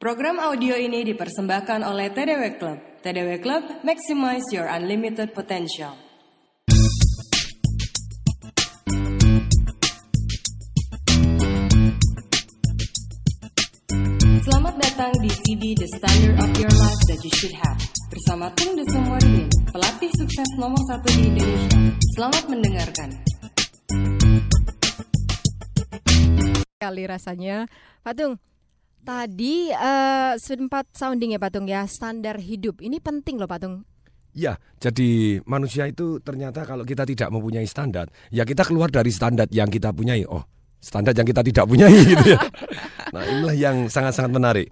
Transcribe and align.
Program 0.00 0.40
audio 0.40 0.80
ini 0.80 1.04
dipersembahkan 1.04 1.84
oleh 1.84 2.08
TDW 2.08 2.56
Club. 2.56 3.04
TDW 3.04 3.36
Club, 3.44 3.84
maximize 3.84 4.48
your 4.48 4.64
unlimited 4.64 5.28
potential. 5.36 5.92
Selamat 14.40 14.74
datang 14.80 15.12
di 15.20 15.28
CD 15.44 15.76
The 15.76 15.88
Standard 15.92 16.48
of 16.48 16.50
Your 16.56 16.72
Life 16.80 17.02
That 17.04 17.20
You 17.20 17.32
Should 17.36 17.60
Have 17.60 17.84
bersama 18.08 18.48
Tung 18.56 18.80
Desemwardin, 18.80 19.52
pelatih 19.68 20.08
sukses 20.16 20.48
nomor 20.56 20.80
satu 20.88 21.12
di 21.12 21.28
Indonesia. 21.28 21.76
Selamat 22.16 22.44
mendengarkan. 22.48 23.10
kali 26.80 27.04
rasanya. 27.04 27.68
Pak 28.00 28.16
Tung, 28.16 28.34
tadi 29.02 29.72
eh, 29.72 30.32
sempat 30.36 30.88
sounding 30.94 31.34
ya 31.34 31.40
Pak 31.40 31.50
Tung 31.54 31.66
ya, 31.66 31.84
standar 31.88 32.38
hidup. 32.38 32.78
Ini 32.80 33.00
penting 33.00 33.40
loh 33.40 33.48
Pak 33.50 33.60
Tung. 33.60 33.82
Ya, 34.30 34.62
jadi 34.78 35.42
manusia 35.42 35.90
itu 35.90 36.22
ternyata 36.22 36.62
kalau 36.62 36.86
kita 36.86 37.02
tidak 37.02 37.34
mempunyai 37.34 37.66
standar, 37.66 38.06
ya 38.30 38.46
kita 38.46 38.62
keluar 38.62 38.86
dari 38.86 39.10
standar 39.10 39.50
yang 39.50 39.66
kita 39.66 39.90
punyai. 39.90 40.22
Oh, 40.30 40.46
standar 40.78 41.18
yang 41.18 41.26
kita 41.26 41.42
tidak 41.42 41.66
punyai 41.66 41.98
gitu 42.14 42.38
ya. 42.38 42.40
Nah, 43.10 43.22
inilah 43.26 43.56
yang 43.58 43.76
sangat-sangat 43.90 44.30
menarik. 44.30 44.68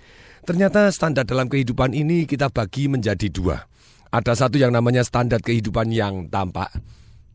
Ternyata 0.47 0.95
standar 0.95 1.27
dalam 1.27 1.51
kehidupan 1.51 1.91
ini 1.91 2.25
kita 2.25 2.49
bagi 2.55 2.87
menjadi 2.87 3.27
dua. 3.29 3.67
Ada 4.09 4.47
satu 4.47 4.57
yang 4.57 4.73
namanya 4.73 5.05
standar 5.05 5.43
kehidupan 5.43 5.91
yang 5.93 6.31
tampak. 6.31 6.73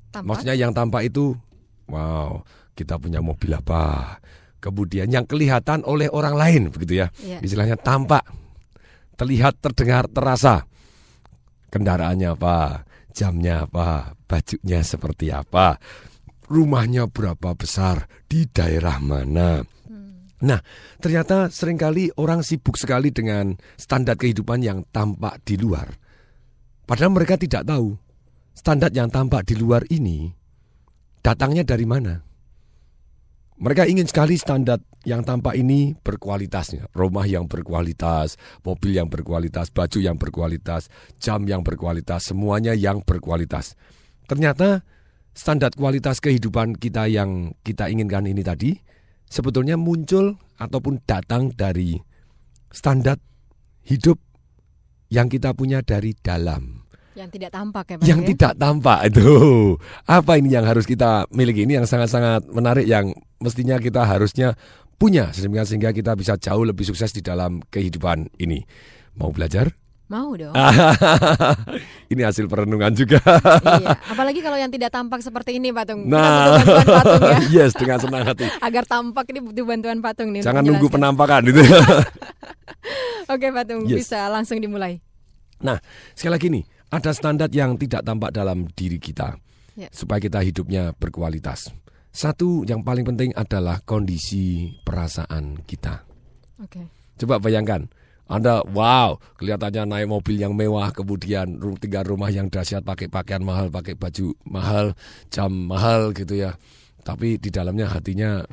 Tampak? 0.09 0.25
Maksudnya 0.25 0.55
yang 0.57 0.73
tampak 0.73 1.12
itu, 1.12 1.37
wow, 1.91 2.41
kita 2.73 2.98
punya 2.98 3.21
mobil 3.21 3.53
apa. 3.53 4.17
Kemudian 4.63 5.12
yang 5.12 5.27
kelihatan 5.27 5.84
oleh 5.84 6.08
orang 6.08 6.40
lain, 6.40 6.62
begitu 6.71 7.04
ya. 7.04 7.12
Iya. 7.20 7.44
Istilahnya 7.44 7.76
tampak, 7.76 8.23
terlihat, 9.20 9.59
terdengar, 9.59 10.08
terasa. 10.08 10.63
Kendaraannya 11.68 12.32
apa, 12.32 12.87
jamnya 13.12 13.68
apa, 13.68 14.15
bajunya 14.24 14.79
seperti 14.79 15.35
apa, 15.35 15.76
rumahnya 16.48 17.12
berapa 17.12 17.52
besar, 17.60 18.07
di 18.32 18.48
daerah 18.48 19.04
mana. 19.04 19.68
Nah, 20.43 20.60
ternyata 20.99 21.48
sering 21.48 21.80
kali 21.80 22.12
orang 22.20 22.43
sibuk 22.43 22.76
sekali 22.76 23.12
dengan 23.15 23.55
standar 23.80 24.20
kehidupan 24.20 24.59
yang 24.59 24.84
tampak 24.91 25.40
di 25.43 25.55
luar. 25.55 25.87
Padahal 26.84 27.15
mereka 27.15 27.40
tidak 27.40 27.63
tahu 27.63 27.96
standar 28.52 28.91
yang 28.91 29.07
tampak 29.07 29.48
di 29.48 29.55
luar 29.55 29.87
ini 29.87 30.27
datangnya 31.24 31.63
dari 31.63 31.87
mana. 31.87 32.20
Mereka 33.62 33.85
ingin 33.85 34.09
sekali 34.09 34.35
standar 34.35 34.82
yang 35.05 35.21
tampak 35.21 35.54
ini 35.54 35.93
berkualitasnya. 35.99 36.90
Rumah 36.96 37.26
yang 37.29 37.46
berkualitas, 37.46 38.40
mobil 38.65 38.98
yang 38.98 39.12
berkualitas, 39.12 39.70
baju 39.70 39.99
yang 40.01 40.18
berkualitas, 40.18 40.90
jam 41.21 41.46
yang 41.46 41.62
berkualitas, 41.62 42.34
semuanya 42.34 42.74
yang 42.74 43.05
berkualitas. 43.05 43.77
Ternyata 44.26 44.81
standar 45.34 45.74
kualitas 45.74 46.21
kehidupan 46.21 46.77
kita 46.77 47.09
yang 47.09 47.57
kita 47.65 47.90
inginkan 47.90 48.29
ini 48.29 48.46
tadi 48.46 48.77
sebetulnya 49.27 49.76
muncul 49.76 50.37
ataupun 50.62 51.01
datang 51.09 51.49
dari 51.49 51.98
standar 52.70 53.18
hidup 53.90 54.21
yang 55.09 55.27
kita 55.27 55.57
punya 55.57 55.81
dari 55.81 56.13
dalam 56.13 56.85
Yang 57.13 57.37
tidak 57.37 57.51
tampak 57.54 57.85
ya 57.85 57.96
Pak 58.01 58.05
yang 58.09 58.21
ya? 58.21 58.27
tidak 58.34 58.54
tampak 58.57 58.99
itu 59.09 59.29
apa 60.09 60.31
ini 60.41 60.49
yang 60.49 60.65
harus 60.65 60.85
kita 60.90 61.29
miliki 61.29 61.65
ini 61.65 61.77
yang 61.77 61.85
sangat-sangat 61.85 62.49
menarik 62.49 62.90
yang 62.90 63.13
mestinya 63.44 63.76
kita 63.76 64.08
harusnya 64.08 64.56
punya 64.96 65.36
sehingga 65.36 65.68
sehingga 65.68 65.91
kita 65.91 66.16
bisa 66.16 66.40
jauh 66.40 66.63
lebih 66.63 66.88
sukses 66.88 67.12
di 67.12 67.19
dalam 67.19 67.59
kehidupan 67.68 68.31
ini 68.40 68.63
mau 69.19 69.30
belajar 69.30 69.68
Mau 70.12 70.36
dong. 70.36 70.52
Ini 72.12 72.22
hasil 72.28 72.46
perenungan 72.46 72.91
juga 72.94 73.18
iya. 73.81 73.97
Apalagi 74.06 74.46
kalau 74.46 74.59
yang 74.59 74.69
tidak 74.69 74.94
tampak 74.94 75.24
seperti 75.25 75.58
ini 75.58 75.74
Pak 75.74 75.90
Tung. 75.90 76.06
Kita 76.06 76.14
nah 76.14 76.59
bantuan 76.59 76.86
Pak 76.86 77.03
Tung 77.08 77.24
ya. 77.24 77.38
yes 77.64 77.72
dengan 77.74 77.98
senang 77.98 78.22
hati 78.22 78.46
Agar 78.62 78.84
tampak 78.86 79.26
ini 79.34 79.40
butuh 79.42 79.66
bantuan 79.66 79.98
Pak 80.03 80.14
Tung 80.14 80.30
nih. 80.30 80.44
jangan 80.46 80.62
nunggu 80.62 80.92
penampakan 80.92 81.50
itu 81.50 81.64
Oke 83.34 83.48
Pak 83.50 83.64
Tung, 83.66 83.88
Yes. 83.88 84.06
bisa 84.06 84.28
langsung 84.28 84.59
dimulai. 84.59 85.00
Nah, 85.64 85.80
sekali 86.14 86.34
lagi 86.36 86.48
nih, 86.52 86.64
ada 86.92 87.12
standar 87.16 87.50
yang 87.50 87.80
tidak 87.80 88.03
tampak 88.03 88.36
dalam 88.36 88.68
diri 88.76 89.00
kita 89.00 89.40
Ya. 89.74 89.90
supaya 89.90 90.22
kita 90.22 90.38
hidupnya 90.46 90.94
berkualitas. 90.94 91.74
Satu 92.13 92.62
yang 92.69 92.85
paling 92.85 93.09
penting 93.09 93.34
adalah 93.34 93.81
kondisi 93.81 94.69
perasaan 94.85 95.66
kita. 95.66 96.06
Oke. 96.62 96.85
Coba 97.18 97.41
bayangkan, 97.41 97.90
Anda 98.29 98.62
wow, 98.69 99.18
kelihatannya 99.41 99.90
naik 99.90 100.07
mobil 100.13 100.38
yang 100.38 100.53
mewah, 100.53 100.94
kemudian 100.94 101.57
tinggal 101.81 102.06
rumah 102.06 102.29
yang 102.29 102.53
dahsyat, 102.53 102.85
pakai 102.85 103.09
pakaian 103.09 103.41
mahal, 103.41 103.73
pakai 103.73 103.97
baju 103.97 104.29
mahal, 104.46 104.94
jam 105.34 105.50
mahal 105.50 106.13
gitu 106.13 106.38
ya. 106.38 106.53
Tapi 107.02 107.41
di 107.41 107.50
dalamnya 107.50 107.90
hatinya 107.90 108.46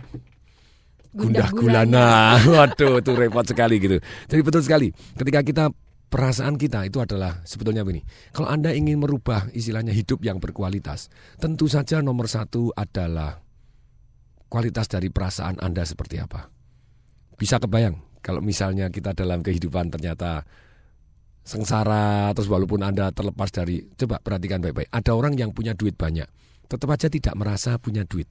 gundah 1.12 1.52
gulana. 1.52 2.40
Waduh, 2.56 3.04
itu 3.04 3.12
repot 3.12 3.44
sekali 3.44 3.76
gitu. 3.76 4.00
Jadi 4.24 4.40
betul 4.40 4.64
sekali. 4.64 4.88
Ketika 5.20 5.44
kita 5.44 5.64
perasaan 6.10 6.58
kita 6.58 6.88
itu 6.88 6.98
adalah 6.98 7.44
sebetulnya 7.46 7.86
begini. 7.86 8.02
Kalau 8.34 8.50
Anda 8.50 8.74
ingin 8.74 8.98
merubah 8.98 9.52
istilahnya 9.54 9.94
hidup 9.94 10.24
yang 10.26 10.42
berkualitas, 10.42 11.12
tentu 11.38 11.70
saja 11.70 12.02
nomor 12.02 12.26
satu 12.26 12.74
adalah 12.74 13.49
kualitas 14.50 14.90
dari 14.90 15.08
perasaan 15.08 15.62
Anda 15.62 15.86
seperti 15.86 16.18
apa. 16.18 16.50
Bisa 17.38 17.62
kebayang 17.62 18.20
kalau 18.20 18.42
misalnya 18.42 18.90
kita 18.90 19.14
dalam 19.16 19.40
kehidupan 19.40 19.88
ternyata 19.94 20.44
sengsara 21.40 22.34
terus 22.36 22.50
walaupun 22.50 22.84
Anda 22.84 23.14
terlepas 23.14 23.48
dari 23.54 23.86
coba 23.96 24.20
perhatikan 24.20 24.60
baik-baik. 24.60 24.90
Ada 24.92 25.16
orang 25.16 25.38
yang 25.38 25.54
punya 25.54 25.72
duit 25.72 25.96
banyak, 25.96 26.28
tetap 26.68 26.90
aja 26.90 27.08
tidak 27.08 27.34
merasa 27.38 27.80
punya 27.80 28.04
duit. 28.04 28.28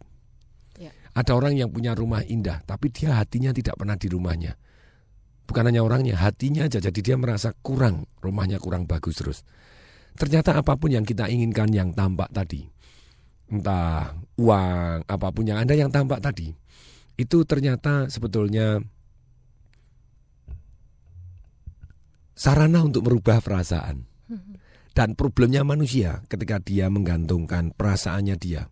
Ya. 0.77 0.93
Ada 1.17 1.33
orang 1.33 1.57
yang 1.57 1.73
punya 1.73 1.97
rumah 1.97 2.21
indah, 2.21 2.61
tapi 2.69 2.93
dia 2.93 3.17
hatinya 3.17 3.49
tidak 3.49 3.79
pernah 3.79 3.97
di 3.97 4.07
rumahnya. 4.07 4.53
Bukan 5.49 5.65
hanya 5.65 5.81
orangnya, 5.81 6.13
hatinya 6.13 6.69
aja. 6.69 6.77
Jadi 6.77 7.01
dia 7.01 7.17
merasa 7.17 7.57
kurang, 7.65 8.05
rumahnya 8.21 8.61
kurang 8.61 8.85
bagus 8.85 9.17
terus. 9.17 9.41
Ternyata 10.13 10.53
apa 10.61 10.77
pun 10.77 10.93
yang 10.93 11.01
kita 11.01 11.25
inginkan 11.25 11.73
yang 11.73 11.89
tampak 11.97 12.29
tadi, 12.29 12.69
entah 13.49 14.13
uang, 14.37 15.03
apa 15.03 15.27
pun 15.33 15.43
yang 15.45 15.59
Anda 15.59 15.73
yang 15.75 15.89
tampak 15.89 16.21
tadi, 16.21 16.53
itu 17.19 17.37
ternyata 17.43 18.07
sebetulnya 18.07 18.79
sarana 22.37 22.85
untuk 22.85 23.03
merubah 23.03 23.43
perasaan. 23.43 24.07
Dan 24.89 25.15
problemnya 25.15 25.63
manusia 25.63 26.23
ketika 26.27 26.59
dia 26.59 26.91
menggantungkan 26.91 27.71
perasaannya 27.71 28.35
dia 28.35 28.67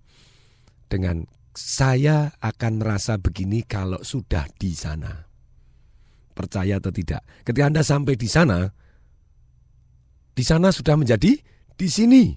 dengan 0.91 1.23
saya 1.55 2.35
akan 2.37 2.83
merasa 2.83 3.15
begini 3.17 3.63
kalau 3.63 4.01
sudah 4.03 4.45
di 4.59 4.75
sana. 4.75 5.23
Percaya 6.35 6.77
atau 6.77 6.91
tidak? 6.93 7.25
Ketika 7.41 7.65
Anda 7.65 7.81
sampai 7.81 8.13
di 8.13 8.29
sana, 8.29 8.69
di 10.37 10.43
sana 10.45 10.69
sudah 10.69 10.93
menjadi 10.99 11.33
di 11.73 11.87
sini. 11.87 12.29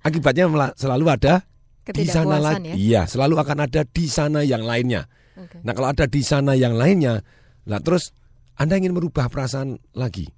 Akibatnya 0.00 0.48
selalu 0.76 1.06
ada 1.12 1.44
di 1.90 2.06
sana 2.06 2.36
lagi. 2.40 2.72
ya. 2.72 2.74
Iya, 2.76 3.02
selalu 3.08 3.34
akan 3.40 3.58
ada 3.66 3.82
di 3.84 4.06
sana 4.06 4.40
yang 4.46 4.64
lainnya. 4.64 5.08
Oke. 5.36 5.60
Nah, 5.64 5.72
kalau 5.72 5.88
ada 5.92 6.04
di 6.08 6.22
sana 6.24 6.52
yang 6.56 6.76
lainnya, 6.76 7.20
nah 7.68 7.80
terus 7.80 8.12
Anda 8.56 8.76
ingin 8.76 8.92
merubah 8.92 9.28
perasaan 9.32 9.80
lagi. 9.96 10.28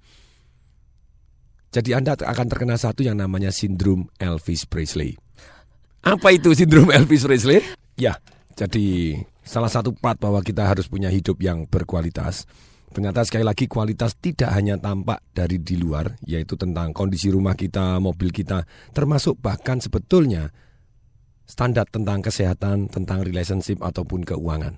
Jadi 1.73 1.89
Anda 1.97 2.13
akan 2.13 2.47
terkena 2.47 2.77
satu 2.77 3.01
yang 3.01 3.17
namanya 3.17 3.49
sindrom 3.49 4.05
Elvis 4.21 4.69
Presley. 4.69 5.17
Apa 6.05 6.35
itu 6.35 6.53
sindrom 6.53 6.93
Elvis 6.95 7.25
Presley? 7.25 7.63
Ya, 7.97 8.19
jadi 8.53 9.17
salah 9.41 9.69
satu 9.71 9.91
part 9.95 10.21
bahwa 10.21 10.39
kita 10.45 10.63
harus 10.63 10.85
punya 10.85 11.09
hidup 11.09 11.41
yang 11.41 11.65
berkualitas. 11.65 12.45
Ternyata 12.93 13.25
sekali 13.25 13.41
lagi 13.41 13.65
kualitas 13.65 14.13
tidak 14.21 14.53
hanya 14.53 14.77
tampak 14.77 15.17
dari 15.33 15.57
di 15.57 15.81
luar, 15.81 16.13
yaitu 16.29 16.53
tentang 16.53 16.93
kondisi 16.93 17.33
rumah 17.33 17.57
kita, 17.57 17.97
mobil 17.97 18.29
kita, 18.29 18.69
termasuk 18.93 19.41
bahkan 19.41 19.81
sebetulnya 19.81 20.53
standar 21.49 21.89
tentang 21.89 22.21
kesehatan, 22.21 22.93
tentang 22.93 23.25
relationship 23.25 23.81
ataupun 23.81 24.21
keuangan. 24.21 24.77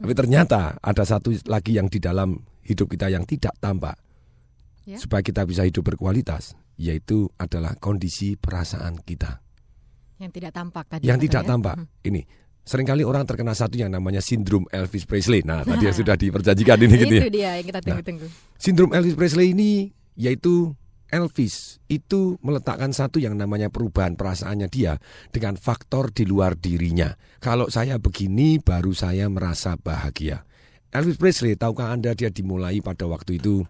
Tapi 0.00 0.12
ternyata 0.16 0.80
ada 0.80 1.04
satu 1.04 1.36
lagi 1.44 1.76
yang 1.76 1.92
di 1.92 2.00
dalam 2.00 2.40
hidup 2.64 2.88
kita 2.88 3.12
yang 3.12 3.28
tidak 3.28 3.52
tampak. 3.60 4.00
Ya. 4.88 4.96
Supaya 4.96 5.20
kita 5.20 5.44
bisa 5.44 5.68
hidup 5.68 5.84
berkualitas, 5.84 6.56
yaitu 6.80 7.28
adalah 7.36 7.76
kondisi 7.76 8.40
perasaan 8.40 9.04
kita. 9.04 9.44
Yang 10.16 10.40
tidak 10.40 10.52
tampak 10.56 10.84
tadi. 10.88 11.04
Yang 11.04 11.28
tidak 11.28 11.42
ya. 11.44 11.48
tampak. 11.52 11.76
Ini 12.00 12.20
sering 12.68 12.84
kali 12.84 13.00
orang 13.00 13.24
terkena 13.24 13.56
satu 13.56 13.80
yang 13.80 13.88
namanya 13.88 14.20
sindrom 14.20 14.68
Elvis 14.68 15.08
Presley. 15.08 15.40
Nah, 15.40 15.64
tadi 15.64 15.88
yang 15.88 15.96
sudah 16.04 16.20
diperjanjikan 16.20 16.76
ini 16.84 16.94
gitu 17.00 17.14
ya. 17.16 17.22
Itu 17.24 17.32
dia 17.32 17.50
yang 17.56 17.66
kita 17.72 17.80
tunggu-tunggu. 17.80 18.26
Sindrom 18.60 18.92
Elvis 18.92 19.16
Presley 19.16 19.56
ini 19.56 19.88
yaitu 20.20 20.76
Elvis 21.08 21.80
itu 21.88 22.36
meletakkan 22.44 22.92
satu 22.92 23.16
yang 23.16 23.32
namanya 23.32 23.72
perubahan 23.72 24.12
perasaannya 24.20 24.68
dia 24.68 25.00
dengan 25.32 25.56
faktor 25.56 26.12
di 26.12 26.28
luar 26.28 26.60
dirinya. 26.60 27.16
Kalau 27.40 27.72
saya 27.72 27.96
begini 27.96 28.60
baru 28.60 28.92
saya 28.92 29.32
merasa 29.32 29.80
bahagia. 29.80 30.44
Elvis 30.92 31.16
Presley, 31.16 31.56
tahukah 31.56 31.96
Anda 31.96 32.12
dia 32.12 32.28
dimulai 32.28 32.84
pada 32.84 33.08
waktu 33.08 33.40
itu 33.40 33.64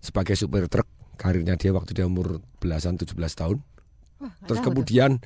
sebagai 0.00 0.32
supir 0.40 0.72
truk. 0.72 0.88
Karirnya 1.20 1.60
dia 1.60 1.70
waktu 1.70 1.92
dia 1.92 2.08
umur 2.08 2.40
belasan 2.58 2.96
17 2.96 3.12
tahun. 3.12 3.60
Wah, 4.18 4.32
Terus 4.48 4.60
kemudian 4.64 5.20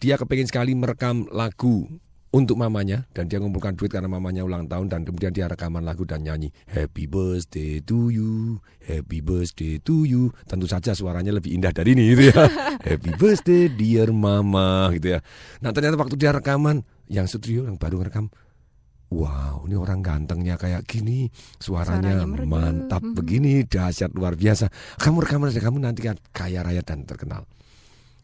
dia 0.00 0.16
kepingin 0.16 0.48
sekali 0.48 0.72
merekam 0.72 1.28
lagu 1.28 1.90
untuk 2.30 2.54
mamanya 2.54 3.10
dan 3.10 3.26
dia 3.26 3.42
ngumpulkan 3.42 3.74
duit 3.74 3.90
karena 3.90 4.06
mamanya 4.06 4.46
ulang 4.46 4.70
tahun 4.70 4.86
dan 4.86 5.02
kemudian 5.02 5.34
dia 5.34 5.50
rekaman 5.50 5.82
lagu 5.82 6.06
dan 6.06 6.22
nyanyi 6.22 6.54
Happy 6.70 7.10
Birthday 7.10 7.82
to 7.82 8.06
you, 8.14 8.62
Happy 8.86 9.18
Birthday 9.18 9.82
to 9.82 10.06
you. 10.06 10.30
Tentu 10.46 10.70
saja 10.70 10.94
suaranya 10.94 11.34
lebih 11.34 11.50
indah 11.50 11.74
dari 11.74 11.98
ini 11.98 12.14
gitu 12.14 12.30
ya. 12.30 12.46
Happy 12.86 13.10
Birthday 13.18 13.66
dear 13.66 14.14
mama 14.14 14.94
gitu 14.94 15.18
ya. 15.18 15.26
Nah 15.58 15.74
ternyata 15.74 15.98
waktu 15.98 16.14
dia 16.14 16.30
rekaman 16.30 16.86
yang 17.10 17.26
studio 17.26 17.66
yang 17.66 17.74
baru 17.74 17.98
ngerekam 18.02 18.30
Wow, 19.10 19.66
ini 19.66 19.74
orang 19.74 20.06
gantengnya 20.06 20.54
kayak 20.54 20.86
gini, 20.86 21.34
suaranya, 21.58 22.22
Suaranya 22.22 22.46
mantap 22.46 23.02
Mhm. 23.02 23.18
begini, 23.18 23.66
dahsyat 23.66 24.14
luar 24.14 24.38
biasa. 24.38 24.70
Kamu 25.02 25.26
rekaman 25.26 25.50
aja, 25.50 25.58
kamu 25.58 25.82
nanti 25.82 26.06
kan 26.06 26.14
kaya 26.30 26.62
raya 26.62 26.78
dan 26.86 27.02
terkenal. 27.02 27.42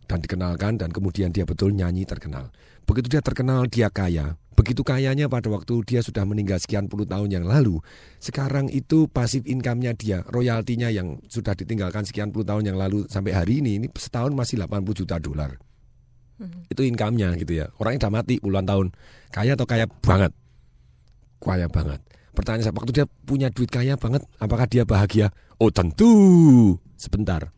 Dan 0.06 0.22
dikenalkan 0.22 0.78
dan 0.78 0.94
kemudian 0.94 1.34
dia 1.34 1.42
betul 1.42 1.74
nyanyi 1.74 2.06
terkenal. 2.06 2.54
Begitu 2.86 3.18
dia 3.18 3.22
terkenal, 3.22 3.66
dia 3.66 3.90
kaya. 3.90 4.38
Begitu 4.56 4.80
kayanya 4.80 5.28
pada 5.28 5.52
waktu 5.52 5.84
dia 5.84 6.00
sudah 6.00 6.24
meninggal 6.24 6.56
sekian 6.56 6.88
puluh 6.88 7.04
tahun 7.04 7.28
yang 7.28 7.44
lalu. 7.44 7.76
Sekarang 8.16 8.72
itu 8.72 9.04
pasif 9.04 9.44
income-nya 9.44 9.92
dia, 9.92 10.24
royaltinya 10.32 10.88
yang 10.88 11.20
sudah 11.28 11.52
ditinggalkan 11.52 12.08
sekian 12.08 12.32
puluh 12.32 12.48
tahun 12.48 12.72
yang 12.72 12.78
lalu 12.80 13.04
sampai 13.12 13.36
hari 13.36 13.60
ini, 13.60 13.84
ini 13.84 13.86
setahun 13.92 14.32
masih 14.32 14.56
80 14.64 14.96
juta 14.96 15.20
dolar. 15.20 15.60
Mhm. 16.40 16.72
Itu 16.72 16.82
income-nya 16.88 17.36
gitu 17.36 17.52
ya. 17.52 17.68
Orangnya 17.76 18.08
udah 18.08 18.12
mati 18.16 18.40
puluhan 18.40 18.64
tahun. 18.64 18.86
Kaya 19.28 19.52
atau 19.60 19.68
kaya 19.68 19.84
banget? 20.00 20.32
Kaya 21.36 21.68
banget. 21.68 22.00
Pertanyaan 22.32 22.64
saya, 22.68 22.74
waktu 22.76 22.92
dia 22.96 23.04
punya 23.28 23.48
duit 23.52 23.68
kaya 23.68 23.96
banget, 23.96 24.24
apakah 24.40 24.64
dia 24.68 24.84
bahagia? 24.88 25.32
Oh 25.60 25.68
tentu, 25.72 26.76
sebentar. 26.96 27.52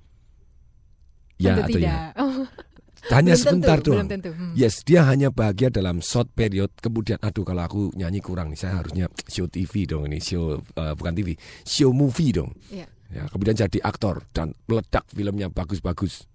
Ya 1.38 1.54
Tentu 1.54 1.62
atau 1.62 1.78
ya? 1.78 1.78
tidak. 1.78 1.98
Oh, 2.18 2.42
Hanya 3.08 3.34
belum 3.34 3.42
sebentar 3.42 3.78
tentu, 3.80 3.86
doang. 3.92 3.98
Belum 4.04 4.12
tentu. 4.12 4.30
Hmm. 4.36 4.52
Yes, 4.52 4.84
dia 4.84 5.00
hanya 5.08 5.28
bahagia 5.32 5.72
dalam 5.72 6.04
short 6.04 6.28
period. 6.36 6.70
Kemudian, 6.78 7.16
aduh 7.24 7.44
kalau 7.44 7.62
aku 7.64 7.80
nyanyi 7.96 8.20
kurang 8.20 8.52
nih, 8.52 8.60
saya 8.60 8.84
harusnya 8.84 9.08
show 9.28 9.48
TV 9.48 9.88
dong 9.88 10.08
ini, 10.08 10.20
show 10.20 10.60
eh, 10.60 10.92
bukan 10.92 11.12
TV, 11.16 11.32
show 11.64 11.90
movie 11.92 12.36
dong. 12.36 12.52
Iya. 12.68 12.86
Ya, 13.08 13.24
kemudian 13.32 13.56
jadi 13.56 13.80
aktor 13.80 14.20
dan 14.36 14.52
meledak 14.68 15.08
filmnya 15.08 15.48
bagus-bagus. 15.48 16.28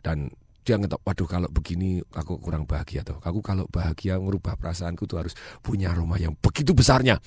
Dan 0.00 0.32
dia 0.64 0.80
ngetok, 0.80 1.04
waduh 1.04 1.28
kalau 1.28 1.48
begini 1.52 2.00
aku 2.16 2.40
kurang 2.40 2.64
bahagia 2.64 3.04
tuh. 3.04 3.20
Aku 3.20 3.44
kalau 3.44 3.68
bahagia 3.68 4.16
merubah 4.16 4.56
perasaanku 4.56 5.04
tuh 5.04 5.20
harus 5.20 5.36
punya 5.60 5.92
rumah 5.92 6.16
yang 6.16 6.32
begitu 6.40 6.72
besarnya. 6.72 7.20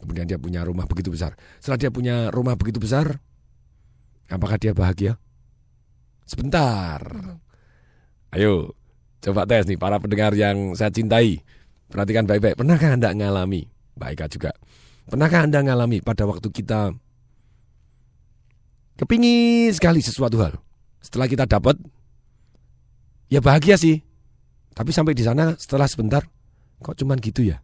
Kemudian 0.00 0.24
dia 0.28 0.40
punya 0.40 0.64
rumah 0.64 0.88
begitu 0.88 1.12
besar. 1.12 1.36
Setelah 1.60 1.80
dia 1.80 1.90
punya 1.92 2.28
rumah 2.32 2.56
begitu 2.56 2.80
besar, 2.80 3.20
apakah 4.28 4.56
dia 4.56 4.72
bahagia? 4.72 5.16
Sebentar. 6.24 7.04
Mhm. 7.04 7.43
Ayo, 8.34 8.74
coba 9.22 9.46
tes 9.46 9.62
nih 9.70 9.78
para 9.78 10.02
pendengar 10.02 10.34
yang 10.34 10.74
saya 10.74 10.90
cintai. 10.90 11.38
Perhatikan 11.86 12.26
baik-baik. 12.26 12.58
Pernahkah 12.58 12.98
Anda 12.98 13.14
ngalami? 13.14 13.70
Baik 13.94 14.26
juga. 14.26 14.50
Pernahkah 15.06 15.46
Anda 15.46 15.62
ngalami 15.62 16.02
pada 16.02 16.26
waktu 16.26 16.50
kita 16.50 16.90
kepingin 18.98 19.70
sekali 19.70 20.02
sesuatu 20.02 20.42
hal. 20.42 20.58
Setelah 20.98 21.30
kita 21.30 21.46
dapat, 21.46 21.78
ya 23.30 23.38
bahagia 23.38 23.78
sih. 23.78 24.02
Tapi 24.74 24.90
sampai 24.90 25.14
di 25.14 25.22
sana 25.22 25.54
setelah 25.54 25.86
sebentar, 25.86 26.26
kok 26.82 26.98
cuman 26.98 27.22
gitu 27.22 27.46
ya? 27.46 27.62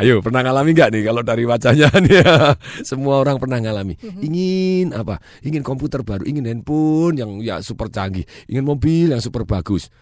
Ayo, 0.00 0.24
pernah 0.24 0.40
ngalami 0.40 0.72
nggak 0.72 0.90
nih 0.96 1.02
kalau 1.04 1.20
dari 1.20 1.44
wajahnya 1.44 1.92
nih 2.08 2.24
ya? 2.24 2.56
Semua 2.80 3.20
orang 3.20 3.36
pernah 3.36 3.60
ngalami. 3.60 4.00
Ingin 4.24 4.96
apa? 4.96 5.20
Ingin 5.44 5.60
komputer 5.60 6.00
baru, 6.00 6.24
ingin 6.24 6.48
handphone 6.48 7.20
yang 7.20 7.30
ya 7.44 7.60
super 7.60 7.92
canggih, 7.92 8.24
ingin 8.48 8.64
mobil 8.64 9.12
yang 9.12 9.20
super 9.20 9.44
bagus. 9.44 9.92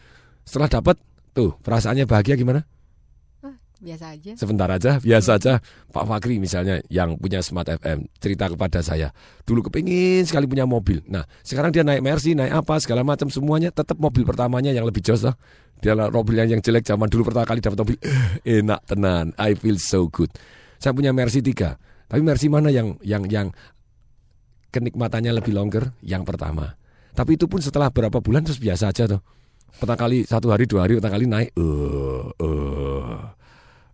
Setelah 0.46 0.70
dapat, 0.70 1.02
tuh 1.34 1.58
perasaannya 1.66 2.06
bahagia 2.06 2.38
gimana? 2.38 2.62
Biasa 3.78 4.10
aja. 4.10 4.32
Sebentar 4.34 4.66
aja, 4.74 4.98
biasa 4.98 5.38
aja. 5.38 5.62
Pak 5.94 6.02
Fakri 6.02 6.42
misalnya 6.42 6.82
yang 6.90 7.14
punya 7.14 7.38
Smart 7.46 7.70
FM 7.70 8.10
cerita 8.18 8.50
kepada 8.50 8.82
saya, 8.82 9.14
dulu 9.46 9.70
kepingin 9.70 10.26
sekali 10.26 10.50
punya 10.50 10.66
mobil. 10.66 10.98
Nah, 11.06 11.22
sekarang 11.46 11.70
dia 11.70 11.86
naik 11.86 12.02
Mercy, 12.02 12.34
naik 12.34 12.58
apa 12.58 12.74
segala 12.82 13.06
macam 13.06 13.30
semuanya, 13.30 13.70
tetap 13.70 13.94
mobil 14.02 14.26
pertamanya 14.26 14.74
yang 14.74 14.82
lebih 14.82 14.98
jos 15.02 15.22
lah. 15.22 15.38
Dia 15.78 15.94
lah 15.94 16.10
yang, 16.10 16.58
yang 16.58 16.60
jelek 16.62 16.82
zaman 16.82 17.06
dulu 17.06 17.30
pertama 17.30 17.46
kali 17.46 17.62
dapat 17.62 17.78
mobil, 17.78 17.98
eh, 18.42 18.58
enak 18.62 18.80
tenan, 18.86 19.30
I 19.38 19.54
feel 19.54 19.78
so 19.78 20.10
good. 20.10 20.30
Saya 20.78 20.90
punya 20.94 21.14
Mercy 21.14 21.38
3, 21.38 21.78
tapi 22.10 22.20
Mercy 22.22 22.50
mana 22.50 22.70
yang 22.70 22.98
yang 23.02 23.26
yang 23.30 23.48
kenikmatannya 24.74 25.30
lebih 25.34 25.54
longer? 25.54 25.94
Yang 26.02 26.22
pertama. 26.34 26.74
Tapi 27.14 27.38
itu 27.38 27.46
pun 27.50 27.62
setelah 27.62 27.90
berapa 27.90 28.18
bulan 28.18 28.46
terus 28.46 28.58
biasa 28.62 28.90
aja 28.90 29.06
tuh. 29.06 29.22
Pertama 29.78 29.98
kali 29.98 30.26
satu 30.26 30.50
hari 30.50 30.66
dua 30.66 30.86
hari 30.86 30.98
pertama 30.98 31.14
kali 31.14 31.26
naik, 31.30 31.50
eh, 31.54 32.24
eh. 32.42 33.18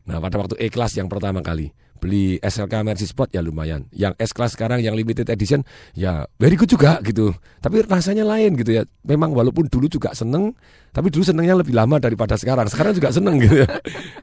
Nah 0.04 0.16
pada 0.20 0.36
waktu 0.40 0.56
E-Class 0.60 0.96
yang 1.00 1.08
pertama 1.08 1.40
kali 1.40 1.68
Beli 2.02 2.36
SLK 2.42 2.84
Mercy 2.84 3.06
Sport 3.08 3.32
ya 3.32 3.40
lumayan. 3.40 3.88
Yang 3.94 4.18
S-Class 4.20 4.58
sekarang 4.58 4.84
yang 4.84 4.92
limited 4.92 5.24
edition 5.30 5.64
Ya 5.96 6.28
very 6.36 6.58
good 6.58 6.68
juga 6.68 7.00
gitu. 7.00 7.32
Tapi 7.62 7.86
rasanya 7.86 8.26
lain 8.26 8.58
gitu 8.60 8.76
ya. 8.76 8.82
Memang 9.06 9.32
walaupun 9.32 9.70
dulu 9.70 9.88
juga 9.88 10.12
seneng 10.12 10.52
Tapi 10.92 11.08
dulu 11.08 11.24
senengnya 11.24 11.56
lebih 11.56 11.72
lama 11.72 11.96
daripada 11.96 12.36
sekarang. 12.36 12.68
Sekarang 12.68 12.92
juga 12.92 13.14
seneng 13.14 13.40
gitu. 13.44 13.64
Ya 13.64 13.68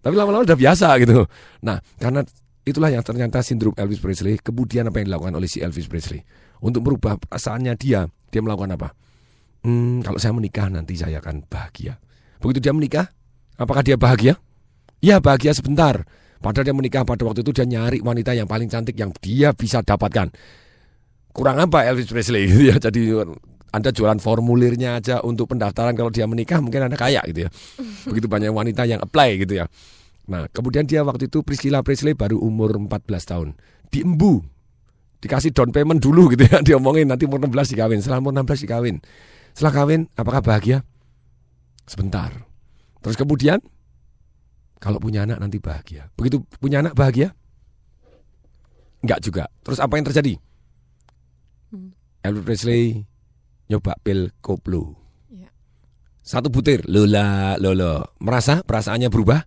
Tapi 0.03 0.13
lama-lama 0.13 0.45
udah 0.45 0.57
biasa 0.57 0.93
gitu. 1.01 1.25
Nah 1.65 1.81
karena 1.97 2.21
itulah 2.67 2.93
yang 2.93 3.01
ternyata 3.01 3.41
sindrom 3.41 3.73
Elvis 3.73 3.97
Presley 3.97 4.37
Kemudian 4.37 4.85
apa 4.85 5.01
yang 5.01 5.09
dilakukan 5.09 5.33
oleh 5.33 5.49
si 5.49 5.63
Elvis 5.63 5.89
Presley? 5.89 6.21
Untuk 6.61 6.85
merubah 6.85 7.17
perasaannya 7.17 7.73
dia 7.79 8.05
Dia 8.29 8.41
melakukan 8.45 8.77
apa? 8.77 8.93
Hmm, 9.61 10.01
kalau 10.01 10.17
saya 10.17 10.33
menikah 10.33 10.69
nanti 10.73 10.97
saya 10.97 11.21
akan 11.21 11.45
bahagia. 11.45 11.97
Begitu 12.41 12.69
dia 12.69 12.73
menikah 12.73 13.09
Apakah 13.61 13.85
dia 13.85 13.93
bahagia? 13.93 14.41
Ya 15.05 15.21
bahagia 15.21 15.53
sebentar. 15.53 16.01
Padahal 16.41 16.65
dia 16.65 16.75
menikah 16.75 17.05
pada 17.05 17.21
waktu 17.21 17.45
itu 17.45 17.53
dia 17.53 17.69
nyari 17.69 18.01
wanita 18.01 18.33
yang 18.33 18.49
paling 18.49 18.65
cantik 18.65 18.97
yang 18.97 19.13
dia 19.21 19.53
bisa 19.53 19.85
dapatkan. 19.85 20.33
Kurang 21.31 21.61
apa 21.61 21.85
Elvis 21.85 22.09
Presley 22.09 22.49
gitu 22.49 22.61
ya. 22.73 22.75
Jadi 22.81 23.13
Anda 23.71 23.93
jualan 23.93 24.19
formulirnya 24.19 24.99
aja 24.99 25.21
untuk 25.23 25.53
pendaftaran 25.53 25.93
kalau 25.95 26.09
dia 26.11 26.25
menikah 26.25 26.59
mungkin 26.59 26.89
Anda 26.89 26.97
kaya 26.97 27.21
gitu 27.29 27.45
ya. 27.45 27.49
Begitu 28.09 28.27
banyak 28.27 28.51
wanita 28.51 28.83
yang 28.89 28.99
apply 28.99 29.37
gitu 29.45 29.61
ya. 29.61 29.69
Nah, 30.27 30.49
kemudian 30.49 30.89
dia 30.89 31.05
waktu 31.05 31.29
itu 31.29 31.45
Priscilla 31.45 31.85
Presley 31.85 32.17
baru 32.17 32.41
umur 32.41 32.73
14 32.73 32.89
tahun. 33.21 33.49
Diembu. 33.93 34.41
Dikasih 35.21 35.53
down 35.53 35.69
payment 35.69 36.01
dulu 36.01 36.33
gitu 36.33 36.49
ya. 36.49 36.59
Diomongin 36.67 37.05
nanti 37.05 37.29
umur 37.29 37.37
16 37.45 37.77
dikawin. 37.77 38.01
Setelah 38.01 38.19
umur 38.19 38.33
16 38.33 38.65
dikawin. 38.65 38.97
Setelah 39.53 39.73
kawin 39.77 40.01
apakah 40.17 40.41
bahagia? 40.41 40.81
Sebentar. 41.85 42.33
Terus 43.05 43.17
kemudian 43.17 43.61
kalau 44.81 44.97
punya 44.97 45.29
anak 45.29 45.37
nanti 45.37 45.61
bahagia. 45.61 46.09
Begitu 46.17 46.41
punya 46.57 46.81
anak 46.81 46.97
bahagia? 46.97 47.37
Enggak 49.05 49.21
juga. 49.21 49.45
Terus 49.61 49.77
apa 49.77 49.93
yang 50.01 50.05
terjadi? 50.09 50.33
Hmm. 51.69 51.93
Elvis 52.25 52.65
Presley 52.65 53.05
nyoba 53.69 53.93
pil 54.01 54.33
koplo. 54.41 54.97
Iya. 55.29 55.53
Satu 56.25 56.49
butir, 56.49 56.81
lola, 56.89 57.61
lolo. 57.61 58.17
Merasa 58.25 58.65
perasaannya 58.65 59.13
berubah? 59.13 59.45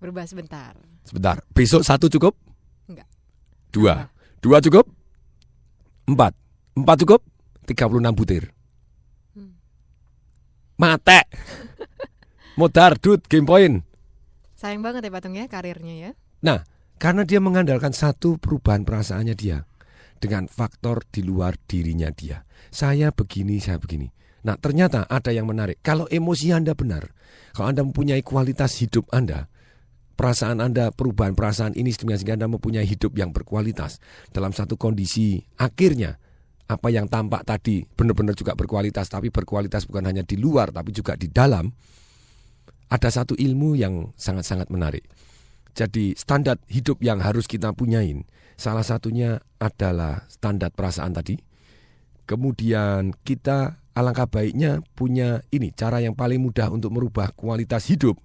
Berubah 0.00 0.24
sebentar. 0.24 0.80
Sebentar. 1.04 1.44
Besok 1.52 1.84
satu 1.84 2.08
cukup? 2.08 2.32
Enggak. 2.88 3.08
Dua. 3.68 4.08
Dua 4.40 4.64
cukup? 4.64 4.88
Empat. 6.08 6.32
Empat 6.72 6.96
cukup? 7.04 7.20
36 7.68 8.16
butir. 8.16 8.48
Hmm. 9.36 9.60
Mate. 10.80 11.28
Modar, 12.58 12.96
dud, 12.96 13.28
game 13.28 13.44
point. 13.44 13.91
Sayang 14.62 14.78
banget 14.78 15.02
ya 15.02 15.10
Patung 15.10 15.34
ya 15.34 15.50
karirnya 15.50 15.94
ya. 15.98 16.10
Nah, 16.46 16.62
karena 17.02 17.26
dia 17.26 17.42
mengandalkan 17.42 17.90
satu 17.90 18.38
perubahan 18.38 18.86
perasaannya 18.86 19.34
dia 19.34 19.66
dengan 20.22 20.46
faktor 20.46 21.02
di 21.10 21.26
luar 21.26 21.58
dirinya 21.66 22.06
dia. 22.14 22.46
Saya 22.70 23.10
begini, 23.10 23.58
saya 23.58 23.82
begini. 23.82 24.06
Nah, 24.46 24.54
ternyata 24.54 25.10
ada 25.10 25.34
yang 25.34 25.50
menarik. 25.50 25.82
Kalau 25.82 26.06
emosi 26.06 26.54
Anda 26.54 26.78
benar, 26.78 27.10
kalau 27.50 27.74
Anda 27.74 27.82
mempunyai 27.82 28.22
kualitas 28.22 28.78
hidup 28.78 29.10
Anda, 29.10 29.50
perasaan 30.14 30.62
Anda, 30.62 30.94
perubahan 30.94 31.34
perasaan 31.34 31.74
ini 31.74 31.90
sehingga 31.90 32.14
Anda 32.22 32.46
mempunyai 32.46 32.86
hidup 32.86 33.18
yang 33.18 33.34
berkualitas 33.34 33.98
dalam 34.30 34.54
satu 34.54 34.78
kondisi 34.78 35.42
akhirnya 35.58 36.22
apa 36.70 36.86
yang 36.94 37.10
tampak 37.10 37.42
tadi 37.42 37.82
benar-benar 37.82 38.38
juga 38.38 38.54
berkualitas, 38.54 39.10
tapi 39.10 39.34
berkualitas 39.34 39.90
bukan 39.90 40.06
hanya 40.06 40.22
di 40.22 40.38
luar 40.38 40.70
tapi 40.70 40.94
juga 40.94 41.18
di 41.18 41.26
dalam. 41.26 41.66
Ada 42.92 43.08
satu 43.08 43.32
ilmu 43.32 43.72
yang 43.72 44.12
sangat-sangat 44.20 44.68
menarik. 44.68 45.08
Jadi 45.72 46.12
standar 46.12 46.60
hidup 46.68 47.00
yang 47.00 47.24
harus 47.24 47.48
kita 47.48 47.72
punyain 47.72 48.28
salah 48.60 48.84
satunya 48.84 49.40
adalah 49.56 50.28
standar 50.28 50.68
perasaan 50.68 51.16
tadi. 51.16 51.40
Kemudian 52.28 53.16
kita 53.24 53.80
alangkah 53.96 54.28
baiknya 54.28 54.84
punya 54.92 55.40
ini 55.48 55.72
cara 55.72 56.04
yang 56.04 56.12
paling 56.12 56.40
mudah 56.40 56.68
untuk 56.68 56.92
merubah 56.92 57.32
kualitas 57.32 57.88
hidup 57.88 58.20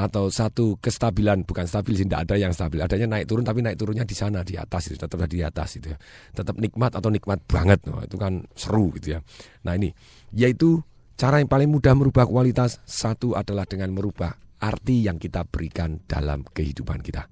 atau 0.00 0.32
satu 0.32 0.80
kestabilan 0.80 1.44
bukan 1.44 1.68
stabil 1.68 1.92
sih 1.92 2.08
tidak 2.08 2.24
ada 2.24 2.40
yang 2.40 2.56
stabil 2.56 2.80
adanya 2.80 3.20
naik 3.20 3.28
turun 3.28 3.44
tapi 3.44 3.60
naik 3.60 3.76
turunnya 3.76 4.08
di 4.08 4.16
sana 4.16 4.40
di 4.40 4.56
atas 4.56 4.88
itu 4.88 4.96
tetap 4.96 5.20
di 5.28 5.44
atas 5.44 5.76
itu 5.76 5.92
ya 5.92 5.98
tetap 6.32 6.56
nikmat 6.56 6.96
atau 6.96 7.12
nikmat 7.12 7.44
banget 7.44 7.84
itu 7.84 8.16
kan 8.16 8.40
seru 8.56 8.88
gitu 8.96 9.12
ya 9.12 9.18
nah 9.60 9.76
ini 9.76 9.92
yaitu 10.32 10.80
cara 11.20 11.36
yang 11.44 11.52
paling 11.52 11.68
mudah 11.68 11.92
merubah 11.92 12.24
kualitas 12.24 12.80
satu 12.88 13.36
adalah 13.36 13.68
dengan 13.68 13.92
merubah 13.92 14.40
arti 14.56 15.04
yang 15.04 15.20
kita 15.20 15.44
berikan 15.44 16.00
dalam 16.08 16.40
kehidupan 16.48 17.04
kita 17.04 17.28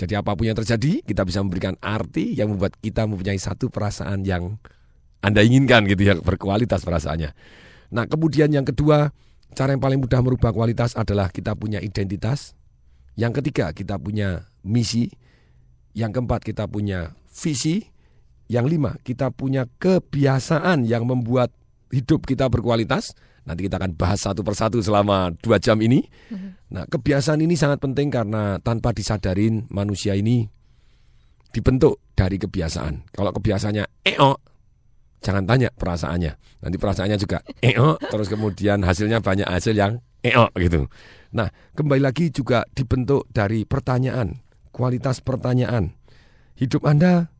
jadi 0.00 0.24
apa 0.24 0.32
pun 0.32 0.48
yang 0.48 0.56
terjadi 0.56 1.04
kita 1.04 1.28
bisa 1.28 1.44
memberikan 1.44 1.76
arti 1.84 2.32
yang 2.32 2.48
membuat 2.48 2.80
kita 2.80 3.04
mempunyai 3.04 3.36
satu 3.36 3.68
perasaan 3.68 4.24
yang 4.24 4.56
anda 5.20 5.44
inginkan 5.44 5.84
gitu 5.84 6.08
ya 6.08 6.16
berkualitas 6.16 6.80
perasaannya 6.80 7.36
nah 7.92 8.08
kemudian 8.08 8.48
yang 8.48 8.64
kedua 8.64 9.12
Cara 9.52 9.76
yang 9.76 9.84
paling 9.84 10.00
mudah 10.00 10.20
merubah 10.24 10.48
kualitas 10.48 10.96
adalah 10.96 11.28
kita 11.28 11.52
punya 11.52 11.76
identitas. 11.84 12.56
Yang 13.20 13.44
ketiga, 13.44 13.76
kita 13.76 14.00
punya 14.00 14.48
misi. 14.64 15.12
Yang 15.92 16.20
keempat, 16.20 16.40
kita 16.40 16.64
punya 16.64 17.12
visi. 17.28 17.84
Yang 18.48 18.66
lima, 18.76 18.96
kita 19.04 19.28
punya 19.28 19.68
kebiasaan 19.76 20.88
yang 20.88 21.04
membuat 21.04 21.52
hidup 21.92 22.24
kita 22.24 22.48
berkualitas. 22.48 23.12
Nanti 23.42 23.66
kita 23.66 23.76
akan 23.78 23.98
bahas 23.98 24.22
satu 24.22 24.40
persatu 24.40 24.80
selama 24.80 25.34
dua 25.42 25.58
jam 25.60 25.76
ini. 25.82 26.02
Mhm. 26.30 26.50
Nah, 26.72 26.84
kebiasaan 26.88 27.42
ini 27.44 27.54
sangat 27.58 27.82
penting 27.82 28.08
karena 28.08 28.56
tanpa 28.62 28.94
disadarin 28.96 29.68
manusia 29.68 30.16
ini 30.16 30.46
dibentuk 31.52 32.00
dari 32.16 32.40
kebiasaan. 32.40 33.12
Kalau 33.12 33.30
kebiasaannya 33.34 33.84
eo, 34.08 34.40
jangan 35.20 35.44
tanya 35.44 35.68
perasaannya. 35.74 36.32
Nanti 36.64 36.76
perasaannya 36.80 37.18
juga 37.20 37.44
eo, 37.60 37.98
terus 37.98 38.30
kemudian 38.32 38.80
hasilnya 38.86 39.20
banyak 39.20 39.46
hasil 39.46 39.74
yang 39.76 40.00
eo 40.24 40.48
gitu. 40.56 40.88
Nah, 41.32 41.50
kembali 41.76 42.00
lagi 42.00 42.30
juga 42.30 42.64
dibentuk 42.72 43.26
dari 43.32 43.66
pertanyaan, 43.66 44.40
kualitas 44.70 45.20
pertanyaan. 45.20 45.96
Hidup 46.56 46.84
Anda 46.84 47.31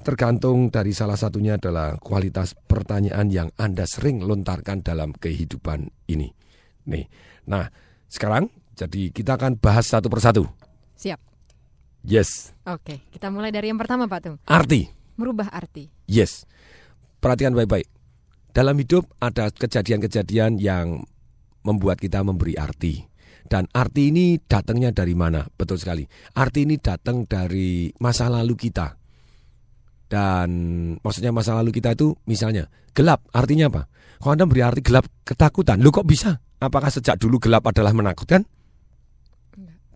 tergantung 0.00 0.70
dari 0.70 0.94
salah 0.94 1.18
satunya 1.18 1.58
adalah 1.58 1.98
kualitas 1.98 2.54
pertanyaan 2.54 3.28
yang 3.30 3.48
Anda 3.58 3.84
sering 3.84 4.22
lontarkan 4.22 4.82
dalam 4.82 5.14
kehidupan 5.14 5.90
ini. 6.10 6.30
Nih. 6.88 7.06
Nah, 7.50 7.68
sekarang 8.08 8.48
jadi 8.78 9.10
kita 9.10 9.36
akan 9.36 9.58
bahas 9.58 9.90
satu 9.90 10.06
persatu. 10.06 10.46
Siap. 10.98 11.20
Yes. 12.06 12.54
Oke, 12.64 13.04
kita 13.10 13.28
mulai 13.28 13.50
dari 13.50 13.68
yang 13.68 13.78
pertama, 13.80 14.06
Pak 14.06 14.20
Tung. 14.22 14.36
Arti. 14.46 14.88
Merubah 15.18 15.50
arti. 15.50 15.90
Yes 16.06 16.46
perhatikan 17.18 17.54
baik-baik. 17.54 17.86
Dalam 18.54 18.74
hidup 18.78 19.06
ada 19.22 19.52
kejadian-kejadian 19.52 20.58
yang 20.58 21.06
membuat 21.62 22.00
kita 22.02 22.24
memberi 22.24 22.58
arti. 22.58 23.06
Dan 23.48 23.64
arti 23.72 24.12
ini 24.12 24.36
datangnya 24.40 24.92
dari 24.92 25.14
mana? 25.16 25.46
Betul 25.46 25.80
sekali. 25.80 26.04
Arti 26.36 26.68
ini 26.68 26.76
datang 26.76 27.24
dari 27.24 27.88
masa 28.02 28.28
lalu 28.28 28.54
kita. 28.58 28.97
Dan 30.08 30.48
maksudnya 31.04 31.30
masa 31.30 31.52
lalu 31.52 31.70
kita 31.70 31.92
itu 31.92 32.16
misalnya 32.24 32.66
gelap. 32.96 33.20
Artinya 33.30 33.68
apa? 33.68 33.82
Kalau 34.18 34.32
Anda 34.34 34.46
beri 34.48 34.62
arti 34.64 34.80
gelap 34.82 35.06
ketakutan, 35.22 35.78
lu 35.78 35.92
kok 35.94 36.08
bisa? 36.08 36.40
Apakah 36.58 36.90
sejak 36.90 37.20
dulu 37.20 37.38
gelap 37.38 37.62
adalah 37.68 37.94
menakutkan? 37.94 38.42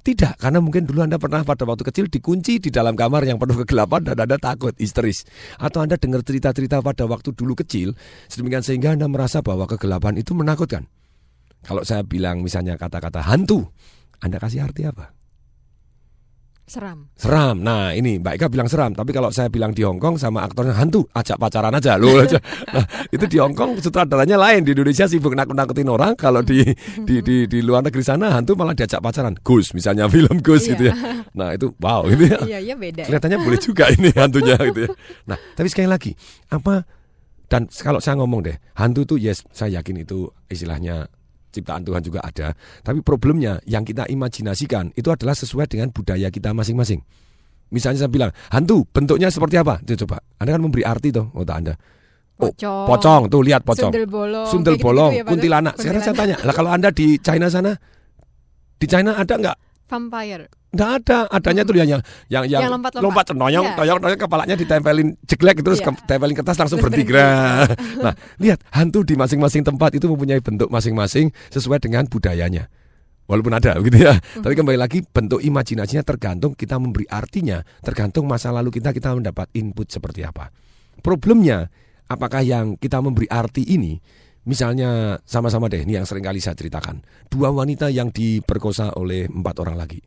Tidak, 0.02 0.34
karena 0.34 0.58
mungkin 0.58 0.82
dulu 0.82 1.06
Anda 1.06 1.14
pernah 1.14 1.46
pada 1.46 1.62
waktu 1.62 1.86
kecil 1.86 2.10
dikunci 2.10 2.58
di 2.58 2.74
dalam 2.74 2.98
kamar 2.98 3.22
yang 3.22 3.38
penuh 3.38 3.62
kegelapan 3.62 4.02
dan 4.02 4.18
Anda 4.18 4.34
takut, 4.34 4.74
histeris. 4.74 5.22
Atau 5.62 5.78
Anda 5.78 5.94
dengar 5.94 6.26
cerita-cerita 6.26 6.82
pada 6.82 7.06
waktu 7.06 7.30
dulu 7.30 7.54
kecil, 7.54 7.94
sedemikian 8.26 8.66
sehingga 8.66 8.98
Anda 8.98 9.06
merasa 9.06 9.46
bahwa 9.46 9.70
kegelapan 9.70 10.18
itu 10.18 10.34
menakutkan. 10.34 10.90
Kalau 11.62 11.86
saya 11.86 12.02
bilang 12.02 12.42
misalnya 12.42 12.74
kata-kata 12.74 13.22
hantu, 13.22 13.70
Anda 14.18 14.42
kasih 14.42 14.66
arti 14.66 14.90
apa? 14.90 15.14
Seram. 16.62 17.10
Seram. 17.18 17.58
Nah 17.58 17.90
ini 17.90 18.22
Mbak 18.22 18.38
Eka 18.38 18.46
bilang 18.46 18.70
seram, 18.70 18.94
tapi 18.94 19.10
kalau 19.10 19.34
saya 19.34 19.50
bilang 19.50 19.74
di 19.74 19.82
Hong 19.82 19.98
Kong 19.98 20.14
sama 20.14 20.46
aktornya 20.46 20.78
hantu, 20.78 21.02
ajak 21.10 21.34
pacaran 21.34 21.74
aja 21.74 21.98
loh. 21.98 22.22
nah, 22.74 22.86
itu 23.10 23.24
di 23.26 23.36
Hong 23.42 23.52
Kong 23.52 23.82
sutradaranya 23.82 24.38
lain. 24.38 24.62
Di 24.62 24.70
Indonesia 24.70 25.10
sibuk 25.10 25.34
nakut-nakutin 25.34 25.90
orang. 25.90 26.14
Kalau 26.14 26.40
di, 26.40 26.62
di 27.08 27.18
di 27.18 27.50
di 27.50 27.58
luar 27.66 27.82
negeri 27.82 28.06
sana 28.06 28.30
hantu 28.30 28.54
malah 28.54 28.78
diajak 28.78 29.02
pacaran. 29.02 29.34
Gus 29.42 29.74
misalnya 29.74 30.06
film 30.14 30.38
Gus 30.38 30.70
gitu 30.70 30.86
ya. 30.86 30.94
Iya. 30.94 31.26
Nah 31.34 31.48
itu 31.58 31.74
wow 31.82 32.06
gitu 32.06 32.24
ya. 32.30 32.38
Iya 32.46 32.58
iya 32.62 32.74
beda. 32.78 33.10
Kelihatannya 33.10 33.38
boleh 33.42 33.58
juga 33.58 33.84
ini 33.90 34.08
hantunya 34.14 34.54
gitu 34.54 34.80
ya. 34.86 34.90
Nah 35.26 35.38
tapi 35.58 35.66
sekali 35.66 35.90
lagi 35.90 36.14
apa 36.46 36.86
dan 37.50 37.68
kalau 37.68 38.00
saya 38.00 38.16
ngomong 38.16 38.48
deh 38.48 38.56
hantu 38.78 39.04
tuh 39.04 39.18
yes 39.20 39.44
saya 39.52 39.82
yakin 39.82 40.06
itu 40.08 40.30
istilahnya 40.48 41.10
ciptaan 41.52 41.84
Tuhan 41.84 42.00
juga 42.00 42.24
ada. 42.24 42.56
Tapi 42.82 43.04
problemnya 43.04 43.60
yang 43.68 43.84
kita 43.84 44.08
imajinasikan 44.08 44.96
itu 44.96 45.12
adalah 45.12 45.36
sesuai 45.36 45.68
dengan 45.68 45.92
budaya 45.92 46.32
kita 46.32 46.56
masing-masing. 46.56 47.04
Misalnya 47.72 48.04
saya 48.04 48.12
bilang, 48.12 48.32
hantu 48.52 48.84
bentuknya 48.88 49.28
seperti 49.28 49.60
apa? 49.60 49.80
Itu 49.84 50.04
coba. 50.04 50.20
Anda 50.40 50.56
kan 50.56 50.62
memberi 50.64 50.84
arti 50.84 51.08
tuh 51.12 51.28
otak 51.32 51.56
Anda. 51.56 51.74
Oh, 52.42 52.50
pocong. 52.50 52.86
pocong, 52.88 53.22
tuh 53.30 53.40
lihat 53.44 53.62
pocong. 53.62 53.92
Sundel 53.92 54.08
bolong. 54.08 54.46
Sundel 54.48 54.76
gitu 54.76 54.84
bolong, 54.88 55.12
gitu 55.14 55.20
ya, 55.20 55.24
kuntilanak. 55.28 55.74
Sekarang 55.78 56.02
saya 56.02 56.16
tanya, 56.16 56.36
lah 56.42 56.54
kalau 56.56 56.70
Anda 56.72 56.88
di 56.90 57.20
China 57.20 57.46
sana, 57.46 57.72
di 58.80 58.86
China 58.88 59.14
ada 59.14 59.34
nggak? 59.36 59.56
Vampire. 59.86 60.61
Nggak 60.72 60.90
ada, 61.04 61.28
adanya 61.28 61.62
tuh 61.68 61.76
yang 61.76 61.84
yang 61.84 62.02
yang, 62.32 62.48
yang 62.48 62.72
lompat 62.72 62.96
lompat 62.96 63.26
noyong, 63.36 63.66
yeah. 63.68 63.76
toyong, 63.76 64.00
toyong 64.00 64.20
kepalanya 64.24 64.56
ditempelin 64.56 65.20
jeglek 65.28 65.60
terus 65.60 65.84
yeah. 65.84 65.92
tempelin 66.08 66.32
kertas 66.32 66.56
langsung 66.56 66.80
gerak. 66.80 67.76
nah, 68.04 68.16
lihat 68.40 68.64
hantu 68.72 69.04
di 69.04 69.12
masing-masing 69.12 69.68
tempat 69.68 69.92
itu 70.00 70.08
mempunyai 70.08 70.40
bentuk 70.40 70.72
masing-masing 70.72 71.28
sesuai 71.52 71.76
dengan 71.76 72.08
budayanya. 72.08 72.72
Walaupun 73.28 73.52
ada 73.52 73.76
gitu 73.84 74.00
ya. 74.00 74.16
Mm-hmm. 74.16 74.42
Tapi 74.48 74.54
kembali 74.56 74.78
lagi 74.80 74.98
bentuk 75.04 75.44
imajinasinya 75.44 76.00
tergantung 76.08 76.56
kita 76.56 76.80
memberi 76.80 77.04
artinya, 77.04 77.60
tergantung 77.84 78.24
masa 78.24 78.48
lalu 78.48 78.72
kita 78.72 78.96
kita 78.96 79.12
mendapat 79.12 79.52
input 79.52 79.92
seperti 79.92 80.24
apa. 80.24 80.48
Problemnya 81.04 81.68
apakah 82.08 82.40
yang 82.40 82.80
kita 82.80 82.96
memberi 83.04 83.28
arti 83.28 83.68
ini 83.76 84.00
misalnya 84.48 85.20
sama-sama 85.28 85.68
deh 85.68 85.84
ini 85.84 86.00
yang 86.00 86.08
sering 86.08 86.24
kali 86.24 86.40
saya 86.40 86.56
ceritakan. 86.56 87.04
Dua 87.28 87.52
wanita 87.52 87.92
yang 87.92 88.08
diperkosa 88.08 88.96
oleh 88.96 89.28
empat 89.28 89.60
orang 89.60 89.76
lagi 89.76 90.00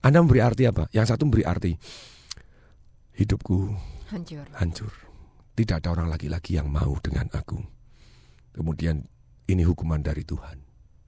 anda 0.00 0.18
memberi 0.24 0.40
arti 0.40 0.64
apa? 0.64 0.88
Yang 0.96 1.12
satu 1.12 1.28
memberi 1.28 1.44
arti 1.44 1.72
hidupku 3.20 3.76
hancur. 4.08 4.46
Hancur. 4.56 4.92
Tidak 5.52 5.76
ada 5.76 5.92
orang 5.92 6.08
laki-laki 6.08 6.56
yang 6.56 6.72
mau 6.72 6.96
dengan 7.04 7.28
aku. 7.36 7.60
Kemudian 8.56 9.04
ini 9.44 9.62
hukuman 9.62 10.00
dari 10.00 10.24
Tuhan. 10.24 10.56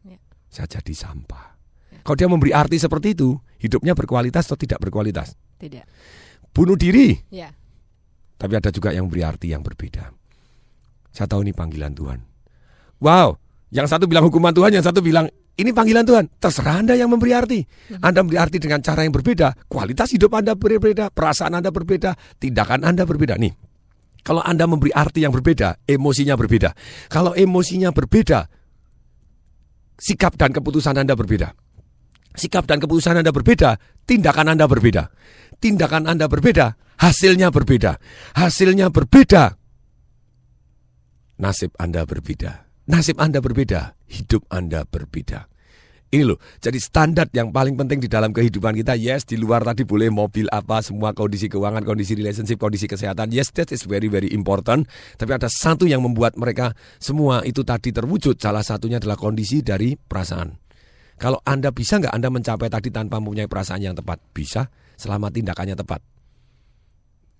Ya. 0.04 0.20
Saya 0.52 0.68
jadi 0.68 0.92
sampah. 0.92 1.56
Ya. 1.88 2.04
Kalau 2.04 2.16
dia 2.20 2.28
memberi 2.28 2.52
arti 2.52 2.76
seperti 2.76 3.16
itu, 3.16 3.32
hidupnya 3.56 3.96
berkualitas 3.96 4.44
atau 4.44 4.60
tidak 4.60 4.76
berkualitas? 4.84 5.32
Tidak. 5.56 5.88
Bunuh 6.52 6.76
diri. 6.76 7.16
Ya. 7.32 7.48
Tapi 8.36 8.52
ada 8.60 8.68
juga 8.68 8.92
yang 8.92 9.08
memberi 9.08 9.24
arti 9.24 9.56
yang 9.56 9.64
berbeda. 9.64 10.12
Saya 11.16 11.26
tahu 11.32 11.48
ini 11.48 11.56
panggilan 11.56 11.96
Tuhan. 11.96 12.20
Wow, 13.00 13.40
yang 13.72 13.88
satu 13.88 14.04
bilang 14.04 14.28
hukuman 14.28 14.52
Tuhan, 14.52 14.76
yang 14.76 14.84
satu 14.84 15.00
bilang 15.00 15.32
ini 15.52 15.70
panggilan 15.70 16.08
Tuhan. 16.08 16.24
Terserah 16.40 16.80
Anda 16.80 16.96
yang 16.96 17.12
memberi 17.12 17.36
arti. 17.36 17.60
Anda 18.00 18.24
memberi 18.24 18.40
arti 18.40 18.56
dengan 18.56 18.80
cara 18.80 19.04
yang 19.04 19.12
berbeda. 19.12 19.68
Kualitas 19.68 20.08
hidup 20.16 20.32
Anda 20.32 20.56
berbeda, 20.56 21.12
perasaan 21.12 21.52
Anda 21.52 21.68
berbeda, 21.68 22.16
tindakan 22.40 22.88
Anda 22.88 23.04
berbeda. 23.04 23.36
Nih, 23.36 23.52
kalau 24.24 24.40
Anda 24.40 24.64
memberi 24.64 24.96
arti 24.96 25.28
yang 25.28 25.34
berbeda, 25.34 25.84
emosinya 25.84 26.40
berbeda. 26.40 26.72
Kalau 27.12 27.36
emosinya 27.36 27.92
berbeda, 27.92 28.48
sikap 30.00 30.40
dan 30.40 30.56
keputusan 30.56 30.96
Anda 30.96 31.12
berbeda. 31.12 31.52
Sikap 32.32 32.64
dan 32.64 32.80
keputusan 32.80 33.20
Anda 33.20 33.28
berbeda, 33.28 33.76
tindakan 34.08 34.56
Anda 34.56 34.64
berbeda. 34.64 35.12
Tindakan 35.60 36.08
Anda 36.08 36.32
berbeda, 36.32 36.80
hasilnya 36.96 37.52
berbeda. 37.52 38.00
Hasilnya 38.32 38.88
berbeda, 38.88 39.52
nasib 41.36 41.76
Anda 41.76 42.08
berbeda. 42.08 42.61
Nasib 42.82 43.22
Anda 43.22 43.38
berbeda, 43.38 43.94
hidup 44.10 44.42
Anda 44.50 44.82
berbeda. 44.82 45.46
Ini 46.12 46.28
loh, 46.28 46.36
jadi 46.60 46.76
standar 46.76 47.24
yang 47.32 47.56
paling 47.56 47.72
penting 47.72 48.04
di 48.04 48.04
dalam 48.04 48.36
kehidupan 48.36 48.76
kita. 48.76 49.00
Yes, 49.00 49.24
di 49.24 49.40
luar 49.40 49.64
tadi 49.64 49.80
boleh 49.88 50.12
mobil 50.12 50.44
apa, 50.52 50.84
semua 50.84 51.16
kondisi 51.16 51.48
keuangan, 51.48 51.80
kondisi 51.88 52.12
relationship, 52.12 52.60
kondisi 52.60 52.84
kesehatan. 52.84 53.32
Yes, 53.32 53.48
that 53.56 53.72
is 53.72 53.88
very 53.88 54.12
very 54.12 54.28
important. 54.28 54.92
Tapi 55.16 55.32
ada 55.32 55.48
satu 55.48 55.88
yang 55.88 56.04
membuat 56.04 56.36
mereka 56.36 56.76
semua 57.00 57.40
itu 57.48 57.64
tadi 57.64 57.96
terwujud. 57.96 58.36
Salah 58.36 58.60
satunya 58.60 59.00
adalah 59.00 59.16
kondisi 59.16 59.64
dari 59.64 59.96
perasaan. 59.96 60.52
Kalau 61.16 61.40
Anda 61.48 61.72
bisa 61.72 61.96
nggak 61.96 62.12
Anda 62.12 62.28
mencapai 62.28 62.68
tadi 62.68 62.92
tanpa 62.92 63.16
mempunyai 63.16 63.48
perasaan 63.48 63.80
yang 63.80 63.96
tepat? 63.96 64.20
Bisa, 64.36 64.68
selama 65.00 65.32
tindakannya 65.32 65.80
tepat. 65.80 66.11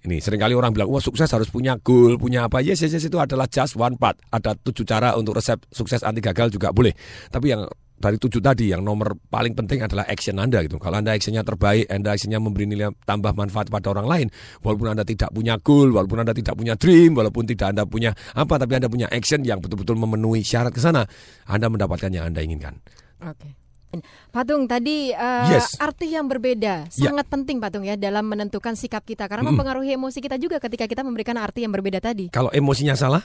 Ini 0.03 0.19
sering 0.19 0.43
kali 0.43 0.59
orang 0.59 0.75
bilang, 0.75 0.91
wah 0.91 0.99
sukses 0.99 1.31
harus 1.31 1.47
punya 1.47 1.79
goal, 1.79 2.19
punya 2.19 2.51
apa. 2.51 2.59
Yes, 2.59 2.83
yes, 2.83 2.99
yes, 2.99 3.07
itu 3.07 3.23
adalah 3.23 3.47
just 3.47 3.79
one 3.79 3.95
part. 3.95 4.19
Ada 4.35 4.59
tujuh 4.59 4.83
cara 4.83 5.15
untuk 5.15 5.39
resep 5.39 5.63
sukses 5.71 6.03
anti 6.03 6.19
gagal 6.19 6.51
juga 6.51 6.75
boleh. 6.75 6.91
Tapi 7.31 7.55
yang 7.55 7.63
dari 8.03 8.19
tujuh 8.19 8.43
tadi, 8.43 8.75
yang 8.75 8.83
nomor 8.83 9.15
paling 9.31 9.55
penting 9.55 9.87
adalah 9.87 10.03
action 10.11 10.35
Anda 10.43 10.67
gitu. 10.67 10.83
Kalau 10.83 10.99
Anda 10.99 11.15
actionnya 11.15 11.47
terbaik, 11.47 11.87
Anda 11.87 12.19
actionnya 12.19 12.43
memberi 12.43 12.67
nilai 12.67 12.91
tambah 13.07 13.31
manfaat 13.31 13.71
pada 13.71 13.95
orang 13.95 14.11
lain, 14.11 14.27
walaupun 14.67 14.91
Anda 14.91 15.07
tidak 15.07 15.31
punya 15.31 15.55
goal, 15.63 15.95
walaupun 15.95 16.19
Anda 16.27 16.35
tidak 16.35 16.59
punya 16.59 16.75
dream, 16.75 17.15
walaupun 17.15 17.47
tidak 17.47 17.71
Anda 17.71 17.87
punya 17.87 18.11
apa, 18.35 18.59
tapi 18.59 18.83
Anda 18.83 18.91
punya 18.91 19.07
action 19.07 19.47
yang 19.47 19.63
betul-betul 19.63 19.95
memenuhi 19.95 20.43
syarat 20.43 20.75
ke 20.75 20.83
sana, 20.83 21.07
Anda 21.47 21.71
mendapatkan 21.71 22.11
yang 22.11 22.27
Anda 22.27 22.43
inginkan. 22.43 22.83
Oke. 23.23 23.62
Patung 24.29 24.65
tadi 24.65 25.13
uh, 25.13 25.53
Yes. 25.53 25.77
arti 25.77 26.09
yang 26.09 26.25
berbeda 26.25 26.89
Ya. 26.89 27.13
sangat 27.13 27.29
penting 27.29 27.61
Patung 27.61 27.85
ya 27.85 27.93
dalam 27.95 28.25
menentukan 28.25 28.73
sikap 28.73 29.03
kita 29.03 29.27
karena 29.27 29.45
Mm-mm. 29.45 29.53
mempengaruhi 29.53 29.93
emosi 29.93 30.19
kita 30.19 30.37
juga 30.37 30.57
ketika 30.57 30.89
kita 30.89 31.03
memberikan 31.03 31.37
arti 31.37 31.61
yang 31.61 31.71
berbeda 31.71 32.01
tadi. 32.01 32.29
Kalau 32.29 32.49
emosinya 32.49 32.95
salah, 32.95 33.21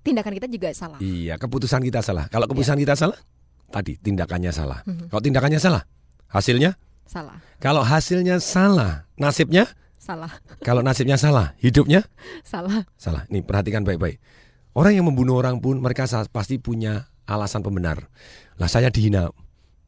Tindakan 0.00 0.32
kita 0.34 0.44
juga 0.44 0.68
salah. 0.72 1.00
iya 1.00 1.36
keputusan 1.36 1.80
kita 1.80 2.00
salah. 2.00 2.28
Kalau 2.28 2.44
keputusan 2.44 2.76
kita 2.76 2.92
salah, 2.92 3.16
tadi 3.68 3.96
tindakannya 3.96 4.52
salah. 4.52 4.84
Mhm. 4.84 5.08
Kalau 5.08 5.22
tindakannya 5.22 5.56
salah, 5.56 5.82
hasilnya 6.28 6.76
Salah. 7.04 7.40
kalau 7.58 7.80
hasilnya 7.80 8.36
salah, 8.38 9.08
nasibnya 9.16 9.64
Salah. 9.96 10.28
kalau 10.60 10.84
nasibnya 10.84 11.16
salah, 11.16 11.56
hidupnya 11.56 12.04
Salah. 12.44 12.84
salah. 12.96 13.24
Nih 13.28 13.40
perhatikan 13.40 13.84
baik-baik. 13.84 14.20
Orang 14.76 14.92
yang 14.92 15.08
membunuh 15.08 15.40
orang 15.40 15.56
pun 15.60 15.80
mereka 15.80 16.04
pasti 16.28 16.60
punya 16.60 17.08
alasan 17.28 17.64
pembenar. 17.64 18.08
Lah 18.60 18.68
saya 18.70 18.88
dihina. 18.88 19.32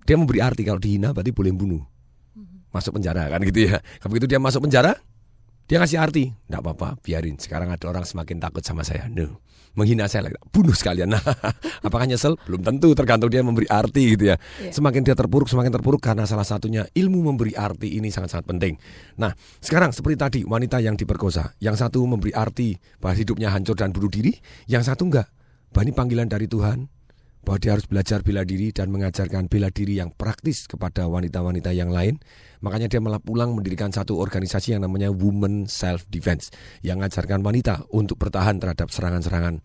Dia 0.06 0.14
memberi 0.14 0.38
arti 0.38 0.62
kalau 0.62 0.78
dihina 0.78 1.10
berarti 1.10 1.32
boleh 1.34 1.52
bunuh. 1.52 1.82
Masuk 2.70 3.00
penjara 3.00 3.26
kan 3.32 3.40
gitu 3.42 3.72
ya. 3.72 3.80
Kalau 4.02 4.10
begitu 4.12 4.28
dia 4.28 4.38
masuk 4.38 4.68
penjara, 4.68 4.94
dia 5.66 5.82
ngasih 5.82 5.98
arti. 5.98 6.24
Enggak 6.46 6.62
apa-apa, 6.62 6.88
biarin. 7.02 7.34
Sekarang 7.42 7.74
ada 7.74 7.84
orang 7.90 8.06
semakin 8.06 8.38
takut 8.38 8.62
sama 8.62 8.86
saya. 8.86 9.10
No. 9.10 9.42
Menghina 9.76 10.06
saya 10.06 10.30
lagi. 10.30 10.38
Bunuh 10.54 10.72
sekalian. 10.72 11.10
Nah, 11.10 11.20
apakah 11.86 12.06
nyesel? 12.06 12.38
Belum 12.46 12.62
tentu, 12.62 12.94
tergantung 12.94 13.28
dia 13.28 13.42
memberi 13.42 13.66
arti 13.68 14.14
gitu 14.16 14.30
ya. 14.32 14.36
Iya. 14.62 14.72
Semakin 14.72 15.02
dia 15.04 15.12
terpuruk, 15.18 15.50
semakin 15.50 15.74
terpuruk 15.74 16.00
karena 16.00 16.24
salah 16.24 16.46
satunya 16.46 16.86
ilmu 16.94 17.20
memberi 17.28 17.52
arti 17.58 17.98
ini 17.98 18.08
sangat-sangat 18.08 18.46
penting. 18.46 18.78
Nah, 19.20 19.34
sekarang 19.58 19.92
seperti 19.92 20.16
tadi 20.16 20.40
wanita 20.46 20.80
yang 20.80 20.96
diperkosa, 20.96 21.58
yang 21.60 21.76
satu 21.76 22.00
memberi 22.08 22.32
arti 22.32 22.78
bahwa 23.02 23.18
hidupnya 23.18 23.52
hancur 23.52 23.76
dan 23.76 23.92
bunuh 23.92 24.08
diri, 24.08 24.32
yang 24.70 24.80
satu 24.80 25.12
enggak. 25.12 25.28
Bahwa 25.74 25.82
ini 25.82 25.92
panggilan 25.92 26.28
dari 26.30 26.48
Tuhan 26.48 26.88
bahwa 27.46 27.62
dia 27.62 27.78
harus 27.78 27.86
belajar 27.86 28.26
bela 28.26 28.42
diri 28.42 28.74
dan 28.74 28.90
mengajarkan 28.90 29.46
bela 29.46 29.70
diri 29.70 30.02
yang 30.02 30.10
praktis 30.10 30.66
kepada 30.66 31.06
wanita-wanita 31.06 31.70
yang 31.70 31.94
lain. 31.94 32.18
Makanya 32.58 32.90
dia 32.90 32.98
malah 32.98 33.22
pulang 33.22 33.54
mendirikan 33.54 33.94
satu 33.94 34.18
organisasi 34.18 34.74
yang 34.74 34.82
namanya 34.82 35.14
Women 35.14 35.70
Self 35.70 36.10
Defense 36.10 36.50
yang 36.82 36.98
mengajarkan 36.98 37.46
wanita 37.46 37.86
untuk 37.94 38.18
bertahan 38.18 38.58
terhadap 38.58 38.90
serangan-serangan 38.90 39.62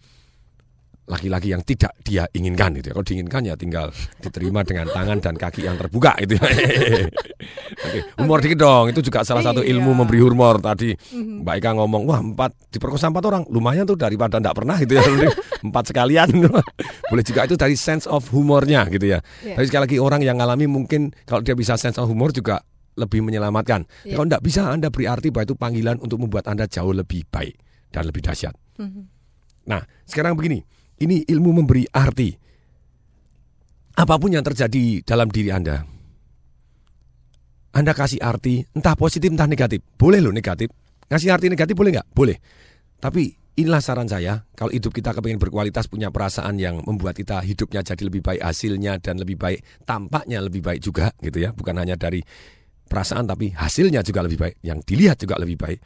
laki-laki 1.11 1.51
yang 1.51 1.59
tidak 1.67 1.91
dia 1.99 2.23
inginkan 2.31 2.71
gitu 2.79 2.89
ya. 2.89 2.93
Kalau 2.95 3.03
diinginkan 3.05 3.41
ya 3.43 3.55
tinggal 3.59 3.91
diterima 4.23 4.63
dengan 4.63 4.87
tangan 4.87 5.19
dan 5.19 5.35
kaki 5.35 5.67
yang 5.67 5.75
terbuka 5.75 6.15
itu 6.23 6.39
ya. 6.39 6.47
Oke, 7.83 7.99
humor 8.15 8.39
dikit 8.39 8.59
dong. 8.63 8.85
Itu 8.87 9.03
juga 9.03 9.27
salah 9.27 9.43
satu 9.43 9.59
ilmu 9.59 9.91
Iya. 9.91 9.97
memberi 9.99 10.19
humor 10.23 10.63
tadi. 10.63 10.95
Mbak 11.11 11.55
Ika 11.59 11.71
ngomong, 11.75 12.07
wah 12.07 12.21
empat 12.23 12.55
diperkosa 12.71 13.11
empat 13.11 13.23
orang, 13.27 13.43
lumayan 13.51 13.83
tuh 13.83 13.99
daripada 13.99 14.39
tidak 14.39 14.55
pernah 14.55 14.79
gitu 14.79 14.95
ya. 14.95 15.03
empat 15.67 15.83
sekalian. 15.91 16.29
Boleh 17.11 17.23
juga 17.27 17.43
itu 17.43 17.59
dari 17.59 17.75
sense 17.75 18.07
of 18.07 18.31
humornya 18.31 18.87
gitu 18.87 19.11
ya. 19.11 19.19
Iya. 19.43 19.59
Tapi 19.59 19.65
sekali 19.67 19.81
lagi 19.91 19.97
orang 19.99 20.21
yang 20.23 20.39
ngalami 20.39 20.71
mungkin 20.71 21.11
kalau 21.27 21.43
dia 21.43 21.57
bisa 21.57 21.75
sense 21.75 21.99
of 21.99 22.07
humor 22.07 22.31
juga 22.31 22.63
lebih 22.95 23.19
menyelamatkan. 23.19 23.83
Iya. 24.07 24.15
Kalau 24.15 24.25
tidak 24.31 24.43
bisa 24.45 24.61
Anda 24.71 24.87
beri 24.87 25.05
arti 25.11 25.27
bahwa 25.27 25.43
itu 25.51 25.55
panggilan 25.59 25.97
untuk 25.99 26.21
membuat 26.23 26.47
Anda 26.47 26.69
jauh 26.71 26.95
lebih 26.95 27.27
baik 27.27 27.57
dan 27.91 28.07
lebih 28.07 28.23
dahsyat. 28.23 28.55
Mhm. 28.79 29.01
Nah, 29.61 29.81
sekarang 30.05 30.33
begini, 30.33 30.61
ini 31.01 31.25
ilmu 31.25 31.51
memberi 31.61 31.83
arti. 31.89 32.29
Apa 33.91 34.15
pun 34.15 34.31
yang 34.31 34.45
terjadi 34.45 35.03
dalam 35.03 35.27
diri 35.27 35.51
Anda, 35.51 35.83
Anda 37.75 37.91
kasih 37.91 38.23
arti, 38.23 38.63
entah 38.75 38.95
positif 38.95 39.31
entah 39.31 39.47
negatif. 39.47 39.83
Boleh 39.95 40.23
loh 40.23 40.31
negatif. 40.31 40.71
Ngasih 41.11 41.31
arti 41.31 41.47
negatif 41.51 41.75
boleh 41.75 41.91
nggak? 41.99 42.07
Boleh. 42.15 42.37
Tapi 42.99 43.35
inilah 43.59 43.83
saran 43.83 44.07
saya, 44.07 44.47
kalau 44.55 44.71
hidup 44.71 44.95
kita 44.95 45.11
kepingin 45.11 45.39
berkualitas, 45.39 45.91
punya 45.91 46.07
perasaan 46.07 46.55
yang 46.55 46.79
membuat 46.87 47.19
kita 47.19 47.43
hidupnya 47.43 47.83
jadi 47.83 48.03
lebih 48.07 48.23
baik, 48.23 48.39
hasilnya 48.39 48.99
dan 49.03 49.19
lebih 49.19 49.35
baik, 49.35 49.59
tampaknya 49.83 50.39
lebih 50.39 50.63
baik 50.63 50.79
juga 50.79 51.11
gitu 51.19 51.43
ya. 51.43 51.51
Bukan 51.51 51.75
hanya 51.75 51.99
dari 51.99 52.23
perasaan 52.87 53.27
tapi 53.27 53.51
hasilnya 53.55 54.03
juga 54.03 54.23
lebih 54.23 54.39
baik, 54.39 54.55
yang 54.63 54.79
dilihat 54.83 55.19
juga 55.19 55.35
lebih 55.39 55.59
baik. 55.59 55.79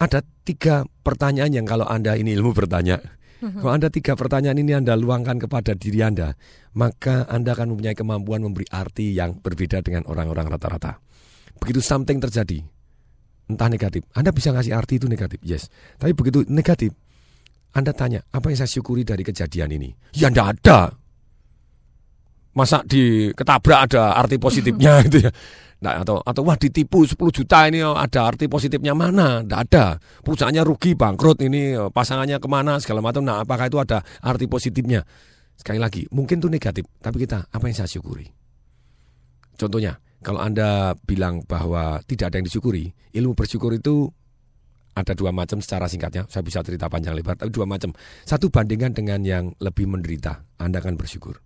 Ada 0.00 0.20
tiga 0.44 0.84
pertanyaan 0.84 1.52
yang 1.52 1.66
kalau 1.68 1.88
Anda 1.88 2.16
ini 2.16 2.36
ilmu 2.36 2.52
bertanya, 2.52 3.00
kalau 3.52 3.72
Anda 3.72 3.88
tiga 3.92 4.16
pertanyaan 4.16 4.56
ini 4.60 4.72
Anda 4.72 4.96
luangkan 4.96 5.36
kepada 5.42 5.76
diri 5.76 6.00
Anda, 6.00 6.32
maka 6.78 7.28
Anda 7.28 7.52
akan 7.52 7.74
mempunyai 7.74 7.96
kemampuan 7.96 8.40
memberi 8.40 8.64
arti 8.70 9.12
yang 9.12 9.40
berbeda 9.40 9.84
dengan 9.84 10.08
orang-orang 10.08 10.48
rata-rata. 10.48 10.96
Begitu 11.60 11.84
something 11.84 12.18
terjadi, 12.18 12.62
entah 13.50 13.68
negatif, 13.68 14.04
Anda 14.16 14.32
bisa 14.32 14.50
ngasih 14.50 14.72
arti 14.72 14.96
itu 14.98 15.06
negatif, 15.06 15.38
yes. 15.44 15.68
Tapi 16.00 16.16
begitu 16.16 16.42
negatif, 16.48 16.90
Anda 17.74 17.92
tanya, 17.92 18.22
apa 18.30 18.50
yang 18.50 18.58
saya 18.58 18.70
syukuri 18.70 19.02
dari 19.02 19.26
kejadian 19.26 19.70
ini? 19.74 19.90
Ya 20.14 20.30
enggak 20.30 20.58
ada. 20.58 20.94
Masa 22.54 22.86
di 22.86 23.34
ketabrak 23.34 23.90
ada 23.90 24.14
arti 24.14 24.38
positifnya 24.38 25.02
gitu 25.10 25.26
ya. 25.26 25.30
Nah, 25.84 26.00
atau 26.00 26.16
atau 26.24 26.42
wah 26.48 26.56
ditipu 26.56 27.04
10 27.04 27.20
juta 27.28 27.68
ini 27.68 27.84
oh, 27.84 27.92
ada 27.92 28.24
arti 28.24 28.48
positifnya 28.48 28.96
mana? 28.96 29.44
Tidak 29.44 29.60
ada. 29.68 30.00
Perusahaannya 30.24 30.64
rugi, 30.64 30.96
bangkrut 30.96 31.44
ini 31.44 31.76
eh, 31.76 31.90
pasangannya 31.92 32.40
ke 32.40 32.48
mana 32.48 32.80
segala 32.80 33.04
macam. 33.04 33.20
Nah, 33.20 33.44
apakah 33.44 33.68
itu 33.68 33.76
ada 33.76 34.00
arti 34.24 34.48
positifnya? 34.48 35.04
Sekali 35.60 35.76
lagi, 35.76 36.08
mungkin 36.08 36.40
itu 36.40 36.48
negatif, 36.48 36.88
tapi 36.98 37.28
kita 37.28 37.46
apa 37.52 37.64
yang 37.68 37.76
saya 37.76 37.86
syukuri? 37.86 38.26
Contohnya, 39.54 40.00
kalau 40.24 40.42
Anda 40.42 40.98
bilang 41.04 41.44
bahwa 41.46 42.02
tidak 42.08 42.32
ada 42.32 42.42
yang 42.42 42.48
disyukuri, 42.48 42.90
ilmu 43.14 43.38
bersyukur 43.38 43.70
itu 43.76 44.10
ada 44.96 45.12
dua 45.14 45.30
macam 45.30 45.62
secara 45.62 45.86
singkatnya. 45.86 46.26
Saya 46.26 46.42
bisa 46.42 46.64
cerita 46.66 46.90
panjang 46.90 47.14
lebar, 47.14 47.38
tapi 47.38 47.54
dua 47.54 47.68
macam. 47.68 47.94
Satu 48.26 48.50
bandingkan 48.50 48.96
dengan 48.96 49.22
yang 49.22 49.52
lebih 49.62 49.86
menderita, 49.86 50.42
Anda 50.58 50.82
akan 50.82 50.98
bersyukur. 50.98 51.38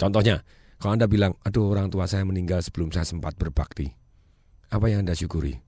Contohnya, 0.00 0.42
kalau 0.80 0.96
Anda 0.96 1.04
bilang, 1.06 1.36
aduh 1.44 1.68
orang 1.68 1.92
tua 1.92 2.08
saya 2.08 2.24
meninggal 2.24 2.64
sebelum 2.64 2.88
saya 2.88 3.04
sempat 3.04 3.36
berbakti. 3.36 3.92
Apa 4.72 4.88
yang 4.88 5.04
Anda 5.04 5.12
syukuri? 5.12 5.60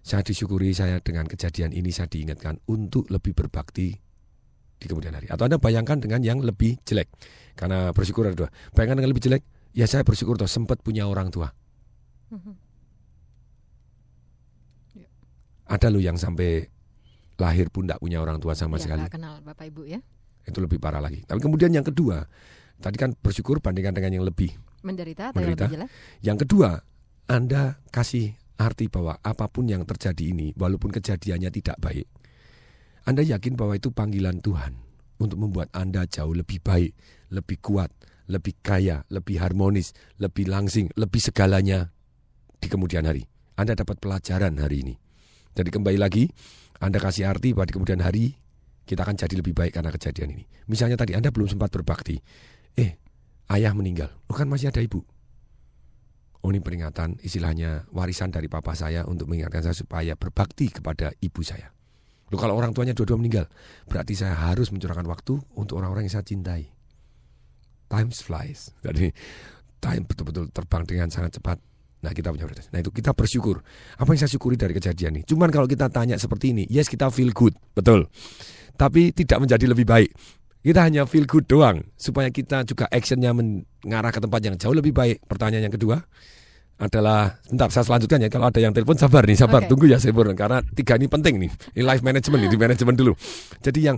Saya 0.00 0.22
disyukuri 0.22 0.70
saya 0.72 1.02
dengan 1.02 1.26
kejadian 1.26 1.74
ini 1.74 1.90
saya 1.90 2.06
diingatkan 2.08 2.62
untuk 2.70 3.10
lebih 3.10 3.34
berbakti 3.34 3.98
di 4.80 4.86
kemudian 4.86 5.12
hari. 5.12 5.26
Atau 5.28 5.44
Anda 5.50 5.58
bayangkan 5.60 5.98
dengan 6.00 6.22
yang 6.22 6.38
lebih 6.40 6.78
jelek. 6.86 7.10
Karena 7.58 7.90
bersyukur 7.92 8.30
ada 8.30 8.46
dua. 8.46 8.48
Bayangkan 8.72 9.02
dengan 9.02 9.10
lebih 9.12 9.24
jelek, 9.26 9.42
ya 9.74 9.84
saya 9.84 10.06
bersyukur 10.06 10.38
toh 10.38 10.48
sempat 10.48 10.80
punya 10.80 11.04
orang 11.04 11.28
tua. 11.28 11.50
Mhm. 12.30 12.54
Ada 15.70 15.86
loh 15.86 16.02
yang 16.02 16.18
sampai 16.18 16.66
lahir 17.38 17.70
pun 17.70 17.86
tidak 17.86 18.02
punya 18.02 18.18
orang 18.18 18.42
tua 18.42 18.58
sama 18.58 18.76
Ya, 18.76 18.82
sekali. 18.90 19.06
kenal 19.06 19.38
Bapak 19.40 19.70
Ibu 19.70 19.86
ya. 19.86 20.02
Itu 20.42 20.58
lebih 20.58 20.82
parah 20.82 20.98
lagi. 20.98 21.22
Tapi 21.22 21.38
kemudian 21.38 21.70
yang 21.70 21.86
kedua, 21.86 22.26
tadi 22.80 22.96
kan 22.96 23.14
bersyukur 23.14 23.60
bandingkan 23.60 23.94
dengan 23.94 24.20
yang 24.20 24.26
lebih. 24.26 24.56
Menderita 24.80 25.30
atau 25.30 25.44
Menderita. 25.44 25.68
yang 25.68 25.70
lebih 25.70 25.76
jelek? 25.76 25.90
Yang 26.24 26.38
kedua, 26.48 26.70
Anda 27.28 27.62
kasih 27.92 28.34
arti 28.56 28.88
bahwa 28.88 29.20
apa 29.20 29.46
pun 29.48 29.68
yang 29.68 29.84
terjadi 29.84 30.32
ini, 30.32 30.52
walaupun 30.56 30.88
kejadiannya 30.92 31.52
tidak 31.52 31.76
baik, 31.80 32.08
Anda 33.04 33.24
yakin 33.24 33.56
bahwa 33.56 33.76
itu 33.76 33.92
panggilan 33.92 34.40
Tuhan 34.40 34.76
untuk 35.20 35.38
membuat 35.40 35.68
Anda 35.76 36.08
jauh 36.08 36.32
lebih 36.32 36.64
baik, 36.64 36.92
lebih 37.32 37.60
kuat, 37.60 37.92
lebih 38.28 38.56
kaya, 38.64 39.04
lebih 39.12 39.40
harmonis, 39.40 39.92
lebih 40.16 40.48
langsing, 40.48 40.88
lebih 40.96 41.20
segalanya 41.20 41.92
di 42.60 42.68
kemudian 42.68 43.04
hari. 43.04 43.28
Anda 43.56 43.76
dapat 43.76 44.00
pelajaran 44.00 44.56
hari 44.56 44.88
ini. 44.88 44.94
Jadi 45.52 45.68
kembali 45.68 45.98
lagi, 46.00 46.30
Anda 46.80 46.96
kasih 46.96 47.28
arti 47.28 47.52
bahwa 47.52 47.68
di 47.68 47.74
kemudian 47.76 48.00
hari 48.00 48.32
kita 48.88 49.04
akan 49.04 49.16
jadi 49.20 49.34
lebih 49.36 49.52
baik 49.52 49.76
karena 49.76 49.92
kejadian 49.92 50.34
ini. 50.34 50.44
Misalnya 50.70 50.96
tadi 50.96 51.12
Anda 51.12 51.28
belum 51.28 51.46
sempat 51.50 51.68
berbakti. 51.70 52.16
Ayah 53.50 53.74
meninggal. 53.74 54.14
Oh 54.30 54.36
kan 54.38 54.46
masih 54.46 54.70
ada 54.70 54.78
ibu. 54.78 55.02
Oh 56.40 56.48
ini 56.48 56.62
peringatan 56.62 57.20
istilahnya 57.20 57.90
warisan 57.92 58.32
dari 58.32 58.48
papa 58.48 58.72
saya 58.72 59.04
untuk 59.04 59.28
mengingatkan 59.28 59.66
saya 59.66 59.76
supaya 59.76 60.14
berbakti 60.16 60.72
kepada 60.72 61.12
ibu 61.20 61.42
saya. 61.42 61.68
Loh 62.30 62.38
kalau 62.38 62.54
orang 62.54 62.70
tuanya 62.70 62.94
dua-dua 62.94 63.18
meninggal, 63.18 63.50
berarti 63.90 64.14
saya 64.14 64.38
harus 64.38 64.70
mencurahkan 64.70 65.02
waktu 65.04 65.36
untuk 65.58 65.82
orang-orang 65.82 66.06
yang 66.06 66.14
saya 66.14 66.24
cintai. 66.24 66.70
Time 67.90 68.14
flies. 68.14 68.70
Jadi 68.86 69.10
time 69.82 70.06
betul-betul 70.06 70.48
terbang 70.54 70.86
dengan 70.86 71.10
sangat 71.10 71.42
cepat. 71.42 71.58
Nah 72.00 72.14
kita 72.14 72.32
punya 72.32 72.46
prioritas. 72.48 72.70
Nah 72.72 72.80
itu 72.80 72.94
kita 72.94 73.12
bersyukur. 73.12 73.60
Apa 73.98 74.14
yang 74.14 74.20
saya 74.24 74.32
syukuri 74.32 74.56
dari 74.56 74.72
kejadian 74.72 75.20
ini? 75.20 75.22
Cuman 75.26 75.50
kalau 75.52 75.66
kita 75.66 75.90
tanya 75.92 76.16
seperti 76.16 76.54
ini, 76.56 76.64
yes 76.70 76.88
kita 76.88 77.10
feel 77.12 77.34
good, 77.34 77.52
betul. 77.74 78.06
Tapi 78.78 79.12
tidak 79.12 79.44
menjadi 79.44 79.66
lebih 79.68 79.84
baik. 79.84 80.08
Kita 80.60 80.84
hanya 80.84 81.08
feel 81.08 81.24
good 81.24 81.48
doang 81.48 81.80
supaya 81.96 82.28
kita 82.28 82.68
juga 82.68 82.84
actionnya 82.92 83.32
mengarah 83.32 84.12
ke 84.12 84.20
tempat 84.20 84.40
yang 84.44 84.54
jauh 84.60 84.76
lebih 84.76 84.92
baik. 84.92 85.24
Pertanyaan 85.24 85.72
yang 85.72 85.74
kedua 85.74 86.04
adalah, 86.76 87.40
bentar 87.48 87.72
saya 87.72 87.88
selanjutkan 87.88 88.20
ya. 88.20 88.28
Kalau 88.28 88.52
ada 88.52 88.60
yang 88.60 88.76
telepon 88.76 88.96
sabar 89.00 89.24
nih, 89.24 89.40
sabar 89.40 89.64
Oke. 89.64 89.72
tunggu 89.72 89.88
ya 89.88 89.96
saya 89.96 90.12
karena 90.12 90.60
tiga 90.76 91.00
ini 91.00 91.08
penting 91.08 91.40
nih. 91.40 91.50
Ini 91.80 91.84
life 91.84 92.04
management 92.04 92.40
nih, 92.44 92.50
di 92.52 92.58
manajemen 92.60 92.92
dulu. 92.96 93.12
Jadi 93.64 93.80
yang 93.88 93.96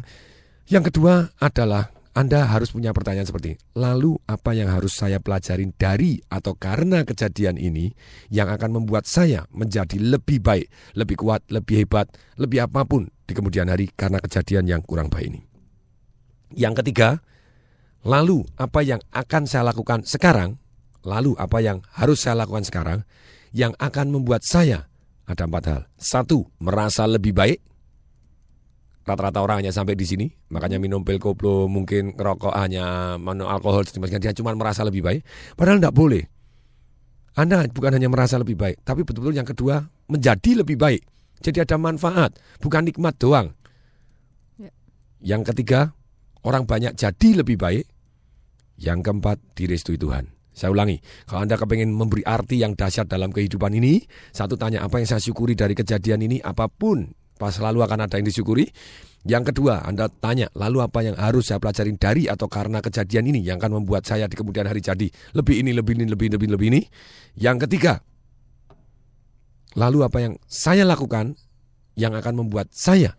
yang 0.70 0.86
kedua 0.86 1.34
adalah 1.42 1.90
Anda 2.14 2.46
harus 2.46 2.70
punya 2.70 2.94
pertanyaan 2.94 3.24
seperti, 3.24 3.56
lalu 3.72 4.20
apa 4.28 4.52
yang 4.52 4.68
harus 4.68 4.94
saya 4.94 5.16
pelajarin 5.18 5.72
dari 5.74 6.20
atau 6.28 6.54
karena 6.54 7.02
kejadian 7.08 7.56
ini 7.56 7.90
yang 8.28 8.52
akan 8.52 8.84
membuat 8.84 9.08
saya 9.08 9.48
menjadi 9.50 9.96
lebih 9.96 10.44
baik, 10.44 10.68
lebih 10.94 11.16
kuat, 11.18 11.42
lebih 11.48 11.82
hebat, 11.82 12.06
lebih 12.36 12.68
apa 12.68 12.84
pun 12.84 13.08
di 13.24 13.32
kemudian 13.32 13.66
hari 13.66 13.88
karena 13.96 14.20
kejadian 14.20 14.68
yang 14.68 14.84
kurang 14.84 15.08
baik 15.08 15.32
ini. 15.32 15.51
Yang 16.52 16.84
ketiga, 16.84 17.20
lalu 18.04 18.44
apa 18.58 18.80
yang 18.84 19.00
akan 19.12 19.48
saya 19.48 19.66
lakukan 19.68 20.04
sekarang, 20.04 20.58
lalu 21.02 21.34
apa 21.38 21.58
yang 21.62 21.82
harus 21.96 22.22
saya 22.22 22.38
lakukan 22.38 22.66
sekarang, 22.66 23.02
yang 23.52 23.76
akan 23.78 24.12
membuat 24.12 24.44
saya 24.44 24.88
ada 25.28 25.48
empat 25.48 25.64
hal. 25.68 25.80
Satu, 25.96 26.48
merasa 26.58 27.06
lebih 27.06 27.32
baik. 27.32 27.60
Rata-rata 29.02 29.42
orang 29.42 29.66
hanya 29.66 29.74
sampai 29.74 29.98
di 29.98 30.06
sini, 30.06 30.30
makanya 30.54 30.78
minum 30.78 31.02
pil 31.02 31.18
koplo, 31.18 31.66
mungkin 31.66 32.14
ngerokok 32.14 32.54
hanya 32.54 33.18
minum 33.18 33.50
alkohol, 33.50 33.82
dia 33.82 34.30
cuma 34.30 34.54
merasa 34.54 34.86
lebih 34.86 35.02
baik. 35.02 35.26
Padahal 35.58 35.82
tidak 35.82 35.96
boleh. 35.96 36.22
Anda 37.34 37.66
bukan 37.66 37.98
hanya 37.98 38.12
merasa 38.12 38.38
lebih 38.38 38.54
baik, 38.54 38.84
tapi 38.86 39.02
betul-betul 39.02 39.34
yang 39.34 39.48
kedua 39.48 39.82
menjadi 40.06 40.62
lebih 40.62 40.78
baik. 40.78 41.02
Jadi 41.42 41.58
ada 41.64 41.74
manfaat, 41.80 42.38
bukan 42.62 42.86
nikmat 42.86 43.18
doang. 43.18 43.50
Ya. 44.60 44.70
Yang 45.18 45.50
ketiga, 45.50 45.90
orang 46.46 46.66
banyak 46.66 46.94
jadi 46.94 47.42
lebih 47.42 47.58
baik. 47.58 47.86
Yang 48.82 48.98
keempat, 49.06 49.38
direstui 49.54 49.94
Tuhan. 50.00 50.32
Saya 50.52 50.68
ulangi, 50.68 51.00
kalau 51.24 51.48
Anda 51.48 51.56
kepengen 51.56 51.94
memberi 51.94 52.26
arti 52.28 52.60
yang 52.60 52.76
dahsyat 52.76 53.08
dalam 53.08 53.32
kehidupan 53.32 53.72
ini, 53.72 54.04
satu 54.36 54.60
tanya 54.60 54.84
apa 54.84 55.00
yang 55.00 55.08
saya 55.08 55.22
syukuri 55.22 55.56
dari 55.56 55.72
kejadian 55.72 56.20
ini, 56.28 56.44
apa 56.44 56.68
pun, 56.68 57.08
pas 57.40 57.56
selalu 57.56 57.80
akan 57.80 58.04
ada 58.04 58.20
yang 58.20 58.28
disyukuri. 58.28 58.68
Yang 59.22 59.54
kedua, 59.54 59.86
Anda 59.86 60.10
tanya, 60.10 60.50
lalu 60.52 60.82
apa 60.82 61.00
yang 61.06 61.16
harus 61.16 61.48
saya 61.48 61.62
pelajarin 61.62 61.96
dari 61.96 62.26
atau 62.28 62.50
karena 62.50 62.82
kejadian 62.82 63.32
ini 63.32 63.40
yang 63.40 63.62
akan 63.62 63.80
membuat 63.80 64.04
saya 64.04 64.26
di 64.26 64.34
kemudian 64.34 64.66
hari 64.66 64.82
jadi 64.82 65.08
lebih 65.32 65.62
ini, 65.62 65.70
lebih 65.72 65.94
ini, 65.94 66.04
lebih, 66.10 66.28
lebih, 66.36 66.48
lebih 66.58 66.66
ini. 66.74 66.80
Yang 67.38 67.70
ketiga, 67.70 68.02
lalu 69.78 70.04
apa 70.04 70.18
yang 70.20 70.34
saya 70.50 70.82
lakukan 70.84 71.38
yang 71.96 72.12
akan 72.12 72.44
membuat 72.44 72.74
saya 72.74 73.14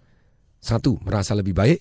satu 0.59 0.99
merasa 1.01 1.33
lebih 1.33 1.55
baik, 1.55 1.79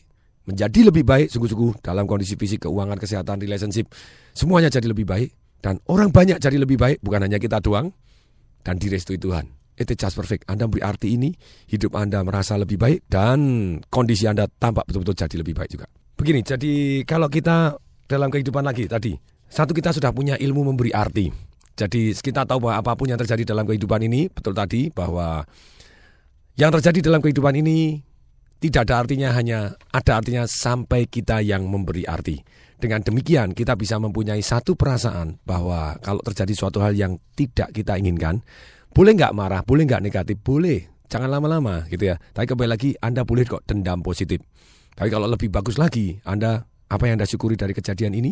menjadi 0.49 0.91
lebih 0.91 1.07
baik 1.07 1.31
sungguh-sungguh 1.31 1.85
dalam 1.85 2.07
kondisi 2.09 2.35
fisik, 2.35 2.67
keuangan, 2.67 2.99
kesehatan, 2.99 3.39
relationship, 3.39 3.91
semuanya 4.35 4.69
jadi 4.69 4.91
lebih 4.91 5.07
baik 5.07 5.31
dan 5.63 5.79
orang 5.87 6.11
banyak 6.11 6.43
jadi 6.43 6.59
lebih 6.59 6.79
baik, 6.79 6.99
bukan 7.03 7.23
hanya 7.27 7.39
kita 7.39 7.63
doang 7.63 7.95
dan 8.67 8.79
direstui 8.79 9.19
Tuhan 9.19 9.47
itu 9.79 9.93
just 9.97 10.15
perfect. 10.15 10.45
Anda 10.47 10.69
beri 10.69 10.85
arti 10.85 11.17
ini, 11.17 11.33
hidup 11.71 11.97
Anda 11.97 12.21
merasa 12.23 12.61
lebih 12.61 12.77
baik 12.77 13.09
dan 13.09 13.39
kondisi 13.89 14.29
Anda 14.29 14.47
tampak 14.47 14.89
betul-betul 14.89 15.17
jadi 15.17 15.37
lebih 15.41 15.55
baik 15.57 15.71
juga. 15.73 15.87
Begini, 16.15 16.45
jadi 16.45 17.03
kalau 17.09 17.27
kita 17.27 17.75
dalam 18.07 18.29
kehidupan 18.29 18.63
lagi 18.63 18.87
tadi, 18.87 19.17
satu 19.49 19.73
kita 19.73 19.91
sudah 19.91 20.13
punya 20.13 20.37
ilmu 20.37 20.73
memberi 20.73 20.93
arti. 20.93 21.33
Jadi 21.73 22.13
kita 22.13 22.45
tahu 22.45 22.69
bahwa 22.69 22.85
apa 22.85 22.93
pun 22.95 23.09
yang 23.09 23.17
terjadi 23.17 23.49
dalam 23.57 23.65
kehidupan 23.65 24.05
ini, 24.05 24.29
betul 24.29 24.53
tadi 24.53 24.93
bahwa 24.93 25.43
yang 26.61 26.69
terjadi 26.69 27.09
dalam 27.09 27.25
kehidupan 27.25 27.57
ini 27.65 28.05
tidak 28.63 28.87
ada 28.87 29.03
artinya 29.03 29.35
hanya 29.35 29.75
ada 29.91 30.23
artinya 30.23 30.47
sampai 30.47 31.11
kita 31.11 31.43
yang 31.43 31.67
memberi 31.67 32.07
arti. 32.07 32.39
Dengan 32.79 33.03
demikian 33.03 33.59
kita 33.59 33.75
bisa 33.75 33.99
mempunyai 33.99 34.39
satu 34.39 34.79
perasaan 34.79 35.43
bahwa 35.43 35.99
kalau 35.99 36.23
terjadi 36.23 36.55
suatu 36.55 36.79
hal 36.79 36.95
yang 36.95 37.19
tidak 37.35 37.75
kita 37.75 37.99
inginkan, 37.99 38.39
boleh 38.95 39.19
nggak 39.19 39.35
marah, 39.35 39.67
boleh 39.67 39.83
nggak 39.83 40.03
negatif, 40.03 40.39
boleh. 40.39 40.87
Jangan 41.11 41.27
lama-lama 41.27 41.91
gitu 41.91 42.15
ya. 42.15 42.17
Tapi 42.31 42.47
kembali 42.47 42.71
lagi 42.71 42.95
Anda 43.03 43.27
boleh 43.27 43.45
kok 43.51 43.67
dendam 43.67 43.99
positif. 43.99 44.39
Tapi 44.95 45.11
kalau 45.11 45.27
lebih 45.27 45.51
bagus 45.51 45.75
lagi, 45.75 46.23
Anda 46.23 46.63
apa 46.87 47.03
yang 47.11 47.19
Anda 47.19 47.27
syukuri 47.27 47.59
dari 47.59 47.75
kejadian 47.75 48.15
ini? 48.15 48.31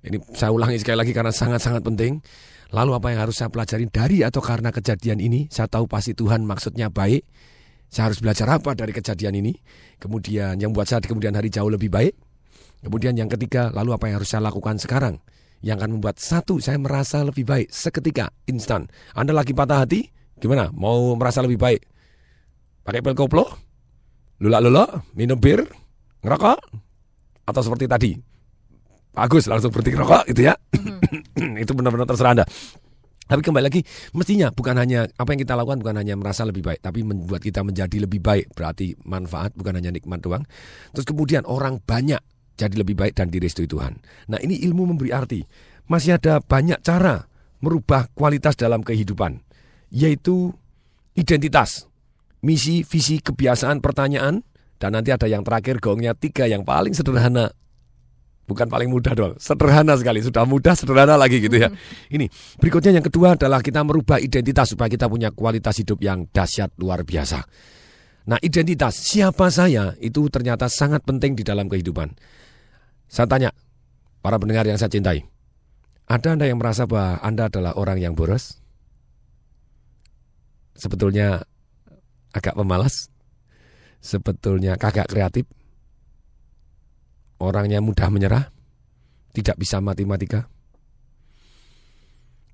Ini 0.00 0.16
saya 0.32 0.48
ulangi 0.48 0.80
sekali 0.80 0.96
lagi 0.96 1.12
karena 1.12 1.34
sangat-sangat 1.34 1.84
penting. 1.84 2.24
Lalu 2.72 2.90
apa 2.96 3.12
yang 3.12 3.20
harus 3.24 3.36
saya 3.36 3.52
pelajari 3.52 3.88
dari 3.88 4.24
atau 4.24 4.40
karena 4.40 4.72
kejadian 4.72 5.20
ini? 5.20 5.48
Saya 5.52 5.68
tahu 5.68 5.84
pasti 5.88 6.16
Tuhan 6.16 6.44
maksudnya 6.44 6.88
baik. 6.88 7.24
Saya 7.88 8.12
harus 8.12 8.20
belajar 8.20 8.48
apa 8.52 8.76
dari 8.76 8.92
kejadian 8.92 9.40
ini? 9.40 9.56
Kemudian 9.96 10.60
yang 10.60 10.76
buat 10.76 10.88
saya 10.88 11.00
di 11.00 11.08
kemudian 11.08 11.32
hari 11.32 11.48
jauh 11.48 11.72
lebih 11.72 11.88
baik. 11.88 12.14
Kemudian 12.84 13.16
yang 13.18 13.26
ketiga, 13.26 13.74
lalu 13.74 13.96
apa 13.96 14.06
yang 14.06 14.22
harus 14.22 14.30
saya 14.30 14.44
lakukan 14.44 14.78
sekarang? 14.78 15.18
yang 15.62 15.78
akan 15.82 15.98
membuat 15.98 16.22
satu 16.22 16.62
saya 16.62 16.78
merasa 16.78 17.22
lebih 17.26 17.42
baik 17.42 17.68
seketika 17.70 18.30
instan. 18.46 18.86
Anda 19.14 19.34
lagi 19.34 19.50
patah 19.54 19.82
hati, 19.82 20.06
gimana? 20.38 20.70
Mau 20.74 21.18
merasa 21.18 21.42
lebih 21.42 21.58
baik? 21.58 21.82
Pakai 22.86 23.02
pil 23.02 23.16
koplo? 23.18 23.44
Lulak-lulak? 24.38 25.02
Minum 25.18 25.38
bir? 25.38 25.66
Ngerokok? 26.22 26.58
Atau 27.48 27.62
seperti 27.64 27.84
tadi? 27.90 28.10
Bagus 29.10 29.50
langsung 29.50 29.74
berhenti 29.74 29.98
ngerokok 29.98 30.22
gitu 30.30 30.40
ya. 30.46 30.54
Mm-hmm. 30.54 31.58
itu 31.66 31.72
benar-benar 31.74 32.06
terserah 32.06 32.32
Anda. 32.38 32.46
Tapi 33.28 33.44
kembali 33.44 33.64
lagi, 33.68 33.84
mestinya 34.16 34.48
bukan 34.48 34.80
hanya 34.80 35.04
apa 35.04 35.36
yang 35.36 35.40
kita 35.44 35.52
lakukan 35.52 35.84
bukan 35.84 36.00
hanya 36.00 36.16
merasa 36.16 36.48
lebih 36.48 36.64
baik, 36.64 36.80
tapi 36.80 37.04
membuat 37.04 37.44
kita 37.44 37.60
menjadi 37.60 38.08
lebih 38.08 38.24
baik. 38.24 38.56
Berarti 38.56 38.96
manfaat 39.04 39.52
bukan 39.52 39.76
hanya 39.76 39.92
nikmat 39.92 40.24
doang. 40.24 40.48
Terus 40.96 41.04
kemudian 41.04 41.44
orang 41.44 41.84
banyak 41.84 42.18
jadi 42.56 42.74
lebih 42.80 42.96
baik 42.96 43.14
dan 43.20 43.28
direstui 43.28 43.68
Tuhan. 43.68 44.00
Nah 44.32 44.40
ini 44.40 44.56
ilmu 44.64 44.96
memberi 44.96 45.12
arti. 45.12 45.44
Masih 45.92 46.16
ada 46.16 46.40
banyak 46.40 46.80
cara 46.80 47.28
merubah 47.60 48.08
kualitas 48.16 48.56
dalam 48.56 48.80
kehidupan. 48.80 49.44
Yaitu 49.92 50.52
identitas, 51.12 51.84
misi, 52.40 52.80
visi, 52.82 53.20
kebiasaan, 53.20 53.84
pertanyaan. 53.84 54.40
Dan 54.78 54.94
nanti 54.94 55.10
ada 55.10 55.26
yang 55.26 55.42
terakhir 55.42 55.82
gongnya 55.84 56.16
tiga 56.16 56.48
yang 56.48 56.64
paling 56.64 56.96
sederhana. 56.96 57.52
Bukan 58.48 58.64
paling 58.64 58.88
mudah 58.88 59.12
dong, 59.12 59.36
sederhana 59.36 59.92
sekali. 60.00 60.24
Sudah 60.24 60.48
mudah, 60.48 60.72
sederhana 60.72 61.20
lagi 61.20 61.36
gitu 61.36 61.60
ya. 61.60 61.68
Hmm. 61.68 62.16
Ini 62.16 62.26
berikutnya 62.56 62.96
yang 62.96 63.04
kedua 63.04 63.36
adalah 63.36 63.60
kita 63.60 63.84
merubah 63.84 64.16
identitas 64.16 64.72
supaya 64.72 64.88
kita 64.88 65.04
punya 65.04 65.28
kualitas 65.28 65.76
hidup 65.76 66.00
yang 66.00 66.24
dahsyat 66.32 66.72
luar 66.80 67.04
biasa. 67.04 67.44
Nah 68.28 68.40
identitas 68.40 68.96
siapa 68.96 69.52
saya 69.52 69.92
itu 70.00 70.32
ternyata 70.32 70.72
sangat 70.72 71.04
penting 71.04 71.36
di 71.36 71.44
dalam 71.44 71.68
kehidupan. 71.68 72.16
Saya 73.04 73.28
tanya, 73.28 73.52
para 74.24 74.40
pendengar 74.40 74.64
yang 74.64 74.80
saya 74.80 74.92
cintai, 74.92 75.28
ada 76.08 76.32
Anda 76.32 76.48
yang 76.48 76.56
merasa 76.56 76.88
bahwa 76.88 77.20
Anda 77.20 77.52
adalah 77.52 77.76
orang 77.76 78.00
yang 78.00 78.16
boros? 78.16 78.60
Sebetulnya 80.72 81.44
agak 82.32 82.56
pemalas? 82.56 83.12
Sebetulnya 84.00 84.80
kagak 84.80 85.12
kreatif? 85.12 85.44
Orangnya 87.38 87.78
mudah 87.78 88.10
menyerah? 88.10 88.50
Tidak 89.30 89.54
bisa 89.54 89.78
matematika? 89.78 90.50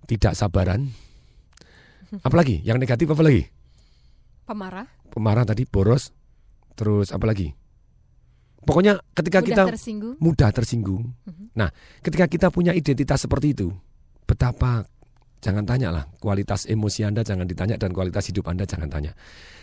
Tidak 0.04 0.36
sabaran? 0.36 0.84
Apalagi? 2.20 2.60
Yang 2.60 2.78
negatif 2.84 3.06
apa 3.08 3.22
lagi? 3.24 3.42
Pemarah. 4.44 4.86
Pemarah 5.08 5.44
tadi, 5.48 5.64
boros. 5.64 6.12
Terus 6.76 7.08
apa 7.10 7.24
lagi? 7.24 7.48
Pokoknya 8.64 9.00
ketika 9.12 9.40
mudah 9.40 9.48
kita 9.48 9.62
tersinggung. 9.76 10.14
mudah 10.20 10.50
tersinggung. 10.52 11.02
Uh-huh. 11.12 11.46
Nah, 11.52 11.68
ketika 12.00 12.24
kita 12.28 12.48
punya 12.48 12.72
identitas 12.72 13.24
seperti 13.24 13.52
itu, 13.52 13.68
betapa 14.24 14.88
jangan 15.44 15.64
tanya 15.68 15.92
lah 15.92 16.04
kualitas 16.16 16.64
emosi 16.64 17.04
Anda 17.04 17.20
jangan 17.20 17.44
ditanya 17.44 17.76
dan 17.76 17.92
kualitas 17.92 18.24
hidup 18.32 18.48
Anda 18.48 18.64
jangan 18.64 18.88
tanya. 18.88 19.12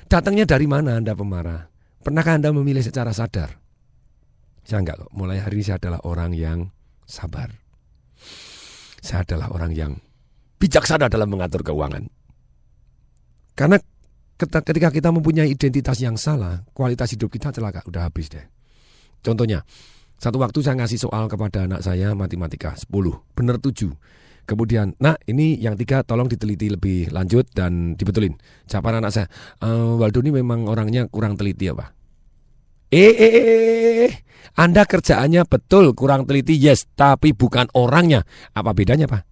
Datangnya 0.05 0.45
dari 0.45 0.69
mana 0.69 1.01
Anda 1.01 1.17
pemarah? 1.17 1.65
Pernahkah 2.01 2.37
Anda 2.37 2.53
memilih 2.53 2.85
secara 2.85 3.09
sadar? 3.13 3.60
Saya 4.65 4.85
enggak 4.85 5.05
kok. 5.05 5.11
Mulai 5.13 5.41
hari 5.41 5.61
ini 5.61 5.65
saya 5.65 5.77
adalah 5.81 5.99
orang 6.05 6.31
yang 6.37 6.59
sabar. 7.07 7.49
Saya 9.01 9.25
adalah 9.25 9.49
orang 9.51 9.71
yang 9.73 9.91
bijaksana 10.61 11.09
dalam 11.09 11.33
mengatur 11.33 11.65
keuangan. 11.65 12.05
Karena 13.57 13.81
ketika 14.37 14.89
kita 14.93 15.09
mempunyai 15.09 15.49
identitas 15.49 15.97
yang 16.01 16.15
salah, 16.15 16.61
kualitas 16.73 17.13
hidup 17.13 17.33
kita 17.33 17.49
celaka, 17.49 17.81
udah 17.89 18.05
habis 18.05 18.29
deh. 18.29 18.45
Contohnya, 19.21 19.65
satu 20.21 20.37
waktu 20.37 20.61
saya 20.61 20.77
ngasih 20.81 21.09
soal 21.09 21.25
kepada 21.25 21.65
anak 21.65 21.81
saya 21.81 22.13
matematika 22.13 22.77
10, 22.77 22.89
benar 23.33 23.57
7. 23.57 23.89
Kemudian, 24.49 24.97
nah 24.97 25.17
ini 25.29 25.57
yang 25.61 25.77
tiga 25.77 26.01
tolong 26.01 26.25
diteliti 26.25 26.73
lebih 26.73 27.13
lanjut 27.13 27.45
dan 27.53 27.93
dibetulin. 27.93 28.33
Jawaban 28.65 29.01
anak 29.01 29.13
saya, 29.13 29.27
e, 29.61 29.69
Waldo 29.69 30.25
ini 30.25 30.41
memang 30.41 30.65
orangnya 30.65 31.05
kurang 31.05 31.37
teliti 31.37 31.69
ya 31.69 31.77
Pak. 31.77 32.00
Eh, 32.91 33.07
eh, 33.07 33.31
eh, 33.31 33.45
eh, 34.03 34.13
Anda 34.59 34.83
kerjaannya 34.83 35.47
betul 35.47 35.95
kurang 35.95 36.27
teliti, 36.27 36.59
yes, 36.59 36.91
tapi 36.91 37.31
bukan 37.31 37.71
orangnya. 37.71 38.27
Apa 38.51 38.75
bedanya 38.75 39.07
Pak? 39.07 39.23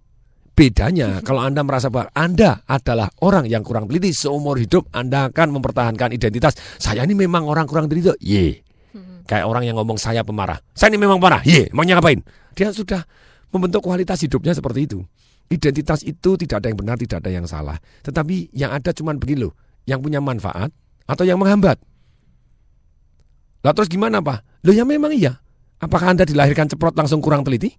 Bedanya 0.56 1.20
kalau 1.28 1.44
Anda 1.44 1.60
merasa 1.68 1.92
bahwa 1.92 2.08
Anda 2.16 2.64
adalah 2.64 3.12
orang 3.20 3.52
yang 3.52 3.68
kurang 3.68 3.92
teliti 3.92 4.16
seumur 4.16 4.56
hidup 4.56 4.88
Anda 4.96 5.28
akan 5.28 5.60
mempertahankan 5.60 6.16
identitas. 6.16 6.56
Saya 6.80 7.04
ini 7.04 7.20
memang 7.20 7.44
orang 7.52 7.68
kurang 7.68 7.92
teliti. 7.92 8.08
Ye. 8.24 8.64
Kayak 9.28 9.46
orang 9.46 9.68
yang 9.68 9.76
ngomong 9.76 10.00
saya 10.00 10.24
pemarah. 10.24 10.64
Saya 10.72 10.96
ini 10.96 11.04
memang 11.04 11.20
parah. 11.20 11.44
Ye, 11.44 11.68
emangnya 11.68 12.00
ngapain? 12.00 12.24
Dia 12.56 12.72
sudah 12.72 13.04
membentuk 13.52 13.84
kualitas 13.84 14.24
hidupnya 14.24 14.56
seperti 14.56 14.88
itu. 14.88 15.04
Identitas 15.52 16.00
itu 16.08 16.40
tidak 16.40 16.64
ada 16.64 16.72
yang 16.72 16.80
benar, 16.80 16.96
tidak 16.96 17.28
ada 17.28 17.32
yang 17.36 17.44
salah. 17.44 17.76
Tetapi 18.08 18.56
yang 18.56 18.72
ada 18.72 18.96
cuma 18.96 19.12
begini 19.20 19.52
loh. 19.52 19.54
Yang 19.84 20.00
punya 20.08 20.24
manfaat 20.24 20.72
atau 21.12 21.28
yang 21.28 21.36
menghambat. 21.44 21.89
Lah 23.64 23.72
terus 23.76 23.92
gimana 23.92 24.24
Pak? 24.24 24.64
Loh 24.68 24.74
ya 24.76 24.88
memang 24.88 25.12
iya. 25.12 25.36
Apakah 25.80 26.12
Anda 26.12 26.28
dilahirkan 26.28 26.68
ceprot 26.68 26.96
langsung 26.96 27.24
kurang 27.24 27.44
teliti? 27.48 27.72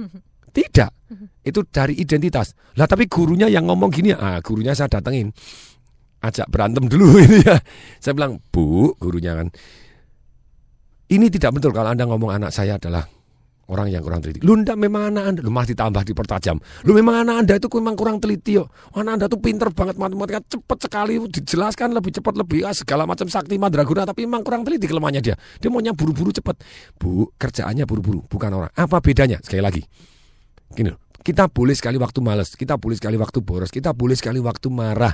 Tidak. 0.56 0.90
Itu 1.44 1.64
dari 1.68 2.00
identitas. 2.00 2.56
Lah 2.80 2.88
tapi 2.88 3.08
gurunya 3.08 3.48
yang 3.48 3.68
ngomong 3.68 3.92
gini, 3.92 4.16
ah 4.16 4.40
gurunya 4.40 4.72
saya 4.72 4.88
datengin. 4.88 5.28
Ajak 6.24 6.48
berantem 6.48 6.88
dulu 6.88 7.16
ini 7.24 7.44
ya. 7.44 7.60
Saya 8.00 8.16
bilang, 8.16 8.40
"Bu, 8.48 8.96
gurunya 8.96 9.36
kan, 9.36 9.52
ini 11.06 11.30
tidak 11.30 11.60
betul 11.60 11.70
kalau 11.70 11.92
Anda 11.92 12.08
ngomong 12.08 12.34
anak 12.34 12.50
saya 12.50 12.80
adalah 12.80 13.06
Orang 13.66 13.90
yang 13.90 13.98
kurang 13.98 14.22
teliti. 14.22 14.46
Lu 14.46 14.54
ndak 14.54 14.78
memang 14.78 15.10
anak 15.10 15.24
anda, 15.26 15.40
lu 15.42 15.50
masih 15.50 15.74
ditambah 15.74 16.06
dipertajam. 16.06 16.62
Lu 16.86 16.94
memang 16.94 17.26
anak 17.26 17.36
anda 17.42 17.54
itu 17.58 17.66
memang 17.74 17.98
kurang 17.98 18.22
teliti 18.22 18.62
yo. 18.62 18.70
Anak 18.94 19.18
anda 19.18 19.26
tuh 19.26 19.42
pinter 19.42 19.74
banget 19.74 19.98
matematika, 19.98 20.38
cepet 20.46 20.78
sekali 20.86 21.18
dijelaskan 21.26 21.90
lebih 21.90 22.14
cepat 22.14 22.34
lebih 22.38 22.62
ah, 22.62 22.70
segala 22.70 23.10
macam 23.10 23.26
sakti 23.26 23.58
madraguna, 23.58 24.06
tapi 24.06 24.22
memang 24.22 24.46
kurang 24.46 24.62
teliti 24.62 24.86
kelemahannya 24.86 25.18
dia. 25.18 25.34
Dia 25.58 25.66
maunya 25.66 25.90
buru-buru 25.90 26.30
cepet. 26.30 26.62
Bu, 26.94 27.34
kerjaannya 27.34 27.82
buru-buru, 27.90 28.22
bukan 28.30 28.54
orang. 28.54 28.70
Apa 28.70 29.02
bedanya? 29.02 29.42
Sekali 29.42 29.58
lagi, 29.58 29.82
gini, 30.70 30.94
kita 31.26 31.50
boleh 31.50 31.74
sekali 31.74 31.98
waktu 31.98 32.22
males, 32.22 32.54
kita 32.54 32.78
boleh 32.78 32.94
sekali 32.94 33.18
waktu 33.18 33.42
boros, 33.42 33.74
kita 33.74 33.90
boleh 33.90 34.14
sekali 34.14 34.38
waktu 34.38 34.70
marah, 34.70 35.10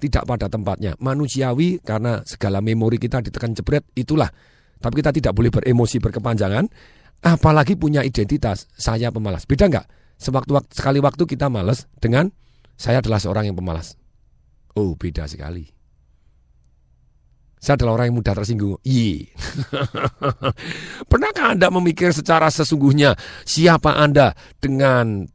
tidak 0.00 0.24
pada 0.24 0.48
tempatnya. 0.48 0.96
Manusiawi 0.96 1.84
karena 1.84 2.24
segala 2.24 2.64
memori 2.64 2.96
kita 2.96 3.20
ditekan 3.20 3.52
jebret, 3.52 3.84
itulah. 3.92 4.32
Tapi 4.80 5.04
kita 5.04 5.12
tidak 5.12 5.36
boleh 5.36 5.52
beremosi 5.52 6.00
berkepanjangan 6.00 6.64
apalagi 7.20 7.76
punya 7.76 8.00
identitas 8.04 8.68
saya 8.76 9.12
pemalas. 9.12 9.44
Beda 9.44 9.68
nggak? 9.68 9.86
Sewaktu 10.20 10.52
waktu, 10.52 10.72
sekali 10.76 10.98
waktu 11.00 11.22
kita 11.24 11.48
malas 11.48 11.88
dengan 11.96 12.28
saya 12.76 13.00
adalah 13.00 13.20
seorang 13.20 13.48
yang 13.48 13.56
pemalas. 13.56 13.96
Oh, 14.76 14.96
beda 14.96 15.24
sekali. 15.28 15.68
Saya 17.60 17.76
adalah 17.76 18.00
orang 18.00 18.06
yang 18.08 18.16
mudah 18.24 18.32
tersinggung. 18.32 18.80
Iya. 18.80 19.36
Pernahkah 21.10 21.52
Anda 21.52 21.68
memikir 21.68 22.16
secara 22.16 22.48
sesungguhnya 22.48 23.20
siapa 23.44 24.00
Anda 24.00 24.32
dengan 24.56 25.28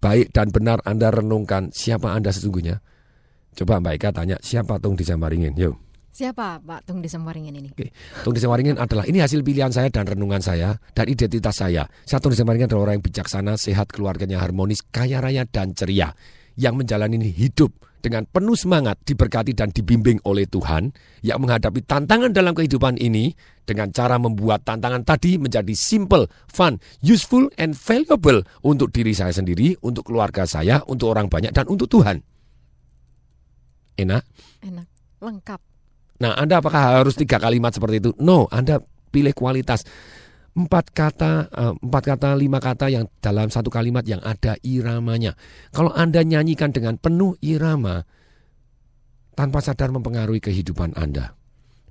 baik 0.00 0.32
dan 0.32 0.48
benar 0.48 0.80
Anda 0.88 1.12
renungkan 1.12 1.68
siapa 1.76 2.16
Anda 2.16 2.32
sesungguhnya? 2.32 2.80
Coba 3.52 3.76
Mbak 3.84 3.92
Eka 4.00 4.10
tanya, 4.16 4.36
siapa 4.40 4.80
Tung 4.80 4.96
di 4.96 5.04
Samaringin? 5.04 5.52
Yuk. 5.60 5.89
Siapa 6.10 6.58
Pak 6.58 6.90
Tung 6.90 6.98
Desemwaringin 6.98 7.54
ini? 7.54 7.70
Oke. 7.70 7.94
Tung 8.26 8.34
Desemwaringin 8.34 8.82
adalah 8.82 9.06
ini 9.06 9.22
hasil 9.22 9.46
pilihan 9.46 9.70
saya 9.70 9.94
dan 9.94 10.10
renungan 10.10 10.42
saya 10.42 10.74
dan 10.90 11.06
identitas 11.06 11.62
saya. 11.62 11.86
Saya 12.02 12.18
Tung 12.18 12.34
Desemwaringin 12.34 12.66
adalah 12.66 12.90
orang 12.90 12.98
yang 12.98 13.06
bijaksana, 13.06 13.54
sehat, 13.54 13.94
keluarganya 13.94 14.42
harmonis, 14.42 14.82
kaya 14.90 15.22
raya 15.22 15.46
dan 15.46 15.70
ceria 15.70 16.10
yang 16.58 16.74
menjalani 16.74 17.22
hidup 17.30 17.70
dengan 18.00 18.24
penuh 18.26 18.56
semangat, 18.56 18.98
diberkati 19.04 19.52
dan 19.52 19.70
dibimbing 19.70 20.18
oleh 20.24 20.48
Tuhan 20.48 20.90
yang 21.22 21.38
menghadapi 21.38 21.84
tantangan 21.84 22.32
dalam 22.32 22.56
kehidupan 22.56 22.96
ini 22.96 23.30
dengan 23.62 23.92
cara 23.92 24.16
membuat 24.16 24.64
tantangan 24.66 25.04
tadi 25.04 25.36
menjadi 25.36 25.72
simple, 25.76 26.26
fun, 26.48 26.80
useful, 27.04 27.46
and 27.60 27.76
valuable 27.76 28.40
untuk 28.64 28.90
diri 28.90 29.14
saya 29.14 29.30
sendiri, 29.30 29.76
untuk 29.84 30.10
keluarga 30.10 30.48
saya, 30.48 30.82
untuk 30.88 31.12
orang 31.12 31.28
banyak, 31.30 31.52
dan 31.54 31.68
untuk 31.68 31.86
Tuhan. 31.92 32.24
Enak? 34.00 34.24
Enak, 34.64 34.88
lengkap. 35.20 35.69
Nah, 36.20 36.36
Anda 36.36 36.60
apakah 36.60 37.00
harus 37.00 37.16
tiga 37.16 37.40
kalimat 37.40 37.72
seperti 37.72 37.96
itu? 38.04 38.10
No, 38.20 38.44
Anda 38.52 38.78
pilih 39.10 39.32
kualitas. 39.32 39.88
Empat 40.52 40.92
kata, 40.92 41.48
eh, 41.48 41.72
empat 41.80 42.02
kata, 42.04 42.36
lima 42.36 42.60
kata 42.60 42.92
yang 42.92 43.08
dalam 43.24 43.48
satu 43.48 43.72
kalimat 43.72 44.04
yang 44.04 44.20
ada 44.20 44.60
iramanya. 44.60 45.32
Kalau 45.72 45.90
Anda 45.96 46.20
nyanyikan 46.20 46.76
dengan 46.76 47.00
penuh 47.00 47.38
irama, 47.40 48.04
tanpa 49.32 49.64
sadar 49.64 49.88
mempengaruhi 49.88 50.44
kehidupan 50.44 50.92
Anda. 51.00 51.32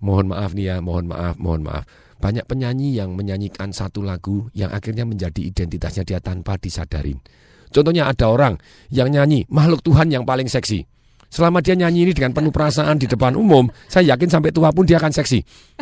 Mohon 0.05 0.37
maaf 0.37 0.51
nih 0.53 0.65
ya, 0.69 0.75
mohon 0.79 1.09
maaf, 1.09 1.35
mohon 1.41 1.65
maaf. 1.65 1.83
Banyak 2.19 2.45
penyanyi 2.45 2.99
yang 2.99 3.15
menyanyikan 3.15 3.71
satu 3.71 4.03
lagu 4.03 4.51
yang 4.53 4.69
akhirnya 4.69 5.07
menjadi 5.07 5.39
identitasnya 5.39 6.03
dia 6.03 6.19
tanpa 6.19 6.59
disadarin. 6.59 7.17
Contohnya 7.71 8.11
ada 8.11 8.27
orang 8.27 8.59
yang 8.91 9.09
nyanyi 9.09 9.47
makhluk 9.47 9.81
Tuhan 9.81 10.11
yang 10.11 10.27
paling 10.27 10.45
seksi. 10.45 10.83
Selama 11.29 11.61
dia 11.61 11.77
nyanyi 11.77 12.09
ini 12.09 12.13
dengan 12.17 12.33
penuh 12.33 12.49
perasaan 12.49 12.97
di 12.97 13.05
depan 13.05 13.37
umum, 13.37 13.69
saya 13.85 14.17
yakin 14.17 14.29
sampai 14.33 14.49
tua 14.49 14.73
pun 14.73 14.83
dia 14.85 14.97
akan 14.97 15.13
seksi. 15.13 15.39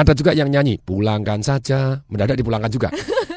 Ada 0.00 0.10
juga 0.14 0.34
yang 0.34 0.50
nyanyi, 0.50 0.82
pulangkan 0.82 1.38
saja, 1.42 2.02
mendadak 2.10 2.38
dipulangkan 2.38 2.70
juga. 2.70 2.88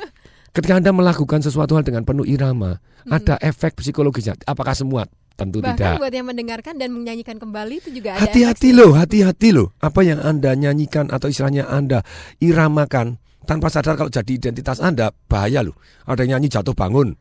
Ketika 0.57 0.81
Anda 0.81 0.89
melakukan 0.89 1.45
sesuatu 1.45 1.77
hal 1.77 1.85
dengan 1.85 2.01
penuh 2.01 2.25
irama, 2.25 2.81
hmm. 2.81 3.13
ada 3.13 3.37
efek 3.45 3.77
psikologisnya. 3.77 4.33
Apakah 4.41 4.73
semua? 4.73 5.05
Tentu 5.37 5.61
Bahkan 5.61 5.77
tidak. 5.77 6.01
buat 6.01 6.09
yang 6.09 6.25
mendengarkan 6.25 6.81
dan 6.81 6.89
menyanyikan 6.97 7.37
kembali 7.37 7.77
itu 7.77 7.93
juga 7.93 8.17
ada 8.17 8.25
Hati-hati 8.25 8.73
loh, 8.73 8.97
hati-hati 8.97 9.53
loh. 9.53 9.69
Apa 9.77 10.01
yang 10.01 10.17
Anda 10.17 10.57
nyanyikan 10.57 11.13
atau 11.13 11.29
istilahnya 11.29 11.69
Anda 11.69 12.01
iramakan 12.41 13.21
tanpa 13.45 13.69
sadar 13.69 14.01
kalau 14.01 14.09
jadi 14.09 14.33
identitas 14.33 14.81
Anda, 14.81 15.13
bahaya 15.29 15.61
loh. 15.61 15.77
Ada 16.09 16.25
yang 16.25 16.41
nyanyi 16.41 16.49
jatuh 16.49 16.73
bangun, 16.73 17.13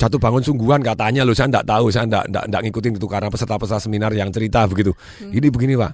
jatuh 0.00 0.20
bangun 0.20 0.42
sungguhan 0.42 0.80
katanya 0.84 1.22
loh 1.26 1.34
saya 1.36 1.50
enggak 1.50 1.66
tahu 1.66 1.86
saya 1.88 2.04
enggak, 2.06 2.24
enggak, 2.28 2.44
enggak 2.48 2.62
ngikutin 2.68 2.92
itu 2.98 3.08
karena 3.08 3.28
peserta-peserta 3.28 3.80
seminar 3.82 4.12
yang 4.12 4.30
cerita 4.30 4.64
begitu. 4.68 4.92
Hmm. 4.92 5.32
ini 5.32 5.48
begini 5.48 5.74
pak. 5.78 5.92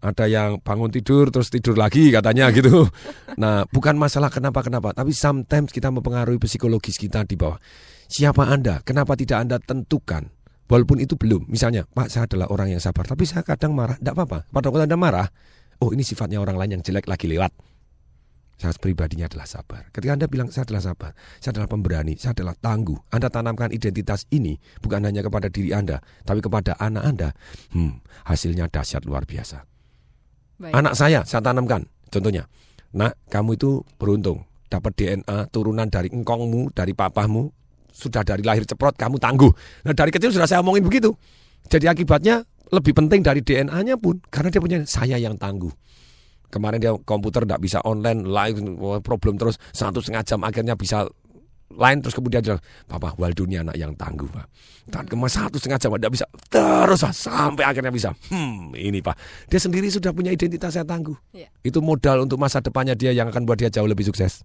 Ada 0.00 0.24
yang 0.32 0.64
bangun 0.64 0.88
tidur 0.88 1.28
terus 1.28 1.52
tidur 1.52 1.76
lagi 1.76 2.08
katanya 2.08 2.48
gitu. 2.56 2.88
Nah 3.36 3.68
bukan 3.68 4.00
masalah 4.00 4.32
kenapa 4.32 4.64
kenapa 4.64 4.96
tapi 4.96 5.12
sometimes 5.12 5.70
kita 5.70 5.92
mempengaruhi 5.92 6.40
psikologis 6.40 6.96
kita 6.96 7.28
di 7.28 7.36
bawah. 7.36 7.60
Siapa 8.10 8.48
anda? 8.48 8.80
Kenapa 8.82 9.14
tidak 9.14 9.44
anda 9.44 9.56
tentukan? 9.60 10.32
Walaupun 10.72 11.04
itu 11.04 11.20
belum. 11.20 11.50
Misalnya 11.52 11.84
pak 11.84 12.08
saya 12.08 12.24
adalah 12.24 12.48
orang 12.48 12.72
yang 12.72 12.80
sabar 12.80 13.04
tapi 13.04 13.28
saya 13.28 13.44
kadang 13.44 13.76
marah. 13.76 14.00
Tidak 14.00 14.16
apa-apa. 14.16 14.48
Pada 14.48 14.72
waktu 14.72 14.88
anda 14.88 14.96
marah 14.96 15.28
oh 15.80 15.90
ini 15.92 16.04
sifatnya 16.04 16.38
orang 16.40 16.56
lain 16.60 16.80
yang 16.80 16.82
jelek 16.84 17.08
lagi 17.08 17.26
lewat 17.28 17.52
saya 18.60 18.76
pribadinya 18.76 19.24
adalah 19.24 19.48
sabar. 19.48 19.88
Ketika 19.88 20.12
Anda 20.12 20.28
bilang 20.28 20.52
saya 20.52 20.68
adalah 20.68 20.84
sabar, 20.84 21.16
saya 21.40 21.56
adalah 21.56 21.68
pemberani, 21.72 22.12
saya 22.20 22.36
adalah 22.36 22.52
tangguh. 22.60 23.00
Anda 23.08 23.32
tanamkan 23.32 23.72
identitas 23.72 24.28
ini 24.28 24.60
bukan 24.84 25.00
hanya 25.08 25.24
kepada 25.24 25.48
diri 25.48 25.72
Anda, 25.72 26.04
tapi 26.28 26.44
kepada 26.44 26.76
anak 26.76 27.02
Anda. 27.08 27.28
Hmm, 27.72 28.04
hasilnya 28.28 28.68
dahsyat 28.68 29.08
luar 29.08 29.24
biasa. 29.24 29.64
Baik. 30.60 30.76
Anak 30.76 30.92
saya 30.92 31.24
saya 31.24 31.40
tanamkan. 31.40 31.88
Contohnya, 32.12 32.44
nak 32.92 33.16
kamu 33.32 33.56
itu 33.56 33.80
beruntung 33.96 34.44
dapat 34.68 34.92
DNA 34.92 35.48
turunan 35.48 35.88
dari 35.88 36.12
engkongmu, 36.12 36.76
dari 36.76 36.92
papahmu, 36.92 37.48
sudah 37.90 38.20
dari 38.22 38.44
lahir 38.44 38.68
ceprot 38.68 38.94
kamu 39.00 39.16
tangguh. 39.16 39.50
Nah 39.88 39.96
dari 39.96 40.12
kecil 40.12 40.36
sudah 40.36 40.44
saya 40.44 40.60
omongin 40.60 40.84
begitu. 40.84 41.16
Jadi 41.72 41.88
akibatnya 41.88 42.44
lebih 42.70 42.92
penting 42.92 43.24
dari 43.24 43.40
DNA-nya 43.40 43.96
pun 43.96 44.20
karena 44.28 44.52
dia 44.52 44.60
punya 44.60 44.78
saya 44.84 45.16
yang 45.16 45.34
tangguh. 45.40 45.72
Kemarin 46.50 46.78
dia 46.82 46.92
komputer 47.06 47.46
tidak 47.46 47.62
bisa 47.62 47.78
online, 47.86 48.26
live 48.26 48.58
problem 49.00 49.38
terus 49.38 49.56
satu 49.70 50.02
setengah 50.02 50.26
jam 50.26 50.40
akhirnya 50.42 50.74
bisa 50.74 51.06
lain 51.70 52.02
terus 52.02 52.18
kemudian 52.18 52.42
dia 52.42 52.58
Papa 52.90 53.14
Waldo 53.14 53.46
ini 53.46 53.62
anak 53.62 53.78
yang 53.78 53.94
tangguh 53.94 54.26
Pak. 54.26 54.46
Dan 54.90 55.06
kemas 55.06 55.38
satu 55.38 55.54
setengah 55.62 55.78
jam 55.78 55.94
tidak 55.94 56.12
bisa 56.18 56.26
terus 56.50 57.00
Pak, 57.06 57.14
sampai 57.14 57.62
akhirnya 57.62 57.94
bisa. 57.94 58.10
Hmm 58.26 58.74
ini 58.74 58.98
Pak. 58.98 59.14
Dia 59.46 59.62
sendiri 59.62 59.86
sudah 59.86 60.10
punya 60.10 60.34
identitas 60.34 60.74
yang 60.74 60.86
tangguh. 60.86 61.14
Ya. 61.30 61.46
Itu 61.62 61.78
modal 61.78 62.26
untuk 62.26 62.42
masa 62.42 62.58
depannya 62.58 62.98
dia 62.98 63.14
yang 63.14 63.30
akan 63.30 63.46
buat 63.46 63.62
dia 63.62 63.70
jauh 63.70 63.86
lebih 63.86 64.10
sukses. 64.10 64.42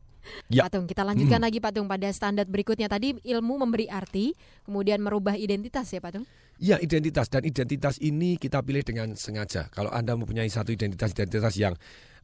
Ya. 0.49 0.65
Patung, 0.65 0.89
kita 0.89 1.05
lanjutkan 1.05 1.37
hmm. 1.41 1.47
lagi 1.49 1.59
Patung 1.61 1.85
pada 1.89 2.09
standar 2.09 2.45
berikutnya 2.49 2.89
tadi 2.89 3.17
ilmu 3.21 3.61
memberi 3.61 3.85
arti, 3.89 4.33
kemudian 4.65 5.01
merubah 5.01 5.37
identitas 5.37 5.89
ya 5.89 6.01
Patung. 6.01 6.25
Ya 6.55 6.79
identitas 6.79 7.27
dan 7.27 7.43
identitas 7.43 7.99
ini 7.99 8.39
kita 8.39 8.63
pilih 8.63 8.79
dengan 8.85 9.11
sengaja. 9.19 9.67
Kalau 9.75 9.91
Anda 9.91 10.15
mempunyai 10.15 10.47
satu 10.47 10.71
identitas-identitas 10.71 11.59
yang 11.59 11.75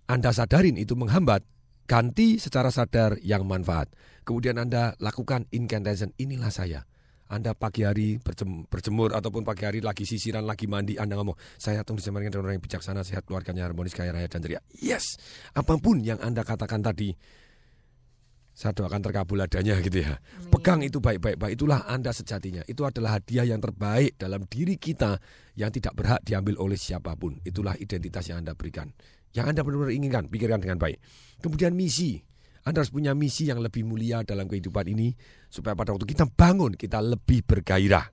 Anda 0.08 0.32
sadarin 0.32 0.80
itu 0.80 0.96
menghambat, 0.96 1.44
ganti 1.84 2.40
secara 2.40 2.72
sadar 2.72 3.20
yang 3.20 3.44
manfaat. 3.44 3.92
Kemudian 4.24 4.56
Anda 4.56 4.96
lakukan 5.04 5.52
incantation, 5.52 6.16
inilah 6.16 6.48
saya. 6.48 6.88
Anda 7.32 7.56
pagi 7.56 7.88
hari 7.88 8.20
berjemur 8.68 9.16
ataupun 9.16 9.48
pagi 9.48 9.64
hari 9.64 9.80
lagi 9.80 10.04
sisiran, 10.04 10.44
lagi 10.44 10.68
mandi, 10.68 11.00
Anda 11.00 11.16
ngomong, 11.16 11.36
saya 11.56 11.84
tunggu 11.88 12.04
disampaikan 12.04 12.28
dengan 12.28 12.44
orang 12.48 12.60
yang 12.60 12.66
bijaksana, 12.68 13.08
sehat, 13.08 13.24
keluarganya 13.24 13.64
harmonis, 13.68 13.96
kaya 13.96 14.12
raya, 14.12 14.28
dan 14.28 14.44
ceria. 14.44 14.60
Yes, 14.80 15.16
apa 15.56 15.80
pun 15.80 16.04
yang 16.04 16.20
Anda 16.20 16.44
katakan 16.44 16.84
tadi, 16.84 17.16
saya 18.52 18.76
doakan 18.76 19.00
terkabul 19.00 19.40
adanya 19.40 19.80
gitu 19.80 20.04
ya. 20.04 20.20
Amin. 20.20 20.52
Pegang 20.52 20.80
itu 20.84 21.00
baik-baik, 21.00 21.40
baik 21.40 21.54
itulah 21.56 21.88
Anda 21.88 22.12
sejatinya. 22.12 22.62
Itu 22.68 22.84
adalah 22.84 23.18
hadiah 23.18 23.48
yang 23.48 23.64
terbaik 23.64 24.20
dalam 24.20 24.44
diri 24.46 24.76
kita 24.76 25.18
yang 25.56 25.72
tidak 25.72 25.96
berhak 25.96 26.20
diambil 26.22 26.60
oleh 26.60 26.76
siapa 26.76 27.16
pun. 27.16 27.40
Itulah 27.48 27.80
identitas 27.80 28.28
yang 28.28 28.44
Anda 28.44 28.52
berikan. 28.54 28.92
Yang 29.32 29.46
Anda 29.56 29.62
benar-benar 29.64 29.96
inginkan, 29.96 30.24
pikirkan 30.28 30.60
dengan 30.60 30.78
baik. 30.78 31.00
Kemudian 31.40 31.72
misi. 31.72 32.20
Anda 32.62 32.86
harus 32.86 32.94
punya 32.94 33.18
misi 33.18 33.50
yang 33.50 33.58
lebih 33.58 33.82
mulia 33.82 34.22
dalam 34.22 34.46
kehidupan 34.46 34.86
ini 34.86 35.18
supaya 35.50 35.74
pada 35.74 35.98
waktu 35.98 36.06
kita 36.06 36.30
bangun 36.30 36.78
kita 36.78 37.02
lebih 37.02 37.42
bergairah. 37.42 38.06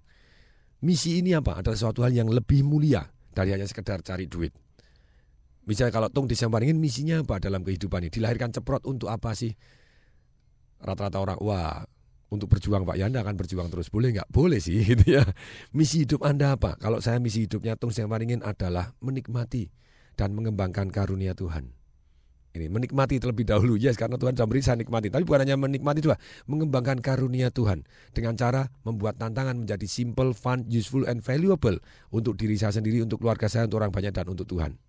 Misi 0.80 1.20
ini 1.20 1.36
apa? 1.36 1.60
Adalah 1.60 1.76
suatu 1.76 2.00
hal 2.06 2.16
yang 2.16 2.32
lebih 2.32 2.64
mulia 2.64 3.04
dari 3.34 3.52
hanya 3.52 3.68
sekedar 3.68 4.00
cari 4.00 4.24
duit. 4.24 4.54
Misalnya 5.68 5.92
kalau 5.92 6.08
Tung 6.08 6.24
disampaikan 6.24 6.80
misinya 6.80 7.20
apa 7.20 7.36
dalam 7.44 7.60
kehidupan 7.60 8.08
ini? 8.08 8.10
Dilahirkan 8.14 8.56
ceprot 8.56 8.88
untuk 8.88 9.12
apa 9.12 9.36
sih? 9.36 9.52
Rata-rata 10.82 11.18
orang 11.18 11.38
wah 11.42 11.84
untuk 12.28 12.52
berjuang 12.52 12.84
Pak 12.84 12.96
Yanda 13.00 13.24
akan 13.24 13.36
berjuang 13.40 13.68
terus. 13.72 13.88
Boleh 13.88 14.12
nggak? 14.12 14.28
Boleh 14.28 14.60
sih 14.60 14.84
gitu 14.90 15.20
ya. 15.20 15.24
Misi 15.72 16.04
hidup 16.04 16.24
Anda 16.24 16.56
apa? 16.56 16.76
Kalau 16.76 17.00
saya 17.00 17.16
misi 17.20 17.48
hidupnya 17.48 17.76
Tung 17.76 17.92
Seng 17.92 18.12
Waringin 18.12 18.44
adalah 18.44 18.92
menikmati 19.00 19.72
dan 20.14 20.36
mengembangkan 20.36 20.92
karunia 20.92 21.32
Tuhan. 21.32 21.72
Ini 22.58 22.66
menikmati 22.72 23.20
terlebih 23.20 23.44
dahulu. 23.44 23.76
Yes 23.76 23.94
karena 24.00 24.16
Tuhan 24.16 24.34
sudah 24.34 24.48
beri 24.48 24.64
saya 24.64 24.80
nikmati. 24.80 25.12
Tapi 25.12 25.22
bukan 25.22 25.44
hanya 25.44 25.56
menikmati 25.60 26.00
juga 26.00 26.16
mengembangkan 26.48 26.98
karunia 26.98 27.52
Tuhan 27.52 27.84
dengan 28.16 28.34
cara 28.34 28.72
membuat 28.82 29.20
tantangan 29.20 29.54
menjadi 29.54 29.84
simple 29.84 30.32
fun 30.32 30.64
useful 30.66 31.04
and 31.06 31.20
valuable 31.20 31.76
untuk 32.10 32.34
diri 32.40 32.56
saya 32.56 32.74
sendiri 32.74 33.04
untuk 33.04 33.20
keluarga 33.20 33.46
saya 33.46 33.68
untuk 33.68 33.84
orang 33.84 33.92
banyak 33.92 34.12
dan 34.12 34.26
untuk 34.26 34.48
Tuhan. 34.48 34.80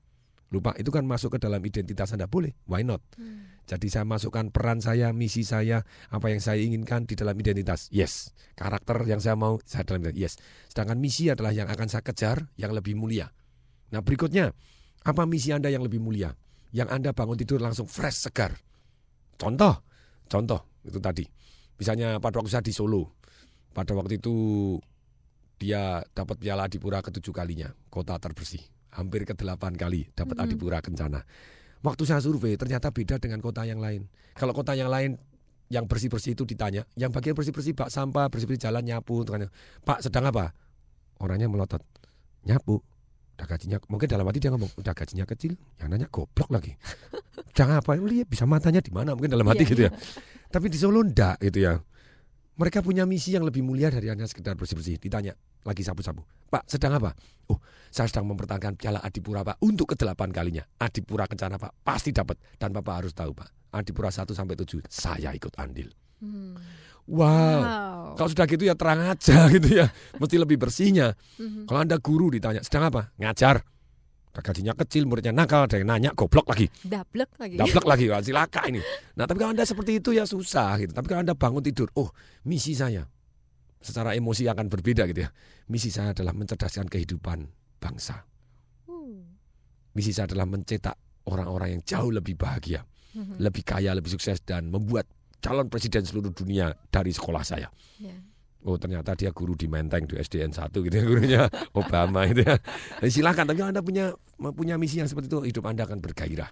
Lupa 0.49 0.73
itu 0.81 0.89
kan 0.89 1.05
masuk 1.05 1.37
ke 1.37 1.39
dalam 1.45 1.61
identitas 1.61 2.09
Anda. 2.09 2.25
Boleh 2.25 2.57
why 2.65 2.81
not? 2.81 3.05
Hmm. 3.13 3.58
Jadi 3.69 3.85
saya 3.85 4.01
masukkan 4.01 4.49
peran 4.49 4.81
saya, 4.81 5.13
misi 5.13 5.45
saya, 5.45 5.85
apa 6.09 6.33
yang 6.33 6.41
saya 6.41 6.57
inginkan 6.57 7.05
di 7.05 7.13
dalam 7.13 7.37
identitas. 7.37 7.85
Yes. 7.93 8.33
Karakter 8.57 9.05
yang 9.05 9.21
saya 9.21 9.37
mau, 9.37 9.61
saya 9.61 9.85
dalam 9.85 10.01
identitas. 10.01 10.17
Yes. 10.17 10.33
Sedangkan 10.73 10.97
misi 10.97 11.29
adalah 11.29 11.53
yang 11.53 11.69
akan 11.69 11.85
saya 11.85 12.01
kejar, 12.01 12.49
yang 12.57 12.73
lebih 12.73 12.97
mulia. 12.97 13.29
Nah 13.93 14.01
berikutnya, 14.01 14.57
apa 15.05 15.21
misi 15.29 15.53
Anda 15.53 15.69
yang 15.69 15.85
lebih 15.85 16.01
mulia? 16.01 16.33
Yang 16.73 16.89
Anda 16.97 17.09
bangun 17.13 17.37
tidur 17.37 17.61
langsung 17.61 17.85
fresh, 17.85 18.25
segar. 18.25 18.57
Contoh, 19.37 19.85
contoh 20.25 20.65
itu 20.81 20.97
tadi. 20.97 21.25
Misalnya 21.77 22.17
pada 22.17 22.41
waktu 22.41 22.49
saya 22.49 22.65
di 22.65 22.73
Solo, 22.73 23.13
pada 23.71 23.93
waktu 23.93 24.17
itu 24.17 24.33
dia 25.61 26.01
dapat 26.17 26.41
piala 26.41 26.65
Adipura 26.65 27.05
ketujuh 27.05 27.31
kalinya, 27.37 27.69
kota 27.93 28.17
terbersih. 28.17 28.65
Hampir 28.97 29.29
ke 29.29 29.37
delapan 29.37 29.77
kali 29.77 30.09
dapat 30.17 30.41
Mhm. 30.41 30.43
Adipura 30.43 30.81
Kencana. 30.81 31.21
Waktu 31.79 32.03
saya 32.03 32.19
survei 32.19 32.59
ternyata 32.59 32.91
beda 32.91 33.15
dengan 33.23 33.39
kota 33.39 33.63
yang 33.63 33.79
lain. 33.79 34.07
Kalau 34.35 34.51
kota 34.51 34.75
yang 34.75 34.91
lain 34.91 35.15
yang 35.69 35.85
bersih-bersih 35.85 36.33
itu 36.33 36.43
ditanya, 36.43 36.83
yang 36.97 37.13
bagian 37.13 37.37
bersih-bersih 37.37 37.77
bak 37.77 37.93
sampah, 37.93 38.27
bersih-bersih 38.27 38.67
jalan 38.67 38.81
nyapu, 38.81 39.21
tanya, 39.21 39.53
Pak 39.85 40.01
sedang 40.01 40.25
apa? 40.27 40.51
Orangnya 41.21 41.45
melotot, 41.45 41.79
nyapu. 42.43 42.81
Udah 43.37 43.47
gajinya, 43.47 43.77
mungkin 43.87 44.09
dalam 44.11 44.27
hati 44.27 44.43
dia 44.43 44.51
ngomong, 44.51 44.67
udah 44.75 44.91
gajinya 44.91 45.23
kecil, 45.23 45.55
yang 45.79 45.87
nanya 45.93 46.11
goblok 46.11 46.51
lagi. 46.51 46.75
Jangan 47.57 47.79
apa, 47.79 47.95
lihat 47.95 48.27
bisa 48.27 48.43
matanya 48.43 48.83
di 48.83 48.91
mana, 48.91 49.15
mungkin 49.15 49.31
dalam 49.31 49.47
hati 49.47 49.63
Iya, 49.63 49.71
gitu 49.71 49.81
ya. 49.87 49.91
Tapi 50.49 50.67
di 50.67 50.77
Solo 50.81 51.05
enggak 51.05 51.39
gitu 51.39 51.63
ya. 51.63 51.79
Mereka 52.59 52.83
punya 52.83 53.07
misi 53.07 53.31
yang 53.31 53.47
lebih 53.47 53.63
mulia 53.63 53.87
dari 53.87 54.11
hanya 54.11 54.27
sekedar 54.27 54.59
bersih-bersih. 54.59 54.99
Ditanya, 54.99 55.31
lagi 55.63 55.79
sapu-sapu. 55.79 56.27
Pak, 56.51 56.67
sedang 56.67 56.99
apa? 56.99 57.15
Oh, 57.47 57.55
saya 57.87 58.11
sedang 58.11 58.27
mempertahankan 58.27 58.75
piala 58.75 58.99
Adipura, 58.99 59.47
Pak, 59.47 59.63
untuk 59.63 59.95
kedelapan 59.95 60.27
kalinya. 60.35 60.67
Adipura 60.75 61.23
Kencana, 61.23 61.55
Pak, 61.55 61.87
pasti 61.87 62.11
dapat. 62.11 62.35
Dan 62.59 62.75
Bapak 62.75 62.93
harus 62.99 63.15
tahu, 63.15 63.31
Pak. 63.31 63.71
Adipura 63.71 64.11
1 64.11 64.35
sampai 64.35 64.59
7, 64.59 64.83
saya 64.91 65.31
ikut 65.31 65.55
andil. 65.55 65.87
Hmm. 66.19 66.59
Wow. 67.07 67.25
Wow. 67.63 68.03
Kalau 68.19 68.29
sudah 68.29 68.45
gitu 68.45 68.67
ya 68.67 68.75
terang 68.75 69.01
aja 69.07 69.47
gitu 69.55 69.69
ya. 69.79 69.87
Mesti 70.19 70.35
lebih 70.37 70.59
bersihnya. 70.61 71.15
Mhm. 71.39 71.65
Kalau 71.65 71.79
Anda 71.79 71.97
guru 71.97 72.27
ditanya, 72.29 72.61
sedang 72.61 72.91
apa? 72.91 73.09
Ngajar. 73.17 73.63
Gajinya 74.29 74.71
kecil, 74.77 75.03
muridnya 75.03 75.35
nakal, 75.35 75.67
ada 75.67 75.75
yang 75.75 75.89
nanya, 75.89 76.11
goblok 76.15 76.47
lagi. 76.47 76.69
Dablek 76.85 77.35
lagi. 77.41 77.59
Dablek 77.59 77.85
lagi, 77.85 78.05
wah, 78.13 78.21
silaka 78.23 78.63
ini. 78.69 78.79
Nah, 79.19 79.27
tapi 79.27 79.41
kalau 79.41 79.51
Anda 79.51 79.67
seperti 79.67 79.99
itu 79.99 80.15
ya 80.15 80.23
susah 80.23 80.79
gitu. 80.79 80.95
Tapi 80.95 81.05
kalau 81.11 81.21
Anda 81.25 81.35
bangun 81.35 81.59
tidur, 81.65 81.91
oh, 81.99 82.13
misi 82.47 82.71
saya 82.77 83.03
secara 83.81 84.15
emosi 84.15 84.47
akan 84.47 84.71
berbeda 84.71 85.09
gitu 85.11 85.27
ya. 85.27 85.29
Misi 85.67 85.91
saya 85.91 86.15
adalah 86.15 86.31
mencerdaskan 86.31 86.87
kehidupan 86.87 87.51
bangsa. 87.83 88.23
Hmm. 88.87 89.35
Misi 89.97 90.15
saya 90.15 90.29
adalah 90.31 90.47
mencetak 90.47 90.95
orang-orang 91.27 91.75
yang 91.75 91.81
jauh 91.83 92.11
lebih 92.13 92.39
bahagia, 92.39 92.85
Mhm. 93.17 93.41
lebih 93.43 93.63
kaya, 93.65 93.91
lebih 93.91 94.13
sukses 94.13 94.39
dan 94.45 94.69
membuat 94.71 95.09
calon 95.41 95.67
presiden 95.67 96.05
seluruh 96.05 96.31
dunia 96.31 96.75
dari 96.93 97.11
sekolah 97.11 97.43
saya. 97.43 97.67
Ya. 97.99 98.15
Oh 98.59 98.75
ternyata 98.75 99.15
dia 99.15 99.31
guru 99.31 99.55
di 99.55 99.71
Menteng 99.71 100.03
di 100.03 100.19
SDN 100.19 100.51
1 100.51 100.67
gitu 100.75 100.91
ya 100.91 101.03
gurunya 101.03 101.41
Obama 101.79 102.27
gitu 102.27 102.43
ya. 102.43 102.59
Jadi 102.99 103.11
silakan 103.11 103.45
tapi 103.47 103.59
Anda 103.61 103.79
punya 103.79 104.11
punya 104.35 104.75
misi 104.75 104.99
yang 104.99 105.07
seperti 105.07 105.31
itu 105.31 105.39
hidup 105.47 105.63
Anda 105.63 105.87
akan 105.87 106.03
bergairah. 106.03 106.51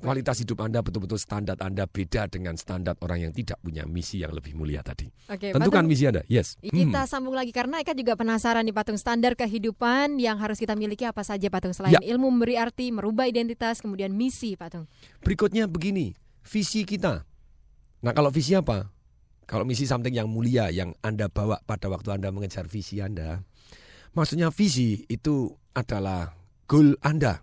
Kualitas 0.00 0.40
hidup 0.40 0.64
Anda 0.64 0.80
betul-betul 0.80 1.20
standar 1.20 1.60
Anda 1.60 1.84
beda 1.84 2.24
dengan 2.24 2.56
standar 2.56 2.96
orang 3.04 3.20
yang 3.20 3.32
tidak 3.36 3.60
punya 3.60 3.84
misi 3.84 4.22
yang 4.22 4.32
lebih 4.32 4.56
mulia 4.56 4.80
tadi. 4.80 5.12
Oke, 5.28 5.52
Tentukan 5.52 5.84
Patung, 5.84 5.90
misi 5.90 6.08
Anda. 6.08 6.24
Yes. 6.24 6.56
Kita 6.56 7.04
Hmm. 7.04 7.10
sambung 7.10 7.36
lagi 7.36 7.52
karena 7.52 7.84
Eka 7.84 7.92
juga 7.92 8.16
penasaran 8.16 8.64
nih 8.64 8.72
Patung 8.72 8.96
standar 8.96 9.36
kehidupan 9.36 10.16
yang 10.16 10.40
harus 10.40 10.56
kita 10.56 10.72
miliki 10.72 11.04
apa 11.04 11.20
saja 11.20 11.52
Patung 11.52 11.76
selain 11.76 11.92
Ya. 11.92 12.00
ilmu 12.06 12.32
memberi 12.32 12.56
arti, 12.56 12.88
merubah 12.88 13.28
identitas, 13.28 13.84
kemudian 13.84 14.08
misi 14.08 14.56
Patung. 14.56 14.88
Berikutnya 15.20 15.68
begini, 15.68 16.16
visi 16.40 16.88
kita. 16.88 17.28
Nah, 18.00 18.12
kalau 18.16 18.32
visi 18.32 18.56
apa? 18.56 18.88
Kalau 19.50 19.66
misi 19.66 19.82
something 19.82 20.14
yang 20.14 20.30
mulia 20.30 20.70
yang 20.70 20.94
Anda 21.02 21.26
bawa 21.26 21.58
pada 21.66 21.90
waktu 21.90 22.14
Anda 22.14 22.30
mengejar 22.30 22.70
visi 22.70 23.02
Anda. 23.02 23.42
Maksudnya 24.14 24.54
visi 24.54 25.02
itu 25.10 25.50
adalah 25.74 26.38
goal 26.70 26.94
Anda. 27.02 27.42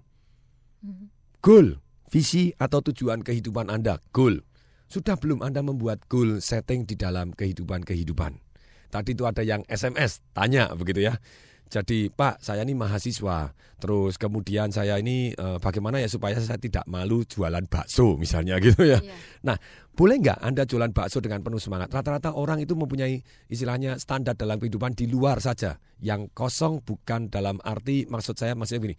Mhm. 0.87 1.11
Goal, 1.43 1.83
visi 2.07 2.55
atau 2.55 2.79
tujuan 2.79 3.27
kehidupan 3.27 3.67
Anda, 3.67 3.99
goal. 4.15 4.39
Sudah 4.87 5.19
belum 5.19 5.43
Anda 5.43 5.59
membuat 5.59 6.07
goal 6.07 6.39
setting 6.39 6.87
di 6.87 6.95
dalam 6.95 7.35
kehidupan-kehidupan? 7.35 8.39
Tadi 8.87 9.11
itu 9.11 9.27
ada 9.27 9.43
yang 9.43 9.67
SMS, 9.67 10.23
tanya 10.31 10.71
begitu 10.79 11.11
ya. 11.11 11.19
Jadi 11.67 12.07
Pak, 12.09 12.39
saya 12.39 12.63
ini 12.63 12.73
mahasiswa. 12.73 13.51
Terus 13.77 14.17
kemudian 14.17 14.73
saya 14.73 14.97
ini 14.97 15.35
eh, 15.35 15.57
bagaimana 15.61 16.01
ya 16.01 16.09
supaya 16.09 16.39
saya 16.41 16.57
tidak 16.57 16.87
malu 16.89 17.21
jualan 17.27 17.61
bakso 17.69 18.17
misalnya 18.17 18.57
gitu 18.65 18.87
ya. 18.87 18.97
Iya. 19.03 19.55
Boleh 19.97 20.21
nggak 20.21 20.39
Anda 20.45 20.63
jualan 20.69 20.93
bakso 20.93 21.19
dengan 21.19 21.41
penuh 21.41 21.57
semangat? 21.57 21.89
Rata-rata 21.89 22.37
orang 22.37 22.61
itu 22.61 22.77
mempunyai 22.77 23.21
istilahnya 23.49 23.97
standar 23.97 24.37
dalam 24.37 24.61
kehidupan 24.61 24.93
di 24.93 25.09
luar 25.09 25.41
saja. 25.41 25.81
Yang 25.97 26.29
kosong 26.37 26.85
bukan 26.85 27.33
dalam 27.33 27.57
arti 27.65 28.05
maksud 28.05 28.37
saya 28.37 28.53
maksudnya 28.53 28.81
begini. 28.85 28.97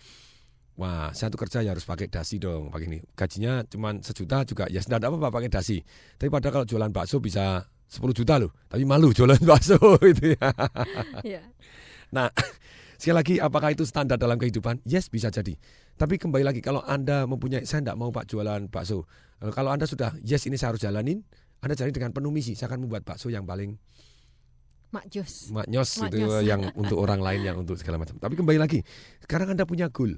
Wah, 0.79 1.11
saya 1.11 1.27
tuh 1.35 1.43
kerja 1.43 1.59
ya 1.59 1.75
harus 1.75 1.83
pakai 1.83 2.07
dasi 2.07 2.39
dong, 2.39 2.71
pakai 2.71 2.87
ini. 2.87 2.99
Gajinya 3.19 3.67
cuma 3.67 3.99
sejuta 3.99 4.47
juga 4.47 4.71
ya 4.71 4.79
tidak 4.79 5.11
apa-apa 5.11 5.35
pakai 5.35 5.51
dasi. 5.51 5.83
Tapi 6.15 6.31
padahal 6.31 6.63
kalau 6.63 6.67
jualan 6.71 6.91
bakso 6.95 7.19
bisa 7.19 7.67
10 7.89 8.05
juta 8.15 8.39
loh. 8.39 8.55
Tapi 8.69 8.85
malu 8.85 9.11
jualan 9.11 9.41
bakso 9.51 9.75
itu 10.05 10.39
ya. 10.39 10.51
Nah, 12.15 12.29
sekali 13.01 13.17
lagi 13.17 13.35
apakah 13.39 13.73
itu 13.73 13.85
standar 13.85 14.17
dalam 14.17 14.37
kehidupan? 14.41 14.81
Yes, 14.85 15.09
bisa 15.09 15.29
jadi. 15.29 15.57
Tapi 15.99 16.15
kembali 16.17 16.47
lagi 16.47 16.61
kalau 16.63 16.81
Anda 16.87 17.27
mempunyai 17.27 17.67
saya 17.67 17.83
tidak 17.83 17.99
mau 17.99 18.15
Pak 18.15 18.31
jualan 18.31 18.71
bakso. 18.71 19.05
Eh, 19.43 19.51
Kalau 19.51 19.75
Anda 19.75 19.85
sudah 19.85 20.15
yes 20.23 20.47
ini 20.47 20.55
saya 20.55 20.73
harus 20.75 20.83
jalanin, 20.83 21.27
Anda 21.59 21.75
jalani 21.75 21.95
dengan 21.95 22.15
penuh 22.15 22.31
misi. 22.31 22.55
Saya 22.55 22.71
akan 22.71 22.87
membuat 22.87 23.03
bakso 23.03 23.29
yang 23.29 23.43
paling 23.43 23.77
Mak 24.89 25.05
Jos. 25.13 25.53
maknyos 25.53 26.01
gitu 26.01 26.17
Maknyos. 26.17 26.49
yang 26.49 26.65
untuk 26.81 26.97
orang 26.97 27.21
lain 27.21 27.45
yang 27.45 27.57
untuk 27.61 27.77
segala 27.77 28.01
macam. 28.01 28.17
Tapi 28.17 28.41
kembali 28.41 28.57
lagi, 28.57 28.81
sekarang 29.21 29.53
Anda 29.53 29.69
punya 29.69 29.93
goal. 29.93 30.17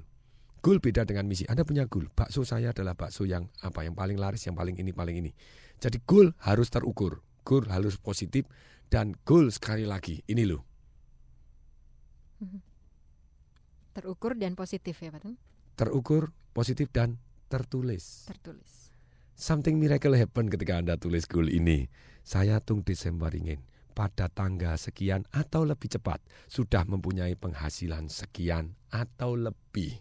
Goal 0.62 0.78
beda 0.78 1.02
dengan 1.02 1.26
misi. 1.26 1.42
Anda 1.50 1.66
punya 1.66 1.90
goal. 1.90 2.06
Bakso 2.14 2.46
saya 2.46 2.70
adalah 2.70 2.94
bakso 2.94 3.26
yang 3.26 3.50
apa? 3.66 3.82
Yang 3.82 3.98
paling 3.98 4.18
laris, 4.20 4.46
yang 4.46 4.54
paling 4.54 4.78
ini, 4.78 4.94
paling 4.94 5.16
ini. 5.18 5.34
Jadi 5.82 5.98
goal 6.06 6.30
harus 6.46 6.70
terukur. 6.70 7.18
Goal 7.42 7.66
harus 7.66 7.98
positif 7.98 8.46
dan 8.86 9.18
goal 9.26 9.50
sekali 9.50 9.82
lagi 9.88 10.22
ini 10.30 10.46
loh. 10.46 10.69
Terukur 13.90 14.38
dan 14.38 14.56
positif 14.56 14.96
ya 15.02 15.10
Patung. 15.12 15.36
Terukur, 15.76 16.32
positif 16.56 16.88
dan 16.92 17.20
tertulis. 17.50 18.28
Tertulis. 18.28 18.94
Something 19.36 19.80
miracle 19.80 20.16
happen 20.16 20.52
ketika 20.52 20.76
Anda 20.76 21.00
tulis 21.00 21.24
goal 21.24 21.48
ini. 21.48 21.88
Saya 22.20 22.60
tung 22.60 22.84
Desember 22.84 23.32
ingin 23.32 23.64
pada 23.96 24.28
tanggal 24.28 24.76
sekian 24.76 25.24
atau 25.32 25.64
lebih 25.64 25.92
cepat 25.92 26.20
sudah 26.46 26.84
mempunyai 26.84 27.34
penghasilan 27.36 28.12
sekian 28.12 28.76
atau 28.92 29.34
lebih. 29.36 29.96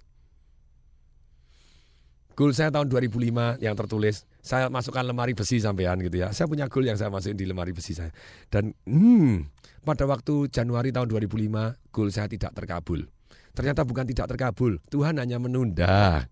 Goal 2.39 2.55
saya 2.55 2.71
tahun 2.71 2.87
2005 2.87 3.59
yang 3.59 3.75
tertulis, 3.75 4.23
saya 4.39 4.71
masukkan 4.71 5.03
lemari 5.03 5.35
besi 5.35 5.59
sampean 5.59 5.99
gitu 5.99 6.23
ya. 6.23 6.31
Saya 6.31 6.47
punya 6.47 6.71
goal 6.71 6.87
yang 6.87 6.95
saya 6.95 7.11
masukin 7.11 7.35
di 7.35 7.43
lemari 7.43 7.75
besi 7.75 7.91
saya. 7.91 8.15
Dan 8.47 8.71
hmm, 8.87 9.43
pada 9.83 10.07
waktu 10.07 10.47
Januari 10.47 10.95
tahun 10.95 11.11
2005, 11.11 11.91
goal 11.91 12.07
saya 12.15 12.31
tidak 12.31 12.55
terkabul. 12.55 13.11
Ternyata 13.51 13.83
bukan 13.83 14.07
tidak 14.07 14.31
terkabul, 14.31 14.79
Tuhan 14.87 15.19
hanya 15.19 15.35
menunda. 15.35 16.31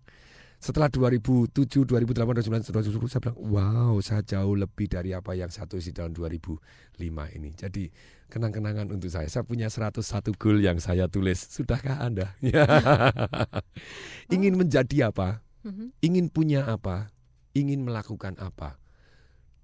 Setelah 0.64 0.88
2007, 0.88 1.84
2008, 1.84 2.72
2009, 2.72 2.72
2010 2.72 3.12
saya 3.12 3.22
bilang, 3.28 3.40
wow, 3.44 3.96
saya 4.00 4.24
jauh 4.24 4.56
lebih 4.56 4.88
dari 4.88 5.12
apa 5.12 5.36
yang 5.36 5.52
satu 5.52 5.76
isi 5.76 5.92
tahun 5.92 6.16
2005 6.16 7.04
ini. 7.36 7.52
Jadi 7.52 7.92
kenang-kenangan 8.32 8.96
untuk 8.96 9.12
saya. 9.12 9.28
Saya 9.28 9.44
punya 9.44 9.68
101 9.68 10.00
goal 10.40 10.64
yang 10.64 10.80
saya 10.80 11.12
tulis. 11.12 11.52
Sudahkah 11.52 12.00
Anda? 12.00 12.32
Ingin 14.34 14.56
menjadi 14.56 15.12
apa? 15.12 15.44
Mhm. 15.68 15.86
Ingin 16.00 16.28
punya 16.32 16.64
apa? 16.64 17.12
Ingin 17.52 17.84
melakukan 17.84 18.40
apa? 18.40 18.80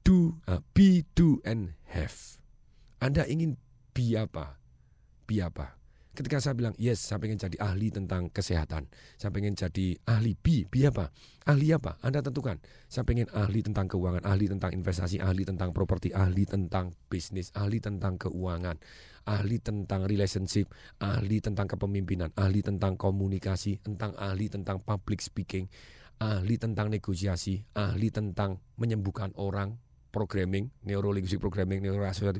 Do, 0.03 0.35
uh, 0.51 0.59
be, 0.75 1.07
do, 1.15 1.39
and 1.47 1.79
have. 1.87 2.35
Anda 2.99 3.23
ingin 3.23 3.55
be 3.95 4.19
apa? 4.19 4.59
Be 5.23 5.39
apa? 5.39 5.79
Ketika 6.13 6.37
saya 6.37 6.53
bilang 6.53 6.77
yes, 6.77 7.01
saya 7.01 7.17
pengen 7.17 7.41
jadi 7.41 7.57
ahli 7.57 7.89
tentang 7.89 8.29
kesehatan. 8.29 8.85
Saya 9.17 9.33
pengen 9.33 9.57
jadi 9.57 9.97
ahli 10.05 10.37
B, 10.37 10.61
B 10.69 10.85
apa? 10.85 11.09
Ahli 11.49 11.73
apa? 11.73 11.97
Anda 12.05 12.21
tentukan. 12.21 12.61
Saya 12.85 13.01
pengen 13.01 13.25
ahli 13.33 13.65
tentang 13.65 13.89
keuangan, 13.89 14.21
ahli 14.21 14.45
tentang 14.45 14.77
investasi, 14.77 15.17
ahli 15.17 15.41
tentang 15.41 15.73
properti, 15.73 16.13
ahli 16.13 16.45
tentang 16.45 16.93
bisnis, 17.09 17.49
ahli 17.57 17.81
tentang 17.81 18.21
keuangan, 18.21 18.77
ahli 19.25 19.57
tentang 19.57 20.05
relationship, 20.05 20.69
ahli 21.01 21.41
tentang 21.41 21.65
kepemimpinan, 21.65 22.29
ahli 22.37 22.61
tentang 22.61 22.93
komunikasi, 22.93 23.81
tentang 23.81 24.13
ahli 24.13 24.53
tentang 24.53 24.85
public 24.85 25.17
speaking, 25.17 25.65
ahli 26.23 26.55
tentang 26.55 26.87
negosiasi, 26.87 27.59
ahli 27.75 28.07
tentang 28.07 28.63
menyembuhkan 28.79 29.35
orang, 29.35 29.75
programming, 30.15 30.71
neurolinguistic 30.87 31.43
programming, 31.43 31.83
neurorasial, 31.83 32.31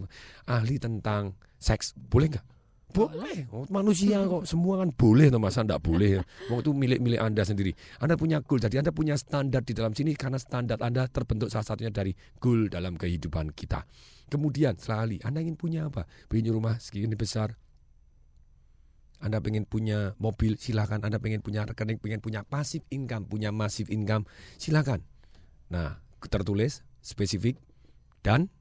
ahli 0.48 0.80
tentang 0.80 1.36
seks. 1.60 1.92
Boleh 1.98 2.32
nggak? 2.32 2.46
Boleh, 2.94 3.50
oh, 3.50 3.66
manusia 3.74 4.22
kok 4.22 4.46
semua 4.46 4.86
kan 4.86 4.94
boleh, 4.94 5.34
toh 5.34 5.42
masa 5.42 5.66
enggak 5.66 5.82
boleh? 5.82 6.22
Wong 6.54 6.62
itu 6.62 6.72
milik-milik 6.78 7.18
Anda 7.18 7.42
sendiri. 7.42 7.74
Anda 7.98 8.14
punya 8.14 8.46
goal, 8.46 8.62
jadi 8.62 8.86
Anda 8.86 8.94
punya 8.94 9.18
standar 9.18 9.66
di 9.66 9.74
dalam 9.74 9.98
sini 9.98 10.14
karena 10.14 10.38
standar 10.38 10.78
Anda 10.78 11.10
terbentuk 11.10 11.50
salah 11.50 11.66
satunya 11.66 11.90
dari 11.90 12.14
goal 12.38 12.70
dalam 12.70 12.94
kehidupan 12.94 13.58
kita. 13.58 13.90
Kemudian 14.30 14.78
sekali, 14.78 15.18
Anda 15.26 15.42
ingin 15.42 15.58
punya 15.58 15.90
apa? 15.90 16.06
Punya 16.30 16.54
rumah 16.54 16.78
segini 16.78 17.18
besar. 17.18 17.58
Anda 19.24 19.40
pengen 19.40 19.64
punya 19.64 20.20
mobil, 20.20 20.60
silakan. 20.60 21.00
Anda 21.08 21.18
pengen 21.24 21.40
punya 21.40 21.64
rekening, 21.64 22.04
pengen 22.04 22.20
punya 22.20 22.44
pasif 22.44 22.84
income, 22.92 23.24
punya 23.24 23.56
masif 23.56 23.88
income, 23.88 24.28
silakan. 24.60 25.00
Nah, 25.72 26.04
tertulis 26.28 26.84
spesifik 27.00 27.56
dan 28.20 28.52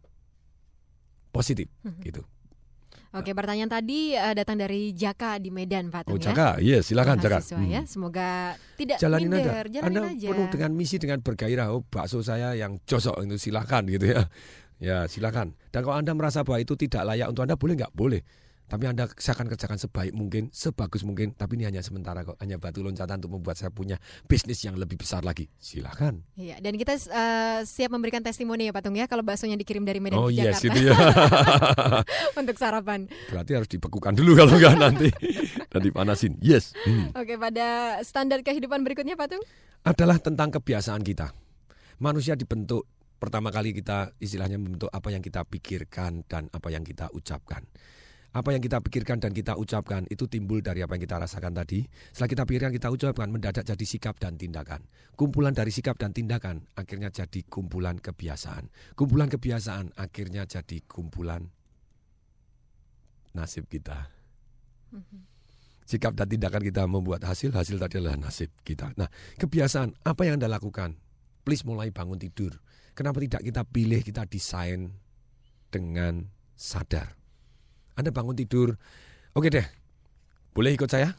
positif 1.35 1.67
gitu. 2.07 2.23
Oke, 3.13 3.37
pertanyaan 3.37 3.69
tadi 3.69 4.17
uh, 4.17 4.33
datang 4.33 4.57
dari 4.57 4.97
Jaka 4.97 5.37
di 5.37 5.53
Medan, 5.53 5.93
Pak 5.93 6.09
Tung 6.09 6.17
Oh, 6.17 6.19
ya. 6.19 6.33
Jaka, 6.33 6.49
iya 6.65 6.79
silakan 6.81 7.21
Jaka. 7.21 7.45
Mahasiswa 7.45 7.61
ya. 7.69 7.81
Hmm. 7.85 7.91
Semoga 7.91 8.29
tidak 8.81 8.97
Jalanin 8.97 9.29
minder, 9.29 9.53
aja. 9.69 9.69
jalanin 9.69 9.85
Anda 9.85 10.01
aja. 10.17 10.29
penuh 10.33 10.49
dengan 10.49 10.71
misi 10.73 10.97
dengan 10.97 11.19
bergairah. 11.21 11.77
Oh, 11.77 11.85
bakso 11.85 12.25
saya 12.25 12.57
yang 12.57 12.81
cocok 12.89 13.21
itu 13.29 13.37
silakan 13.37 13.85
gitu 13.93 14.17
ya. 14.17 14.23
Ya, 14.81 14.99
silakan. 15.13 15.53
Dan 15.69 15.85
kalau 15.85 16.01
Anda 16.01 16.17
merasa 16.17 16.41
bahwa 16.41 16.59
itu 16.65 16.73
tidak 16.75 17.05
layak 17.05 17.29
untuk 17.29 17.45
Anda 17.45 17.61
boleh 17.61 17.75
nggak? 17.85 17.93
Boleh. 17.93 18.25
Tapi 18.73 18.89
Anda 18.89 19.05
saya 19.21 19.37
akan 19.37 19.53
kerjakan 19.53 19.77
sebaik 19.77 20.17
mungkin, 20.17 20.49
sebagus 20.49 21.05
mungkin. 21.05 21.37
Tapi 21.37 21.61
ini 21.61 21.69
hanya 21.69 21.85
sementara 21.85 22.25
kok, 22.25 22.41
hanya 22.41 22.57
batu 22.57 22.81
loncatan 22.81 23.21
untuk 23.21 23.37
membuat 23.37 23.61
saya 23.61 23.69
punya 23.69 24.01
bisnis 24.25 24.65
yang 24.65 24.81
lebih 24.81 24.97
besar 24.97 25.21
lagi. 25.29 25.45
Silakan. 25.61 26.25
Iya, 26.41 26.57
dan 26.57 26.81
kita 26.81 26.97
uh, 27.13 27.69
siap 27.69 27.93
memberikan 27.93 28.25
testimoni 28.25 28.65
ya, 28.65 28.73
Pak 28.73 28.89
Tung 28.89 28.97
ya, 28.97 29.05
kalau 29.05 29.21
baksonya 29.21 29.61
dikirim 29.61 29.85
dari 29.85 30.01
Medan 30.01 30.25
Oh 30.25 30.33
ke 30.33 30.41
yes 30.41 30.65
Jakarta 30.65 30.73
itu 30.73 30.81
ya. 30.89 30.97
untuk 32.41 32.57
sarapan. 32.57 33.13
Berarti 33.29 33.53
harus 33.53 33.69
dibekukan 33.69 34.17
dulu 34.17 34.41
kalau 34.41 34.57
nggak 34.57 34.77
nanti 34.81 35.09
dan 35.69 35.81
dipanasin. 35.85 36.41
Yes. 36.41 36.73
Hmm. 36.89 37.13
Oke, 37.13 37.37
pada 37.37 38.01
standar 38.01 38.41
kehidupan 38.41 38.81
berikutnya, 38.89 39.21
Pak 39.21 39.37
Tung. 39.37 39.45
adalah 39.85 40.17
tentang 40.17 40.49
kebiasaan 40.49 41.05
kita. 41.05 41.29
Manusia 42.01 42.41
dibentuk 42.41 42.89
pertama 43.21 43.53
kali 43.53 43.77
kita 43.77 44.17
istilahnya 44.17 44.57
membentuk 44.57 44.89
apa 44.89 45.13
yang 45.13 45.21
kita 45.21 45.45
pikirkan 45.45 46.25
dan 46.25 46.49
apa 46.57 46.73
yang 46.73 46.81
kita 46.89 47.13
ucapkan. 47.13 47.69
Apa 48.33 48.57
yang 48.57 48.65
kita 48.65 48.81
pikirkan 48.81 49.21
dan 49.21 49.37
kita 49.37 49.61
ucapkan 49.61 50.09
itu 50.09 50.25
timbul 50.25 50.65
dari 50.65 50.81
apa 50.81 50.97
yang 50.97 51.05
kita 51.05 51.21
rasakan 51.21 51.53
tadi. 51.53 51.85
Setelah 52.17 52.31
kita 52.33 52.43
pikirkan, 52.49 52.73
kita 52.73 52.89
ucapkan 52.89 53.29
mendadak 53.29 53.69
jadi 53.69 53.85
sikap 53.85 54.17
dan 54.17 54.41
tindakan. 54.41 54.89
Kumpulan 55.13 55.53
dari 55.53 55.69
sikap 55.69 56.01
dan 56.01 56.17
tindakan 56.17 56.65
akhirnya 56.73 57.13
jadi 57.13 57.45
kumpulan 57.45 58.01
kebiasaan. 58.01 58.73
Kumpulan 58.97 59.29
kebiasaan 59.29 59.93
akhirnya 60.01 60.49
jadi 60.49 60.81
kumpulan 60.89 61.53
nasib 63.37 63.69
kita. 63.69 64.09
Sikap 65.85 66.17
dan 66.17 66.29
tindakan 66.29 66.63
kita 66.65 66.89
membuat 66.89 67.29
hasil, 67.29 67.53
hasil 67.53 67.77
tadi 67.77 68.01
adalah 68.01 68.17
nasib 68.17 68.49
kita. 68.65 68.97
Nah, 68.97 69.13
kebiasaan 69.37 69.93
apa 70.09 70.25
yang 70.25 70.41
Anda 70.41 70.49
lakukan? 70.49 70.97
Please 71.45 71.69
mulai 71.69 71.93
bangun 71.93 72.17
tidur. 72.17 72.65
Kenapa 72.97 73.21
tidak 73.21 73.45
kita 73.45 73.63
pilih, 73.69 74.01
kita 74.01 74.25
desain 74.25 74.89
dengan 75.69 76.29
sadar. 76.57 77.22
Anda 77.93 78.09
bangun 78.09 78.33
tidur, 78.33 78.73
oke 79.37 79.49
deh, 79.53 79.67
boleh 80.57 80.73
ikut 80.73 80.89
saya? 80.89 81.13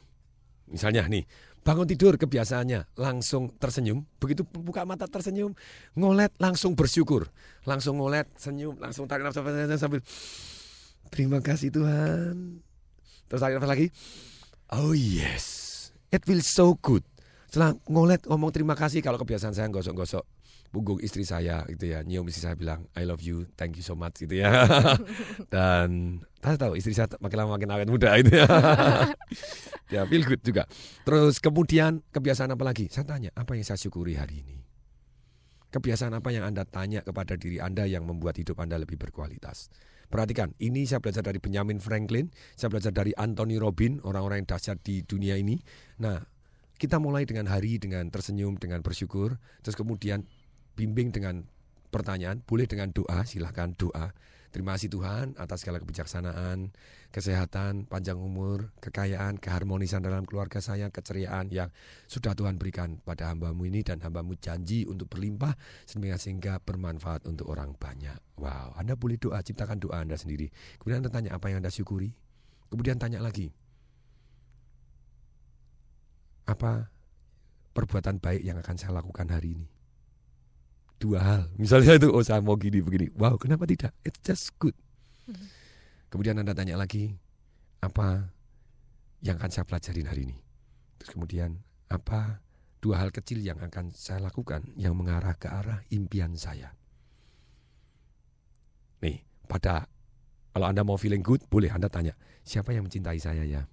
Misalnya 0.65 1.05
nih, 1.05 1.21
bangun 1.61 1.85
tidur 1.85 2.17
kebiasaannya 2.17 2.97
langsung 2.97 3.53
tersenyum, 3.61 4.01
begitu 4.17 4.41
buka 4.41 4.81
mata 4.83 5.05
tersenyum, 5.05 5.53
ngolet 5.93 6.33
langsung 6.41 6.73
bersyukur, 6.73 7.29
langsung 7.69 8.01
ngolet, 8.01 8.25
senyum, 8.41 8.75
langsung 8.81 9.05
tarik 9.05 9.21
nafas 9.21 9.77
sambil 9.77 10.01
terima 11.13 11.39
kasih 11.45 11.69
Tuhan. 11.69 12.63
Terus 13.29 13.41
tarik 13.41 13.61
nafas 13.61 13.71
lagi, 13.71 13.87
oh 14.73 14.97
yes, 14.97 15.45
it 16.09 16.25
feels 16.25 16.49
so 16.49 16.73
good. 16.81 17.05
Setelah 17.53 17.77
ngolet 17.85 18.25
ngomong 18.25 18.49
terima 18.49 18.73
kasih 18.73 19.05
kalau 19.05 19.21
kebiasaan 19.21 19.53
saya 19.53 19.69
gosok-gosok 19.69 20.25
punggung 20.73 20.97
istri 21.05 21.21
saya 21.21 21.61
gitu 21.69 21.85
ya 21.85 22.01
nyium 22.01 22.25
istri 22.25 22.49
saya 22.49 22.57
bilang 22.57 22.89
I 22.97 23.05
love 23.05 23.21
you 23.21 23.45
thank 23.53 23.77
you 23.77 23.85
so 23.85 23.93
much 23.93 24.17
gitu 24.25 24.41
ya. 24.41 24.65
Dan 25.53 26.17
tahu 26.41 26.57
tahu 26.57 26.73
istri 26.73 26.97
saya 26.97 27.13
makin 27.21 27.45
lama 27.45 27.61
makin 27.61 27.69
awet 27.69 27.85
muda 27.93 28.17
itu 28.17 28.41
ya. 28.41 28.49
Ya 29.93 30.01
feel 30.09 30.25
good 30.25 30.41
juga. 30.41 30.65
Terus 31.05 31.37
kemudian 31.37 32.01
kebiasaan 32.09 32.49
apa 32.49 32.65
lagi? 32.65 32.89
Saya 32.89 33.05
tanya 33.05 33.29
apa 33.37 33.53
yang 33.53 33.61
saya 33.61 33.77
syukuri 33.77 34.17
hari 34.17 34.41
ini? 34.41 34.57
Kebiasaan 35.69 36.17
apa 36.17 36.33
yang 36.33 36.49
anda 36.49 36.65
tanya 36.65 37.05
kepada 37.05 37.37
diri 37.37 37.61
anda 37.61 37.85
yang 37.85 38.09
membuat 38.09 38.41
hidup 38.41 38.57
anda 38.57 38.81
lebih 38.81 38.97
berkualitas? 38.97 39.69
Perhatikan 40.09 40.57
ini 40.57 40.89
saya 40.89 40.97
belajar 41.05 41.21
dari 41.21 41.37
Benjamin 41.37 41.77
Franklin 41.77 42.33
saya 42.57 42.73
belajar 42.73 42.89
dari 42.89 43.13
Anthony 43.13 43.61
Robin 43.61 44.01
orang-orang 44.01 44.41
yang 44.41 44.57
dahsyat 44.57 44.81
di 44.81 45.05
dunia 45.05 45.37
ini. 45.37 45.61
Nah 46.01 46.32
kita 46.77 46.97
mulai 46.99 47.23
dengan 47.23 47.47
hari 47.47 47.79
dengan 47.79 48.09
tersenyum 48.09 48.57
dengan 48.59 48.81
bersyukur 48.81 49.37
terus 49.61 49.77
kemudian 49.77 50.25
bimbing 50.73 51.13
dengan 51.13 51.45
pertanyaan, 51.93 52.41
boleh 52.41 52.65
dengan 52.65 52.89
doa, 52.89 53.21
silahkan 53.29 53.77
doa. 53.77 54.17
Terima 54.53 54.77
kasih 54.77 54.93
Tuhan 54.93 55.33
atas 55.33 55.65
segala 55.65 55.81
kebijaksanaan, 55.81 56.77
kesehatan, 57.09 57.89
panjang 57.89 58.21
umur, 58.21 58.69
kekayaan, 58.85 59.41
keharmonisan 59.41 60.05
dalam 60.05 60.29
keluarga 60.29 60.61
saya, 60.61 60.93
keceriaan 60.93 61.49
yang 61.49 61.73
sudah 62.05 62.37
Tuhan 62.37 62.61
berikan 62.61 63.01
pada 63.01 63.33
hambamu 63.33 63.65
ini 63.65 63.81
dan 63.81 63.97
hambamu 64.05 64.37
janji 64.37 64.85
untuk 64.85 65.09
berlimpah 65.09 65.57
sehingga, 65.89 66.21
sehingga 66.21 66.53
bermanfaat 66.61 67.25
untuk 67.25 67.49
orang 67.49 67.73
banyak. 67.73 68.17
Wow, 68.37 68.77
Anda 68.77 68.93
boleh 68.93 69.17
doa, 69.17 69.41
ciptakan 69.41 69.81
doa 69.81 70.05
Anda 70.05 70.21
sendiri. 70.21 70.53
Kemudian 70.77 71.01
Anda 71.01 71.09
tanya 71.09 71.29
apa 71.33 71.49
yang 71.49 71.65
Anda 71.65 71.73
syukuri. 71.73 72.13
Kemudian 72.69 73.01
tanya 73.01 73.25
lagi, 73.25 73.53
apa 76.49 76.91
perbuatan 77.73 78.19
baik 78.19 78.43
yang 78.43 78.59
akan 78.59 78.75
saya 78.75 78.99
lakukan 78.99 79.29
hari 79.31 79.55
ini? 79.57 79.67
dua 81.03 81.19
hal. 81.19 81.43
Misalnya 81.59 81.99
itu, 81.99 82.07
oh 82.07 82.23
saya 82.23 82.39
mau 82.39 82.55
gini 82.55 82.79
begini. 82.79 83.11
Wow, 83.19 83.35
kenapa 83.35 83.67
tidak? 83.67 83.91
It's 84.07 84.23
just 84.23 84.55
good. 84.55 84.71
Kemudian 86.07 86.39
Anda 86.39 86.55
tanya 86.55 86.79
lagi, 86.79 87.11
apa 87.83 88.31
yang 89.19 89.35
akan 89.35 89.51
saya 89.51 89.67
pelajarin 89.67 90.07
hari 90.07 90.31
ini? 90.31 90.37
Terus 90.95 91.11
kemudian, 91.11 91.59
apa 91.91 92.39
dua 92.79 93.03
hal 93.03 93.11
kecil 93.11 93.43
yang 93.43 93.59
akan 93.59 93.91
saya 93.91 94.23
lakukan 94.23 94.63
yang 94.79 94.95
mengarah 94.95 95.35
ke 95.35 95.51
arah 95.51 95.83
impian 95.91 96.39
saya? 96.39 96.71
Nih, 99.03 99.27
pada 99.51 99.91
kalau 100.55 100.71
Anda 100.71 100.87
mau 100.87 100.95
feeling 100.95 101.25
good, 101.25 101.43
boleh 101.51 101.67
Anda 101.67 101.91
tanya, 101.91 102.15
siapa 102.47 102.71
yang 102.71 102.87
mencintai 102.87 103.19
saya 103.19 103.43
ya? 103.43 103.67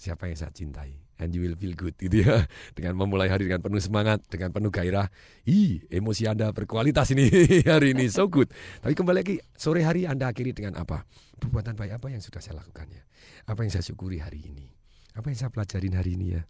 Siapa 0.00 0.32
yang 0.32 0.38
saya 0.40 0.54
cintai? 0.56 0.96
And 1.20 1.36
you 1.36 1.44
will 1.44 1.54
feel 1.54 1.76
good 1.76 1.92
gitu 2.00 2.24
ya. 2.24 2.48
Dengan 2.76 2.96
memulai 2.96 3.28
hari 3.28 3.44
dengan 3.46 3.60
penuh 3.60 3.78
semangat 3.78 4.24
dengan 4.32 4.50
penuh 4.50 4.72
gairah. 4.72 5.12
Ih 5.44 5.84
emosi 5.92 6.26
anda 6.26 6.48
berkualitas 6.50 7.12
ini 7.12 7.28
hari 7.70 7.92
ini. 7.92 8.08
So 8.08 8.26
good. 8.32 8.48
Tapi 8.80 8.96
kembali 8.96 9.16
lagi 9.20 9.36
sore 9.52 9.84
hari 9.84 10.08
anda 10.08 10.32
akhiri 10.32 10.56
dengan 10.56 10.80
apa? 10.80 11.04
Perbuatan 11.36 11.76
baik 11.76 12.00
apa 12.00 12.08
yang 12.08 12.24
sudah 12.24 12.40
saya 12.40 12.64
lakukan 12.64 12.88
ya? 12.88 13.04
Apa 13.46 13.62
yang 13.62 13.70
saya 13.70 13.84
syukuri 13.84 14.18
hari 14.18 14.48
ini? 14.48 14.72
Apa 15.12 15.28
yang 15.28 15.38
saya 15.38 15.52
pelajarin 15.52 15.94
hari 15.94 16.16
ini 16.16 16.26
ya? 16.40 16.42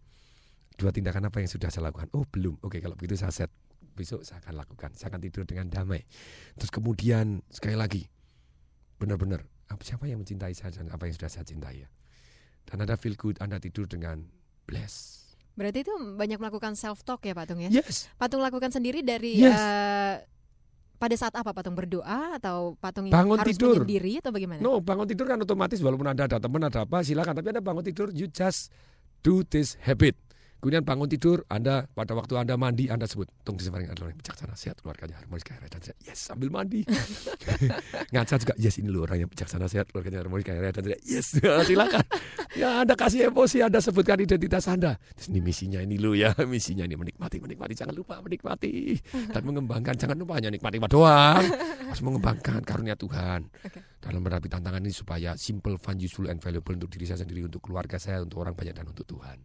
Dua 0.79 0.95
tindakan 0.95 1.27
apa 1.27 1.43
yang 1.43 1.51
sudah 1.51 1.67
saya 1.67 1.91
lakukan? 1.91 2.07
Oh 2.15 2.23
belum. 2.23 2.63
Oke 2.63 2.79
kalau 2.79 2.95
begitu 2.95 3.19
saya 3.19 3.35
set. 3.35 3.51
Besok 3.91 4.23
saya 4.23 4.39
akan 4.39 4.55
lakukan. 4.55 4.95
Saya 4.95 5.11
akan 5.11 5.19
tidur 5.19 5.43
dengan 5.43 5.67
damai. 5.67 6.07
Terus 6.55 6.71
kemudian 6.71 7.43
sekali 7.51 7.75
lagi 7.75 8.07
benar-benar 8.95 9.43
siapa 9.83 10.03
yang 10.07 10.19
mencintai 10.19 10.51
saya 10.51 10.71
dan 10.75 10.91
apa 10.91 11.07
yang 11.07 11.15
sudah 11.15 11.31
saya 11.31 11.43
cintai 11.43 11.83
ya? 11.83 11.89
Dan 12.67 12.83
anda 12.87 12.95
feel 12.95 13.17
good 13.19 13.39
anda 13.39 13.57
tidur 13.57 13.87
dengan 13.87 14.27
bless. 14.71 15.19
Berarti 15.51 15.83
itu 15.83 15.91
banyak 16.15 16.39
melakukan 16.39 16.79
self 16.79 17.03
talk 17.03 17.19
ya 17.21 17.35
Pak 17.35 17.51
Tung 17.51 17.59
ya? 17.59 17.67
Yes. 17.67 18.07
Patung 18.15 18.39
lakukan 18.39 18.71
sendiri 18.71 19.03
dari 19.03 19.35
Yes. 19.35 19.51
eh, 19.51 20.15
pada 20.95 21.15
saat 21.19 21.35
apa 21.35 21.51
Patung 21.51 21.75
berdoa 21.75 22.39
atau 22.39 22.79
Patung 22.79 23.11
Bangun 23.11 23.35
harus 23.35 23.59
tidur. 23.59 23.83
menyendiri 23.83 24.23
atau 24.23 24.31
bagaimana? 24.31 24.63
No, 24.63 24.79
bangun 24.79 25.03
tidur 25.03 25.27
kan 25.27 25.35
otomatis 25.35 25.83
walaupun 25.83 26.07
ada 26.07 26.23
ada 26.23 26.39
teman 26.39 26.63
ada 26.63 26.87
apa 26.87 27.03
silakan 27.03 27.35
tapi 27.35 27.51
anda 27.51 27.59
bangun 27.59 27.83
tidur 27.83 28.07
you 28.15 28.31
just 28.31 28.71
do 29.19 29.43
this 29.43 29.75
habit. 29.83 30.15
Kemudian 30.61 30.85
bangun 30.85 31.09
tidur, 31.09 31.41
Anda 31.49 31.89
pada 31.89 32.13
waktu 32.13 32.37
Anda 32.37 32.53
mandi, 32.53 32.85
Anda 32.85 33.09
sebut, 33.09 33.25
Tung 33.41 33.57
disebaring 33.57 33.89
adalah 33.89 34.13
yang 34.13 34.21
bijaksana, 34.21 34.53
sehat, 34.53 34.77
keluarganya 34.85 35.17
harmonis, 35.17 35.41
kaya 35.41 35.57
raya, 35.57 35.73
dan 35.73 35.81
sehat. 35.81 35.97
Yes, 36.05 36.21
sambil 36.21 36.53
mandi. 36.53 36.85
Ngaca 38.13 38.35
juga, 38.37 38.53
yes 38.61 38.77
ini 38.77 38.93
loh 38.93 39.09
orang 39.09 39.25
yang 39.25 39.29
bijaksana, 39.33 39.65
sehat, 39.65 39.89
keluarganya 39.89 40.21
harmonis, 40.21 40.45
kaya 40.45 40.61
raya, 40.61 40.69
dan 40.69 40.85
sehat. 40.85 41.01
Yes, 41.01 41.33
silakan. 41.67 42.05
Ya 42.53 42.85
Anda 42.85 42.93
kasih 42.93 43.33
emosi, 43.33 43.65
Anda 43.65 43.81
sebutkan 43.81 44.21
identitas 44.21 44.69
Anda. 44.69 45.01
Terus 45.17 45.33
ini 45.33 45.41
misinya 45.41 45.81
ini 45.81 45.97
loh 45.97 46.13
ya, 46.13 46.29
misinya 46.53 46.85
ini 46.85 46.93
menikmati, 46.93 47.41
menikmati, 47.41 47.73
jangan 47.73 47.97
lupa 47.97 48.21
menikmati. 48.21 49.01
Dan 49.33 49.41
mengembangkan, 49.41 49.97
jangan 49.97 50.13
lupa 50.13 50.37
hanya 50.37 50.53
nikmati 50.53 50.77
doang. 50.85 51.41
Harus 51.89 52.01
mengembangkan 52.05 52.61
karunia 52.61 52.93
Tuhan. 52.93 53.49
Oke. 53.65 53.81
Dalam 53.97 54.21
menghadapi 54.21 54.45
tantangan 54.45 54.81
ini 54.85 54.93
supaya 54.93 55.33
simple, 55.41 55.81
fun, 55.81 55.97
useful, 55.97 56.29
and 56.29 56.37
valuable 56.37 56.77
untuk 56.77 56.93
diri 56.93 57.09
saya 57.09 57.25
sendiri, 57.25 57.49
untuk 57.49 57.65
keluarga 57.65 57.97
saya, 57.97 58.21
untuk 58.21 58.45
orang 58.45 58.53
banyak, 58.53 58.77
dan 58.77 58.85
untuk 58.85 59.09
Tuhan. 59.09 59.41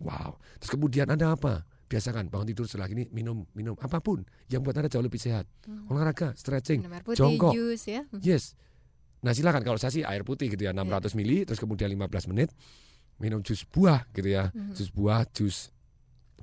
Wow. 0.00 0.36
Terus 0.60 0.70
kemudian 0.76 1.08
Anda 1.08 1.32
apa? 1.32 1.64
Biasakan 1.86 2.26
bangun 2.28 2.50
tidur 2.50 2.66
setelah 2.66 2.90
ini 2.90 3.06
minum 3.14 3.46
minum 3.54 3.78
apa 3.78 4.02
pun 4.02 4.26
yang 4.50 4.66
buat 4.66 4.74
Anda 4.74 4.90
jauh 4.90 5.06
lebih 5.06 5.22
sehat. 5.22 5.46
Hmm. 5.64 5.86
Olahraga, 5.86 6.34
stretching, 6.34 6.82
Minum 6.82 6.98
air 6.98 7.04
putih, 7.06 7.18
jongkok. 7.22 7.52
jus 7.54 7.82
ya. 7.86 8.02
Hmm. 8.10 8.20
Yes. 8.20 8.58
Nah 9.22 9.30
silakan 9.32 9.62
kalau 9.62 9.78
saya 9.78 9.94
sih 9.94 10.02
air 10.02 10.26
putih 10.26 10.50
gitu 10.50 10.66
ya 10.66 10.74
600 10.74 11.14
mili 11.14 11.46
terus 11.46 11.62
kemudian 11.62 11.88
15 11.88 12.30
menit 12.34 12.50
minum 13.22 13.40
jus 13.40 13.62
buah 13.64 14.02
gitu 14.12 14.28
ya. 14.28 14.50
Jus 14.74 14.90
buah, 14.90 15.24
jus 15.30 15.70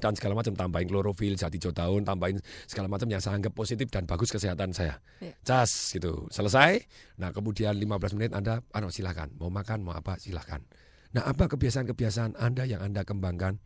dan 0.02 0.18
segala 0.18 0.34
macam 0.34 0.58
tambahin 0.58 0.90
klorofil, 0.90 1.38
jati 1.38 1.62
daun, 1.62 2.02
tambahin 2.02 2.42
segala 2.66 2.90
macam 2.90 3.06
yang 3.06 3.22
saya 3.22 3.38
anggap 3.38 3.54
positif 3.54 3.94
dan 3.94 4.10
bagus 4.10 4.34
kesehatan 4.34 4.74
saya. 4.74 4.98
Iya. 5.22 5.38
Cas 5.46 5.94
gitu. 5.94 6.26
Selesai. 6.34 6.82
Nah, 7.22 7.30
kemudian 7.30 7.78
15 7.78 8.18
menit 8.18 8.32
Anda 8.34 8.66
anu 8.74 8.90
silakan, 8.90 9.38
mau 9.38 9.54
makan, 9.54 9.86
mau 9.86 9.94
apa 9.94 10.18
silakan. 10.18 10.66
Nah, 11.14 11.24
apa 11.30 11.46
kebiasaan-kebiasaan 11.46 12.38
Anda 12.42 12.66
yang 12.66 12.82
Anda 12.82 13.06
kembangkan? 13.06 13.62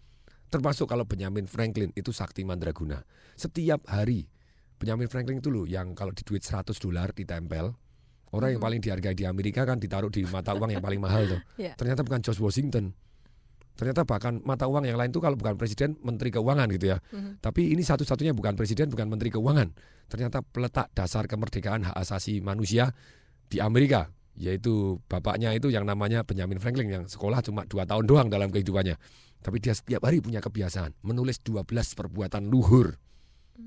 Termasuk 0.47 0.87
kalau 0.87 1.03
Benjamin 1.03 1.47
Franklin 1.47 1.91
itu 1.95 2.15
sakti 2.15 2.47
mandraguna. 2.47 3.03
Setiap 3.35 3.87
hari 3.87 4.27
Benjamin 4.79 5.07
Franklin 5.11 5.39
itu 5.43 5.51
loh 5.51 5.67
yang 5.67 5.91
kalau 5.95 6.15
di 6.15 6.23
duit 6.23 6.43
100 6.43 6.75
dolar 6.79 7.11
ditempel 7.11 7.75
Orang 8.35 8.51
yang 8.51 8.61
paling 8.61 8.83
dihargai 8.83 9.15
di 9.15 9.23
Amerika 9.23 9.63
kan 9.63 9.79
ditaruh 9.79 10.11
di 10.11 10.27
mata 10.27 10.51
uang 10.51 10.75
yang 10.75 10.83
paling 10.83 10.99
mahal 10.99 11.23
tuh. 11.27 11.39
Iya. 11.63 11.73
Ternyata 11.79 12.03
bukan 12.03 12.19
George 12.19 12.43
Washington. 12.43 12.91
Ternyata 13.77 14.03
bahkan 14.03 14.41
mata 14.43 14.65
uang 14.65 14.89
yang 14.89 14.97
lain 14.97 15.13
tuh 15.13 15.21
kalau 15.21 15.37
bukan 15.37 15.55
presiden, 15.55 15.95
menteri 16.01 16.33
keuangan 16.33 16.67
gitu 16.75 16.91
ya. 16.91 16.97
Mhm. 17.13 17.39
Tapi 17.39 17.71
ini 17.71 17.85
satu-satunya 17.85 18.33
bukan 18.35 18.57
presiden, 18.57 18.91
bukan 18.91 19.07
menteri 19.07 19.31
keuangan. 19.31 19.71
Ternyata 20.11 20.43
peletak 20.43 20.91
dasar 20.91 21.29
kemerdekaan 21.29 21.87
hak 21.87 21.95
asasi 21.95 22.41
manusia 22.43 22.91
di 23.47 23.63
Amerika, 23.63 24.11
yaitu 24.37 25.01
bapaknya 25.09 25.49
itu 25.57 25.73
yang 25.73 25.83
namanya 25.83 26.21
Benjamin 26.21 26.61
Franklin 26.61 26.87
yang 26.87 27.05
sekolah 27.09 27.41
cuma 27.41 27.65
dua 27.65 27.89
tahun 27.89 28.05
doang 28.05 28.27
dalam 28.29 28.53
kehidupannya. 28.53 28.95
Tapi 29.41 29.57
dia 29.57 29.73
setiap 29.73 30.05
hari 30.05 30.21
punya 30.21 30.41
kebiasaan 30.41 30.93
menulis 31.01 31.41
12 31.41 31.65
perbuatan 31.97 32.45
luhur. 32.45 32.97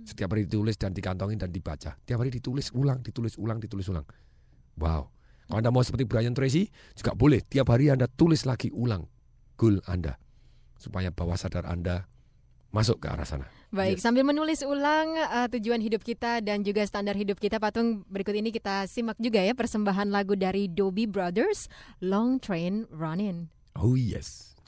Setiap 0.06 0.30
hari 0.30 0.46
ditulis 0.46 0.78
dan 0.78 0.94
dikantongin 0.94 1.42
dan 1.42 1.50
dibaca. 1.50 1.98
Tiap 2.06 2.18
hari 2.22 2.30
ditulis 2.30 2.70
ulang, 2.70 3.02
ditulis 3.02 3.34
ulang, 3.34 3.58
ditulis 3.58 3.90
ulang. 3.90 4.06
Wow. 4.78 5.10
Kalau 5.50 5.58
Anda 5.58 5.74
mau 5.74 5.82
seperti 5.82 6.06
Brian 6.06 6.30
Tracy 6.30 6.70
juga 6.94 7.18
boleh. 7.18 7.42
Tiap 7.42 7.66
hari 7.74 7.90
Anda 7.90 8.06
tulis 8.06 8.46
lagi 8.46 8.70
ulang 8.70 9.10
goal 9.58 9.82
Anda 9.90 10.14
supaya 10.78 11.10
bawah 11.10 11.34
sadar 11.34 11.66
Anda 11.66 12.06
masuk 12.70 13.02
ke 13.02 13.10
arah 13.10 13.26
sana. 13.26 13.50
Baik, 13.70 14.02
sambil 14.02 14.26
menulis 14.26 14.66
ulang 14.66 15.14
uh, 15.14 15.46
tujuan 15.46 15.78
hidup 15.78 16.02
kita 16.02 16.42
dan 16.42 16.66
juga 16.66 16.82
standar 16.82 17.14
hidup 17.14 17.38
kita, 17.38 17.62
Patung 17.62 18.02
berikut 18.10 18.34
ini 18.34 18.50
kita 18.50 18.90
simak 18.90 19.14
juga 19.22 19.38
ya 19.38 19.54
persembahan 19.54 20.10
lagu 20.10 20.34
dari 20.34 20.66
Doobie 20.66 21.06
Brothers, 21.06 21.70
Long 22.02 22.42
Train 22.42 22.90
Running. 22.90 23.46
Oh 23.78 23.94
yes. 23.94 24.58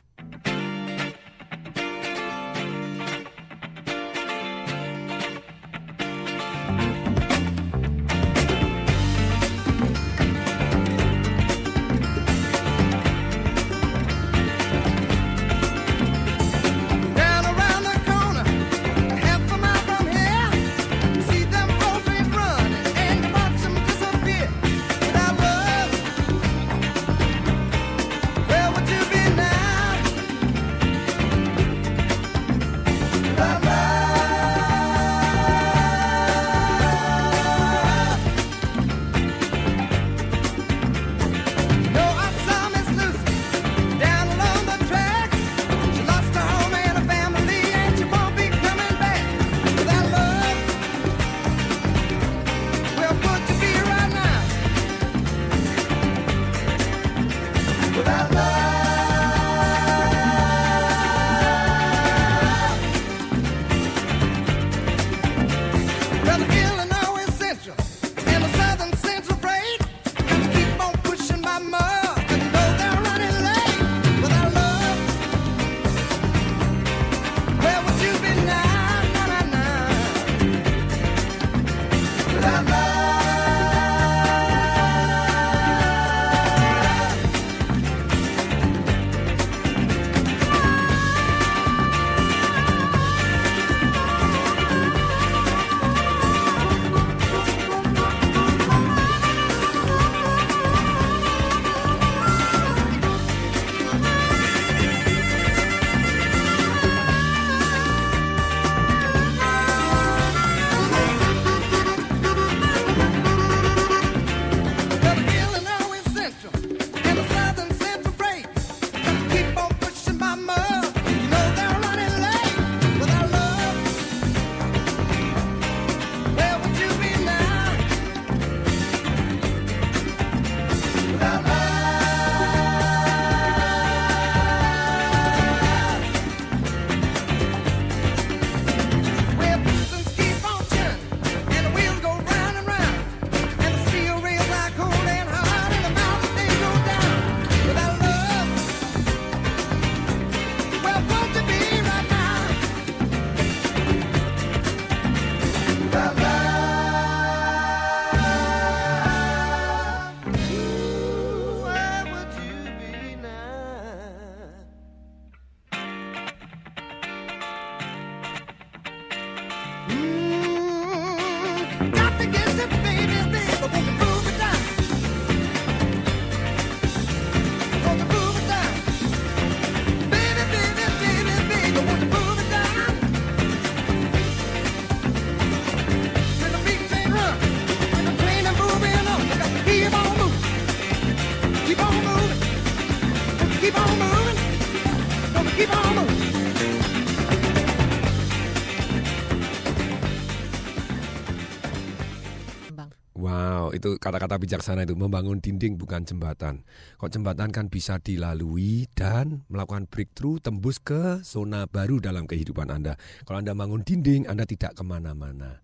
Itu 203.82 203.98
kata-kata 203.98 204.38
bijaksana 204.38 204.86
itu 204.86 204.94
membangun 204.94 205.42
dinding 205.42 205.74
bukan 205.74 206.06
jembatan. 206.06 206.62
Kok 207.02 207.10
jembatan 207.10 207.50
kan 207.50 207.66
bisa 207.66 207.98
dilalui 207.98 208.86
dan 208.94 209.42
melakukan 209.50 209.90
breakthrough 209.90 210.38
tembus 210.38 210.78
ke 210.78 211.18
zona 211.26 211.66
baru 211.66 211.98
dalam 211.98 212.30
kehidupan 212.30 212.70
Anda. 212.70 212.94
Kalau 213.26 213.42
Anda 213.42 213.58
bangun 213.58 213.82
dinding, 213.82 214.30
Anda 214.30 214.46
tidak 214.46 214.78
ke 214.78 214.86
mana-mana. 214.86 215.58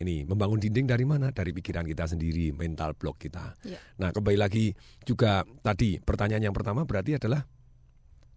Ini 0.00 0.24
membangun 0.24 0.56
dinding 0.56 0.88
dari 0.88 1.04
mana? 1.04 1.28
Dari 1.28 1.52
pikiran 1.52 1.84
kita 1.84 2.08
sendiri, 2.08 2.56
mental 2.56 2.96
block 2.96 3.20
kita. 3.20 3.52
Iya. 3.60 3.76
Nah, 4.00 4.16
kembali 4.16 4.40
lagi 4.40 4.72
juga 5.04 5.44
tadi 5.60 6.00
pertanyaan 6.00 6.48
yang 6.48 6.56
pertama 6.56 6.88
berarti 6.88 7.20
adalah 7.20 7.44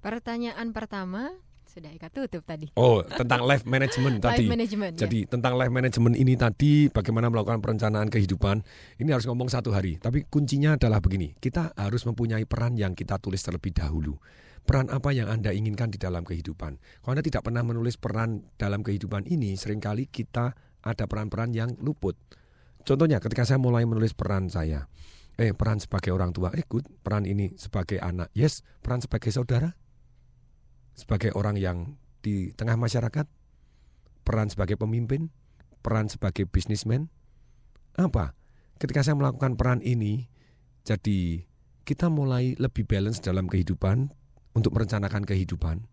Pertanyaan 0.01 0.73
pertama 0.73 1.29
sudah 1.71 1.87
Eka 1.95 2.11
tutup 2.11 2.43
tadi. 2.43 2.67
oh 2.75 2.99
tentang 3.07 3.47
life 3.47 3.63
management 3.63 4.19
tadi. 4.19 4.43
Life 4.43 4.51
management. 4.51 4.93
ya. 4.99 5.07
Jadi 5.07 5.19
tentang 5.31 5.55
life 5.55 5.71
management 5.71 6.15
ini 6.19 6.35
tadi 6.35 6.91
bagaimana 6.91 7.31
melakukan 7.31 7.63
perencanaan 7.63 8.11
kehidupan 8.11 8.59
ini 8.99 9.09
harus 9.15 9.23
ngomong 9.23 9.47
satu 9.47 9.71
hari. 9.71 9.95
Tapi 10.03 10.27
kuncinya 10.27 10.75
adalah 10.75 10.99
begini, 10.99 11.31
kita 11.39 11.71
harus 11.79 12.03
mempunyai 12.03 12.43
peran 12.43 12.75
yang 12.75 12.91
kita 12.91 13.15
tulis 13.23 13.39
terlebih 13.39 13.71
dahulu. 13.71 14.19
Peran 14.61 14.91
apa 14.91 15.09
yang 15.15 15.31
Anda 15.31 15.55
inginkan 15.55 15.89
di 15.89 15.97
dalam 15.97 16.21
kehidupan. 16.27 16.77
Kalau 17.01 17.11
Anda 17.15 17.25
tidak 17.25 17.47
pernah 17.47 17.63
menulis 17.65 17.97
peran 17.97 18.45
dalam 18.59 18.85
kehidupan 18.85 19.25
ini, 19.25 19.57
sering 19.57 19.81
kali 19.81 20.05
kita 20.05 20.53
ada 20.85 21.03
peran-peran 21.09 21.55
yang 21.55 21.73
luput. 21.81 22.13
Contohnya 22.85 23.17
ketika 23.17 23.41
saya 23.41 23.57
mulai 23.57 23.89
menulis 23.89 24.13
peran 24.13 24.53
saya, 24.53 24.85
eh 25.41 25.53
peran 25.57 25.81
sebagai 25.81 26.13
orang 26.13 26.29
tua, 26.29 26.53
eh 26.53 26.65
good, 26.65 26.85
peran 27.01 27.25
ini 27.25 27.53
sebagai 27.57 27.97
anak, 27.97 28.29
yes, 28.37 28.61
peran 28.85 29.01
sebagai 29.01 29.33
saudara, 29.33 29.73
sebagai 30.95 31.33
orang 31.33 31.57
yang 31.57 31.99
di 32.21 32.53
tengah 32.53 32.77
masyarakat, 32.77 33.25
peran 34.21 34.47
sebagai 34.47 34.77
pemimpin, 34.77 35.33
peran 35.81 36.07
sebagai 36.07 36.45
bisnismen. 36.45 37.09
Apa? 37.97 38.37
Ketika 38.77 39.01
saya 39.05 39.17
melakukan 39.17 39.57
peran 39.57 39.81
ini, 39.81 40.29
jadi 40.85 41.45
kita 41.85 42.09
mulai 42.09 42.57
lebih 42.57 42.85
balance 42.85 43.21
dalam 43.21 43.49
kehidupan 43.49 44.13
untuk 44.53 44.73
merencanakan 44.73 45.25
kehidupan. 45.25 45.85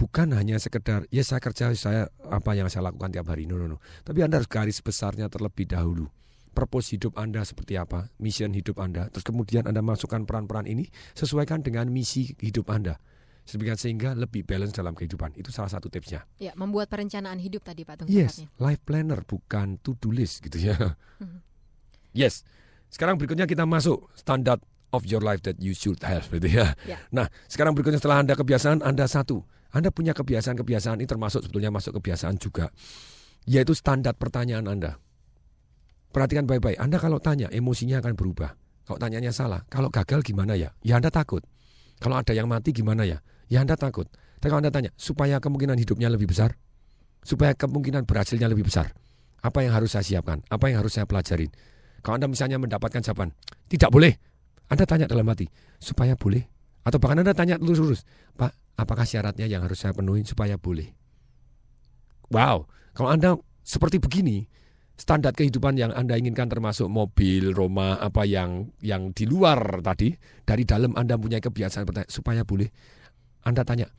Bukan 0.00 0.34
hanya 0.34 0.58
sekedar, 0.58 1.06
ya 1.14 1.22
saya 1.22 1.38
kerja, 1.38 1.70
saya 1.78 2.10
apa 2.26 2.58
yang 2.58 2.66
saya 2.66 2.90
lakukan 2.90 3.14
tiap 3.14 3.30
hari. 3.30 3.46
No, 3.46 3.54
no, 3.54 3.70
no. 3.70 3.78
Tapi 4.02 4.24
Anda 4.26 4.42
harus 4.42 4.50
garis 4.50 4.82
besarnya 4.82 5.30
terlebih 5.30 5.70
dahulu. 5.70 6.10
Purpose 6.52 6.92
hidup 6.92 7.14
Anda 7.14 7.46
seperti 7.46 7.78
apa, 7.78 8.10
mission 8.18 8.50
hidup 8.50 8.82
Anda. 8.82 9.08
Terus 9.14 9.22
kemudian 9.22 9.64
Anda 9.70 9.78
masukkan 9.80 10.26
peran-peran 10.26 10.66
ini 10.66 10.90
sesuaikan 11.14 11.62
dengan 11.62 11.86
misi 11.88 12.34
hidup 12.42 12.68
Anda. 12.68 12.98
Sehingga 13.42 13.74
sehingga 13.74 14.10
lebih 14.14 14.46
balance 14.46 14.70
dalam 14.72 14.94
kehidupan. 14.94 15.34
Itu 15.34 15.50
salah 15.50 15.66
satu 15.68 15.90
tipsnya. 15.90 16.22
Ya, 16.38 16.54
membuat 16.54 16.86
perencanaan 16.86 17.42
hidup 17.42 17.66
tadi 17.66 17.82
Pak 17.82 18.02
Tung 18.02 18.08
Yes, 18.08 18.38
tepatnya. 18.38 18.48
life 18.62 18.82
planner 18.86 19.20
bukan 19.26 19.82
to 19.82 19.98
do 19.98 20.14
list 20.14 20.46
gitu 20.46 20.62
ya. 20.62 20.78
Mhm. 21.18 21.38
Yes. 22.14 22.46
Sekarang 22.92 23.16
berikutnya 23.18 23.48
kita 23.48 23.64
masuk 23.66 24.06
standard 24.14 24.60
of 24.92 25.02
your 25.08 25.24
life 25.24 25.40
that 25.42 25.56
you 25.58 25.72
should 25.72 25.98
have 26.04 26.28
gitu 26.28 26.44
ya. 26.46 26.76
Ya. 26.84 27.00
Nah, 27.10 27.26
sekarang 27.48 27.72
berikutnya 27.72 27.98
setelah 27.98 28.20
Anda 28.22 28.36
kebiasaan 28.36 28.84
Anda 28.84 29.08
satu. 29.08 29.42
Anda 29.72 29.88
punya 29.88 30.12
kebiasaan-kebiasaan 30.12 31.00
ini 31.00 31.08
termasuk 31.08 31.48
sebetulnya 31.48 31.72
masuk 31.72 31.96
kebiasaan 31.98 32.36
juga. 32.36 32.68
Yaitu 33.48 33.72
standar 33.72 34.12
pertanyaan 34.14 34.68
Anda. 34.68 35.00
Perhatikan 36.12 36.44
baik-baik. 36.44 36.76
Anda 36.76 37.00
kalau 37.00 37.16
tanya 37.18 37.48
emosinya 37.48 38.04
akan 38.04 38.12
berubah. 38.12 38.52
Kalau 38.84 39.00
tanyanya 39.00 39.32
salah, 39.32 39.64
kalau 39.72 39.88
gagal 39.88 40.20
gimana 40.20 40.52
ya? 40.52 40.76
Ya 40.84 41.00
Anda 41.00 41.08
takut. 41.08 41.40
Kalau 41.96 42.20
ada 42.20 42.36
yang 42.36 42.44
mati 42.52 42.76
gimana 42.76 43.08
ya? 43.08 43.24
Ya 43.52 43.60
Anda 43.60 43.76
takut. 43.76 44.08
Tapi 44.40 44.48
kalau 44.48 44.64
Anda 44.64 44.72
tanya, 44.72 44.96
supaya 44.96 45.36
kemungkinan 45.36 45.76
hidupnya 45.76 46.08
lebih 46.08 46.32
besar, 46.32 46.56
supaya 47.20 47.52
kemungkinan 47.52 48.08
berhasilnya 48.08 48.48
lebih 48.48 48.64
besar, 48.64 48.96
apa 49.44 49.60
yang 49.60 49.76
harus 49.76 49.92
saya 49.92 50.00
siapkan? 50.00 50.40
Apa 50.48 50.72
yang 50.72 50.80
harus 50.80 50.96
saya 50.96 51.04
pelajarin? 51.04 51.52
Kalau 52.00 52.16
Anda 52.16 52.32
misalnya 52.32 52.56
mendapatkan 52.56 53.04
jawaban, 53.04 53.36
tidak 53.68 53.92
boleh. 53.92 54.16
Anda 54.72 54.88
tanya 54.88 55.04
dalam 55.04 55.28
hati, 55.28 55.52
supaya 55.76 56.16
boleh? 56.16 56.48
Atau 56.82 56.96
bahkan 56.96 57.20
Anda 57.20 57.36
tanya 57.36 57.60
lurus-lurus, 57.60 58.08
Pak, 58.40 58.56
apakah 58.80 59.04
syaratnya 59.04 59.44
yang 59.44 59.62
harus 59.62 59.84
saya 59.84 59.92
penuhi 59.92 60.24
supaya 60.24 60.56
boleh? 60.56 60.88
Wow, 62.32 62.66
kalau 62.96 63.12
Anda 63.12 63.36
seperti 63.60 64.00
begini, 64.00 64.48
standar 64.96 65.36
kehidupan 65.36 65.78
yang 65.78 65.92
Anda 65.92 66.16
inginkan 66.18 66.48
termasuk 66.48 66.88
mobil, 66.88 67.52
rumah, 67.52 68.00
apa 68.00 68.24
yang 68.24 68.72
yang 68.80 69.12
di 69.12 69.28
luar 69.28 69.84
tadi, 69.84 70.16
dari 70.42 70.64
dalam 70.66 70.96
Anda 70.96 71.20
punya 71.20 71.38
kebiasaan 71.38 72.08
supaya 72.08 72.42
boleh. 72.42 72.72
Anda 73.42 73.66
tanya, 73.66 73.90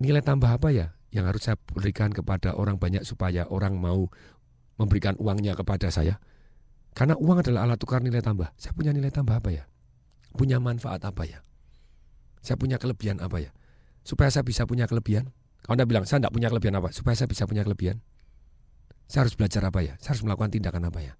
nilai 0.00 0.20
tambah 0.20 0.48
apa 0.48 0.68
ya 0.72 0.92
yang 1.12 1.24
harus 1.24 1.48
saya 1.48 1.56
berikan 1.72 2.12
kepada 2.12 2.52
orang 2.52 2.76
banyak 2.76 3.04
supaya 3.08 3.48
orang 3.48 3.80
mau 3.80 4.12
memberikan 4.76 5.16
uangnya 5.16 5.56
kepada 5.56 5.88
saya? 5.88 6.20
Karena 6.96 7.16
uang 7.16 7.44
adalah 7.44 7.68
alat 7.68 7.76
tukar 7.80 8.00
nilai 8.00 8.24
tambah. 8.24 8.52
Saya 8.56 8.72
punya 8.72 8.92
nilai 8.92 9.12
tambah 9.12 9.36
apa 9.36 9.52
ya? 9.52 9.64
Punya 10.32 10.60
manfaat 10.60 11.04
apa 11.04 11.24
ya? 11.28 11.40
Saya 12.40 12.56
punya 12.56 12.76
kelebihan 12.80 13.20
apa 13.20 13.40
ya? 13.40 13.50
Supaya 14.04 14.32
saya 14.32 14.44
bisa 14.44 14.64
punya 14.64 14.88
kelebihan. 14.88 15.32
Kalau 15.64 15.76
Anda 15.76 15.84
bilang, 15.88 16.04
saya 16.08 16.24
tidak 16.24 16.32
punya 16.36 16.48
kelebihan 16.48 16.76
apa? 16.80 16.92
Supaya 16.92 17.16
saya 17.16 17.28
bisa 17.28 17.44
punya 17.44 17.64
kelebihan. 17.64 18.00
Saya 19.08 19.26
harus 19.26 19.34
belajar 19.34 19.62
apa 19.66 19.80
ya? 19.82 19.94
Saya 20.00 20.16
harus 20.16 20.24
melakukan 20.24 20.50
tindakan 20.52 20.88
apa 20.88 21.00
ya? 21.04 21.14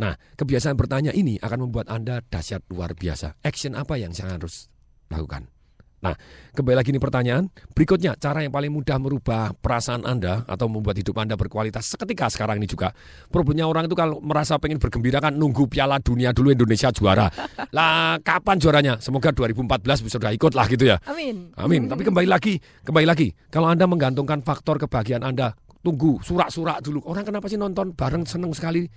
Nah, 0.00 0.16
kebiasaan 0.40 0.80
bertanya 0.80 1.12
ini 1.12 1.36
akan 1.40 1.68
membuat 1.68 1.92
Anda 1.92 2.24
dahsyat 2.24 2.64
luar 2.72 2.96
biasa. 2.96 3.36
Action 3.44 3.76
apa 3.76 4.00
yang 4.00 4.16
saya 4.16 4.40
harus 4.40 4.72
lakukan? 5.12 5.52
Nah, 6.00 6.16
kembali 6.56 6.80
lagi 6.80 6.96
ini 6.96 7.00
pertanyaan. 7.00 7.52
Berikutnya, 7.76 8.16
cara 8.16 8.40
yang 8.40 8.48
paling 8.48 8.72
mudah 8.72 8.96
merubah 8.96 9.52
perasaan 9.52 10.08
Anda 10.08 10.48
atau 10.48 10.64
membuat 10.72 10.96
hidup 10.96 11.20
Anda 11.20 11.36
berkualitas 11.36 11.92
seketika 11.92 12.32
sekarang 12.32 12.56
ini 12.56 12.64
juga. 12.64 12.96
Problemnya 13.28 13.68
orang 13.68 13.84
itu 13.84 13.92
kalau 13.92 14.16
merasa 14.24 14.56
pengen 14.56 14.80
bergembira 14.80 15.20
kan 15.20 15.36
nunggu 15.36 15.68
piala 15.68 16.00
dunia 16.00 16.32
dulu 16.32 16.56
Indonesia 16.56 16.88
juara. 16.88 17.28
Lah, 17.76 18.16
kapan 18.24 18.56
juaranya? 18.56 18.94
Semoga 19.04 19.28
2014 19.28 20.04
bisa 20.08 20.16
sudah 20.16 20.32
ikut 20.32 20.52
lah 20.56 20.66
gitu 20.66 20.88
ya. 20.88 20.96
Amin. 21.04 21.52
Amin. 21.60 21.86
Tapi 21.86 22.02
kembali 22.02 22.26
lagi, 22.26 22.58
kembali 22.82 23.06
lagi. 23.06 23.28
Kalau 23.52 23.68
Anda 23.68 23.84
menggantungkan 23.84 24.40
faktor 24.40 24.80
kebahagiaan 24.80 25.22
Anda, 25.22 25.52
tunggu 25.84 26.20
surak-surak 26.24 26.80
dulu. 26.80 27.04
Orang 27.04 27.28
kenapa 27.28 27.48
sih 27.48 27.60
nonton 27.60 27.92
bareng 27.92 28.24
seneng 28.24 28.52
sekali 28.56 28.88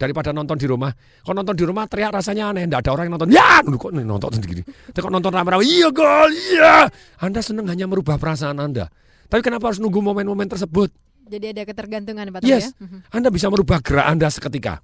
daripada 0.00 0.32
nonton 0.32 0.56
di 0.56 0.64
rumah. 0.64 0.88
Kalau 1.20 1.36
nonton 1.44 1.52
di 1.52 1.64
rumah 1.68 1.84
teriak 1.84 2.16
rasanya 2.16 2.56
aneh, 2.56 2.64
tidak 2.64 2.88
ada 2.88 2.90
orang 2.96 3.04
yang 3.12 3.14
nonton. 3.20 3.28
Ya, 3.28 3.60
kok 3.60 3.92
nonton 3.92 4.30
sendiri. 4.32 4.64
Tapi 4.64 4.98
kok 5.04 5.12
nonton 5.12 5.28
rame-rame, 5.28 5.60
iya 5.68 5.92
gol, 5.92 6.32
iya. 6.32 6.88
Anda 7.20 7.44
seneng 7.44 7.68
hanya 7.68 7.84
merubah 7.84 8.16
perasaan 8.16 8.56
Anda. 8.56 8.88
Tapi 9.28 9.44
kenapa 9.44 9.68
harus 9.68 9.78
nunggu 9.78 10.00
momen-momen 10.00 10.48
tersebut? 10.48 10.88
Jadi 11.30 11.52
ada 11.54 11.62
ketergantungan 11.62 12.26
Pak 12.32 12.42
Yes. 12.42 12.72
ya. 12.74 12.82
Mhm. 12.82 12.98
Anda 13.12 13.28
bisa 13.30 13.46
merubah 13.52 13.78
gerak 13.84 14.06
Anda 14.08 14.26
seketika. 14.32 14.80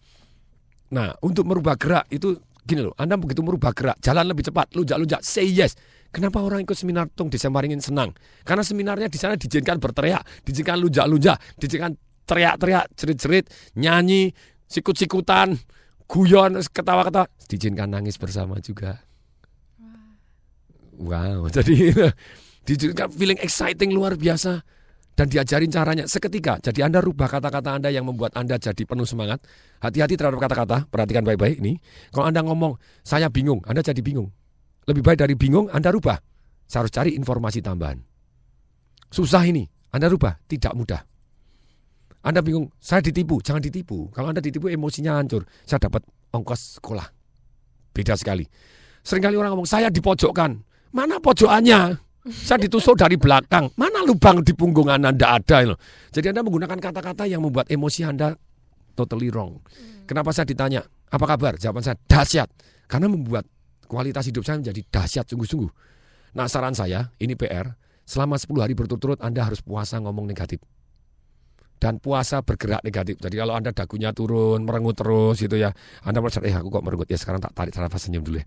Nah, 0.95 1.11
untuk 1.25 1.43
merubah 1.49 1.75
gerak 1.75 2.07
itu 2.14 2.39
gini 2.62 2.87
loh, 2.87 2.95
Anda 2.95 3.19
begitu 3.19 3.43
merubah 3.43 3.75
gerak, 3.75 3.99
jalan 3.99 4.31
lebih 4.31 4.47
cepat, 4.47 4.71
lunjak-lunjak, 4.77 5.25
say 5.25 5.49
yes. 5.49 5.75
Kenapa 6.14 6.39
orang 6.39 6.62
ikut 6.62 6.79
seminar 6.79 7.11
tung 7.11 7.27
di 7.27 7.35
Semaringin 7.37 7.83
senang? 7.83 8.14
Karena 8.47 8.62
seminarnya 8.62 9.11
di 9.11 9.19
sana 9.19 9.35
diizinkan 9.35 9.83
berteriak, 9.83 10.23
diizinkan 10.47 10.79
lunjak-lunjak, 10.79 11.59
diizinkan 11.59 11.99
teriak-teriak, 12.27 12.95
cerit-cerit, 12.95 13.45
nyanyi, 13.75 14.31
sikut-sikutan, 14.67 15.59
guyon, 16.07 16.59
ketawa-ketawa, 16.62 17.27
diizinkan 17.51 17.91
nangis 17.91 18.19
bersama 18.19 18.59
juga. 18.62 19.03
Wow, 20.97 21.49
jadi 21.57 21.93
diizinkan 22.67 23.12
feeling 23.12 23.39
exciting 23.43 23.93
luar 23.93 24.17
biasa 24.17 24.64
dan 25.17 25.33
diajarin 25.33 25.73
caranya 25.73 26.05
seketika. 26.05 26.61
Jadi 26.61 26.85
Anda 26.85 27.01
rubah 27.01 27.27
kata-kata 27.33 27.81
Anda 27.81 27.89
yang 27.89 28.05
membuat 28.05 28.37
Anda 28.37 28.61
jadi 28.61 28.85
penuh 28.85 29.09
semangat. 29.09 29.41
Hati-hati 29.81 30.14
terhadap 30.14 30.41
kata-kata, 30.45 30.85
perhatikan 30.93 31.25
baik-baik 31.25 31.64
ini. 31.64 31.81
Kalau 32.12 32.29
Anda 32.29 32.45
ngomong, 32.45 32.77
saya 33.01 33.33
bingung, 33.33 33.64
Anda 33.64 33.81
jadi 33.81 33.99
bingung. 34.05 34.29
Lebih 34.87 35.03
baik 35.03 35.19
dari 35.25 35.35
bingung, 35.35 35.73
Anda 35.73 35.89
rubah. 35.89 36.21
Saya 36.69 36.85
harus 36.85 36.93
cari 36.93 37.11
informasi 37.17 37.64
tambahan. 37.64 37.99
Susah 39.09 39.43
ini, 39.49 39.64
Anda 39.91 40.12
rubah, 40.12 40.37
tidak 40.45 40.77
mudah. 40.77 41.01
Anda 42.27 42.43
bingung, 42.43 42.74
saya 42.83 42.99
ditipu, 42.99 43.39
jangan 43.39 43.62
ditipu. 43.62 44.11
Kalau 44.11 44.35
Anda 44.35 44.43
ditipu, 44.43 44.66
emosinya 44.66 45.14
hancur. 45.14 45.47
Saya 45.62 45.79
dapat 45.87 46.03
ongkos 46.35 46.83
sekolah. 46.83 47.07
Beda 47.95 48.18
sekali. 48.18 48.43
Seringkali 49.07 49.39
orang 49.39 49.55
ngomong, 49.55 49.70
saya 49.70 49.87
dipojokkan. 49.95 50.59
Mana 50.91 51.22
pojokannya? 51.22 51.95
Saya 52.27 52.59
ditusuk 52.59 52.99
dari 52.99 53.14
belakang. 53.14 53.70
Mana 53.79 54.03
lubang 54.03 54.43
di 54.43 54.51
punggung 54.51 54.91
Anda? 54.91 55.14
Tidak 55.14 55.31
ada. 55.31 55.57
loh. 55.70 55.79
Jadi 56.11 56.35
Anda 56.35 56.43
menggunakan 56.43 56.79
kata-kata 56.83 57.31
yang 57.31 57.47
membuat 57.47 57.70
emosi 57.70 58.03
Anda 58.03 58.35
totally 58.99 59.31
wrong. 59.31 59.62
Kenapa 60.11 60.35
saya 60.35 60.51
ditanya, 60.51 60.83
apa 60.83 61.22
kabar? 61.31 61.55
Jawaban 61.55 61.87
saya, 61.87 61.95
dahsyat. 62.11 62.51
Karena 62.91 63.07
membuat 63.07 63.47
kualitas 63.87 64.27
hidup 64.27 64.43
saya 64.43 64.59
menjadi 64.59 64.83
dahsyat 64.91 65.31
sungguh-sungguh. 65.31 65.70
Nah 66.35 66.51
saran 66.51 66.74
saya, 66.74 67.14
ini 67.22 67.39
PR, 67.39 67.70
selama 68.03 68.35
10 68.35 68.51
hari 68.59 68.74
berturut-turut 68.74 69.22
Anda 69.22 69.47
harus 69.47 69.62
puasa 69.62 70.03
ngomong 70.03 70.27
negatif. 70.27 70.59
Dan 71.77 72.01
puasa 72.01 72.41
bergerak 72.41 72.81
negatif. 72.83 73.20
Jadi 73.20 73.37
kalau 73.37 73.53
Anda 73.53 73.70
dagunya 73.72 74.11
turun, 74.16 74.64
merengut 74.64 74.97
terus 74.97 75.37
gitu 75.41 75.61
ya. 75.61 75.70
Anda 76.03 76.24
merasa, 76.24 76.41
eh 76.41 76.55
aku 76.57 76.72
kok 76.72 76.85
merengut 76.85 77.09
ya 77.09 77.20
sekarang 77.20 77.41
tak 77.41 77.53
tarik 77.53 77.77
nafas 77.77 78.09
senyum 78.09 78.24
dulu 78.24 78.41
ya. 78.41 78.47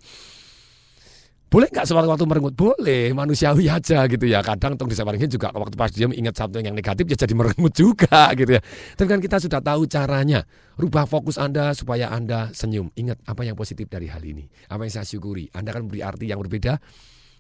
Boleh 1.50 1.66
nggak 1.66 1.82
sewaktu-waktu 1.90 2.26
merengut? 2.30 2.54
Boleh, 2.54 3.10
manusiawi 3.10 3.74
aja 3.74 4.06
gitu 4.06 4.30
ya. 4.30 4.46
Kadang 4.46 4.78
tong 4.78 4.86
disabaringin 4.86 5.34
juga 5.34 5.50
waktu 5.50 5.74
pas 5.74 5.90
dia 5.90 6.06
ingat 6.06 6.38
satu 6.38 6.62
yang 6.62 6.78
negatif 6.78 7.10
ya 7.10 7.18
jadi 7.18 7.34
merengut 7.42 7.74
juga 7.74 8.30
gitu 8.38 8.54
ya. 8.54 8.62
Tapi 8.94 9.08
kan 9.10 9.18
kita 9.18 9.42
sudah 9.42 9.58
tahu 9.58 9.90
caranya. 9.90 10.46
Rubah 10.78 11.10
fokus 11.10 11.42
Anda 11.42 11.74
supaya 11.74 12.14
Anda 12.14 12.54
senyum. 12.54 12.94
Ingat 12.94 13.26
apa 13.26 13.42
yang 13.42 13.58
positif 13.58 13.90
dari 13.90 14.06
hal 14.14 14.22
ini. 14.22 14.46
Apa 14.70 14.86
yang 14.86 14.94
saya 14.94 15.10
syukuri. 15.10 15.50
Anda 15.50 15.74
akan 15.74 15.90
beri 15.90 16.06
arti 16.06 16.30
yang 16.30 16.38
berbeda. 16.38 16.78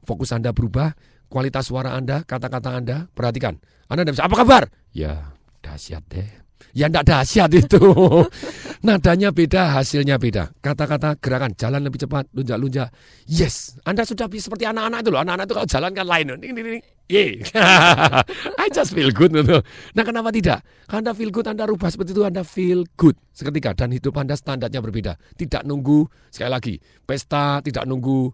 Fokus 0.01 0.33
Anda 0.33 0.57
berubah. 0.57 0.89
Kualitas 1.29 1.69
suara 1.69 1.93
Anda, 1.93 2.25
kata-kata 2.25 2.73
Anda, 2.73 3.05
perhatikan. 3.13 3.61
Anda 3.85 4.01
bisa, 4.09 4.25
apa 4.25 4.41
kabar? 4.41 4.65
Ya, 4.97 5.29
dahsyat 5.62 6.03
deh. 6.10 6.30
Ya 6.76 6.86
enggak 6.86 7.07
dahsyat 7.07 7.49
itu. 7.55 7.82
Nadanya 8.86 9.34
beda, 9.36 9.76
hasilnya 9.76 10.16
beda. 10.16 10.55
Kata-kata 10.64 11.20
gerakan 11.20 11.51
jalan 11.57 11.84
lebih 11.84 11.99
cepat, 12.05 12.32
lunjak-lunjak. 12.32 12.88
Yes, 13.28 13.76
Anda 13.84 14.07
sudah 14.07 14.32
bisa 14.32 14.47
seperti 14.47 14.70
anak-anak 14.70 15.03
itu 15.03 15.10
loh. 15.12 15.20
Anak-anak 15.20 15.45
itu 15.49 15.55
kalau 15.57 15.68
jalan 15.68 15.91
kan 15.91 16.07
lain. 16.07 16.26
Ning, 16.39 16.51
ning, 16.55 16.66
ning. 16.80 16.84
Ye. 17.10 17.41
I 18.62 18.68
just 18.70 18.93
feel 18.93 19.10
good. 19.10 19.34
Gitu. 19.34 19.60
Nah 19.97 20.03
kenapa 20.05 20.30
tidak? 20.30 20.62
Anda 20.93 21.12
feel 21.12 21.34
good, 21.34 21.49
Anda 21.49 21.66
rubah 21.66 21.89
seperti 21.89 22.14
itu, 22.14 22.24
Anda 22.24 22.45
feel 22.45 22.86
good. 22.95 23.18
Seketika 23.34 23.74
dan 23.74 23.91
hidup 23.91 24.14
Anda 24.16 24.38
standarnya 24.38 24.80
berbeda. 24.80 25.18
Tidak 25.36 25.66
nunggu, 25.66 26.05
sekali 26.30 26.51
lagi, 26.53 26.76
pesta, 27.03 27.66
tidak 27.66 27.84
nunggu 27.89 28.30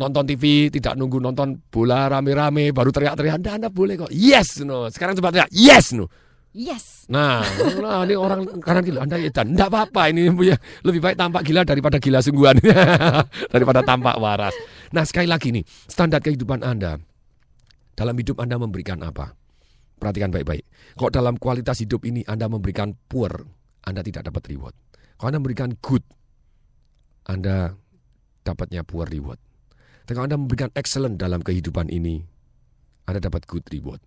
nonton 0.00 0.24
TV, 0.24 0.72
tidak 0.72 0.96
nunggu 0.96 1.20
nonton 1.20 1.60
bola 1.68 2.08
rame-rame, 2.08 2.72
baru 2.72 2.88
teriak-teriak. 2.88 3.36
Anda, 3.36 3.50
Anda 3.60 3.68
boleh 3.68 4.00
kok. 4.00 4.10
Yes, 4.16 4.64
no. 4.64 4.88
Sekarang 4.88 5.12
coba 5.20 5.28
teriak. 5.28 5.52
Yes, 5.52 5.92
no. 5.92 6.08
Yes. 6.50 7.06
Nah, 7.06 7.46
ini 8.02 8.18
orang 8.18 8.58
kanan 8.58 8.82
gila, 8.82 9.06
Anda 9.06 9.22
edan. 9.22 9.54
Enggak 9.54 9.70
apa-apa 9.70 10.10
ini 10.10 10.26
punya 10.34 10.58
lebih 10.82 10.98
baik 10.98 11.14
tampak 11.14 11.46
gila 11.46 11.62
daripada 11.62 12.02
gila 12.02 12.18
sungguhan. 12.18 12.58
daripada 13.54 13.86
tampak 13.86 14.18
waras. 14.18 14.54
Nah, 14.90 15.06
sekali 15.06 15.30
lagi 15.30 15.54
nih, 15.54 15.62
standar 15.86 16.18
kehidupan 16.18 16.66
Anda 16.66 16.98
dalam 17.94 18.18
hidup 18.18 18.42
Anda 18.42 18.58
memberikan 18.58 18.98
apa? 19.06 19.30
Perhatikan 20.02 20.34
baik-baik. 20.34 20.66
Kok 20.98 21.14
dalam 21.14 21.38
kualitas 21.38 21.78
hidup 21.86 22.02
ini 22.02 22.26
Anda 22.26 22.50
memberikan 22.50 22.98
poor, 23.06 23.30
Anda 23.86 24.02
tidak 24.02 24.26
dapat 24.26 24.50
reward. 24.50 24.74
Kalau 25.22 25.30
Anda 25.30 25.38
memberikan 25.38 25.70
good, 25.78 26.02
Anda 27.30 27.78
dapatnya 28.42 28.82
poor 28.82 29.06
reward. 29.06 29.38
Tapi 30.02 30.18
kalau 30.18 30.26
Anda 30.26 30.40
memberikan 30.40 30.74
excellent 30.74 31.14
dalam 31.14 31.46
kehidupan 31.46 31.94
ini, 31.94 32.26
Anda 33.06 33.22
dapat 33.22 33.46
good 33.46 33.70
reward. 33.70 34.02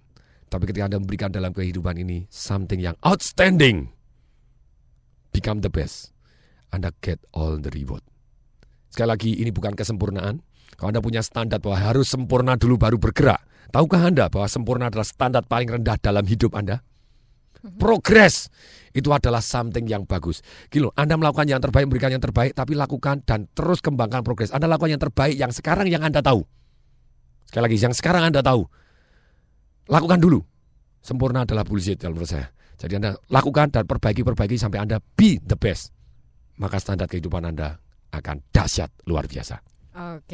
Tapi 0.53 0.69
ketika 0.69 0.85
Anda 0.85 1.01
memberikan 1.01 1.33
dalam 1.33 1.49
kehidupan 1.49 1.97
ini 1.97 2.29
something 2.29 2.77
yang 2.77 2.93
outstanding, 3.01 3.89
become 5.33 5.65
the 5.65 5.71
best, 5.73 6.13
Anda 6.69 6.93
get 7.01 7.17
all 7.33 7.57
the 7.57 7.73
reward. 7.73 8.05
Sekali 8.93 9.09
lagi, 9.09 9.31
ini 9.41 9.49
bukan 9.49 9.73
kesempurnaan. 9.73 10.45
Kalau 10.77 10.93
Anda 10.93 11.01
punya 11.01 11.25
standar 11.25 11.57
bahwa 11.57 11.81
harus 11.81 12.13
sempurna 12.13 12.53
dulu 12.53 12.77
baru 12.77 13.01
bergerak, 13.01 13.41
tahukah 13.73 14.13
Anda 14.13 14.29
bahwa 14.29 14.45
sempurna 14.45 14.93
adalah 14.93 15.09
standar 15.09 15.41
paling 15.41 15.73
rendah 15.73 15.97
dalam 15.97 16.21
hidup 16.21 16.53
Anda? 16.53 16.85
Progress 17.81 18.53
itu 18.93 19.09
adalah 19.09 19.41
something 19.41 19.89
yang 19.89 20.05
bagus. 20.05 20.45
Gilo, 20.69 20.93
Anda 20.93 21.17
melakukan 21.17 21.49
yang 21.49 21.65
terbaik, 21.65 21.89
memberikan 21.89 22.13
yang 22.13 22.21
terbaik, 22.21 22.53
tapi 22.53 22.77
lakukan 22.77 23.25
dan 23.25 23.49
terus 23.57 23.81
kembangkan 23.81 24.21
progres. 24.21 24.53
Anda 24.53 24.69
lakukan 24.69 24.93
yang 24.93 25.01
terbaik 25.01 25.33
yang 25.33 25.49
sekarang 25.49 25.89
yang 25.89 26.05
Anda 26.05 26.21
tahu. 26.21 26.45
Sekali 27.49 27.63
lagi, 27.65 27.77
yang 27.81 27.97
sekarang 27.97 28.29
Anda 28.29 28.45
tahu. 28.45 28.82
Lakukan 29.91 30.19
dulu. 30.23 30.39
Sempurna 31.03 31.43
adalah 31.43 31.67
bullshit 31.67 31.99
kalau 31.99 32.15
menurut 32.15 32.31
saya. 32.31 32.47
Jadi 32.79 32.99
Anda 32.99 33.11
lakukan 33.27 33.71
dan 33.75 33.83
perbaiki-perbaiki 33.83 34.55
sampai 34.55 34.79
Anda 34.79 35.03
be 35.03 35.39
the 35.43 35.59
best. 35.59 35.91
Maka 36.59 36.79
standar 36.79 37.11
kehidupan 37.11 37.43
Anda 37.43 37.75
akan 38.15 38.39
dahsyat 38.55 38.91
luar 39.09 39.27
biasa. 39.27 39.59
Oke. 39.93 40.31